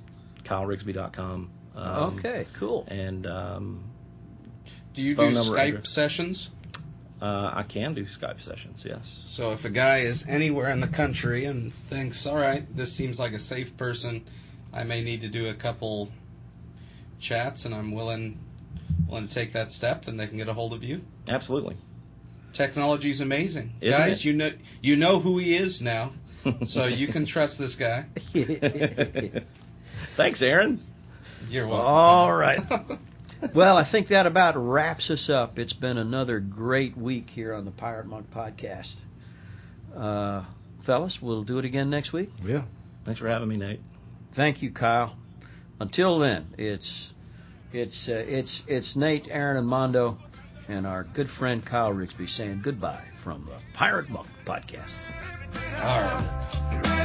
kylerigsby.com. 0.48 1.50
Um, 1.74 2.18
okay, 2.18 2.46
cool. 2.58 2.84
And 2.88 3.26
um, 3.26 3.84
Do 4.94 5.02
you 5.02 5.16
do 5.16 5.22
Skype 5.22 5.68
address. 5.68 5.94
sessions? 5.94 6.50
uh, 7.22 7.52
I 7.54 7.64
can 7.72 7.94
do 7.94 8.04
Skype 8.04 8.44
sessions. 8.44 8.82
Yes. 8.84 9.00
So 9.36 9.52
if 9.52 9.64
a 9.64 9.70
guy 9.70 10.00
is 10.00 10.24
anywhere 10.28 10.70
in 10.70 10.80
the 10.80 10.88
country 10.88 11.44
and 11.46 11.72
thinks, 11.88 12.26
all 12.28 12.36
right, 12.36 12.64
this 12.76 12.96
seems 12.98 13.18
like 13.18 13.32
a 13.32 13.38
safe 13.38 13.68
person, 13.78 14.24
I 14.72 14.82
may 14.82 15.02
need 15.02 15.20
to 15.20 15.28
do 15.30 15.46
a 15.46 15.54
couple 15.54 16.08
chats, 17.20 17.64
and 17.64 17.72
I'm 17.72 17.94
willing 17.94 18.38
willing 19.12 19.28
to 19.28 19.34
take 19.34 19.52
that 19.52 19.70
step, 19.70 20.04
then 20.06 20.16
they 20.16 20.26
can 20.26 20.38
get 20.38 20.48
a 20.48 20.54
hold 20.54 20.72
of 20.72 20.82
you. 20.82 21.02
Absolutely. 21.28 21.76
Technology's 22.54 23.20
amazing, 23.20 23.72
Isn't 23.80 23.98
guys. 23.98 24.20
it? 24.20 24.24
You 24.26 24.32
know 24.34 24.50
you 24.80 24.96
know 24.96 25.20
who 25.20 25.38
he 25.38 25.54
is 25.54 25.80
now, 25.82 26.12
so 26.64 26.84
you 26.86 27.08
can 27.08 27.26
trust 27.26 27.58
this 27.58 27.76
guy. 27.78 28.06
Thanks, 30.16 30.42
Aaron. 30.42 30.82
You're 31.48 31.66
welcome. 31.66 31.86
All 31.86 32.32
right. 32.32 32.60
well, 33.54 33.76
I 33.76 33.90
think 33.90 34.08
that 34.08 34.26
about 34.26 34.56
wraps 34.56 35.10
us 35.10 35.30
up. 35.32 35.58
It's 35.58 35.72
been 35.72 35.96
another 35.96 36.40
great 36.40 36.96
week 36.96 37.30
here 37.30 37.54
on 37.54 37.64
the 37.64 37.70
Pirate 37.70 38.06
Monk 38.06 38.30
podcast. 38.30 38.94
Uh, 39.96 40.44
fellas, 40.84 41.18
we'll 41.22 41.44
do 41.44 41.58
it 41.58 41.64
again 41.64 41.88
next 41.90 42.12
week. 42.12 42.30
Yeah. 42.44 42.64
Thanks 43.04 43.20
for 43.20 43.28
having 43.28 43.48
me, 43.48 43.56
Nate. 43.56 43.80
Thank 44.36 44.62
you, 44.62 44.72
Kyle. 44.72 45.16
Until 45.80 46.18
then, 46.18 46.54
it's 46.58 47.12
it's 47.72 48.08
uh, 48.08 48.12
it's 48.14 48.62
it's 48.66 48.96
Nate, 48.96 49.26
Aaron, 49.30 49.56
and 49.56 49.66
Mondo, 49.66 50.18
and 50.68 50.86
our 50.86 51.04
good 51.14 51.28
friend 51.38 51.64
Kyle 51.64 51.92
Rigsby 51.92 52.28
saying 52.36 52.62
goodbye 52.64 53.04
from 53.24 53.44
the 53.46 53.58
Pirate 53.74 54.08
Monk 54.10 54.28
podcast. 54.46 54.90
All 55.82 56.00
right. 56.00 57.01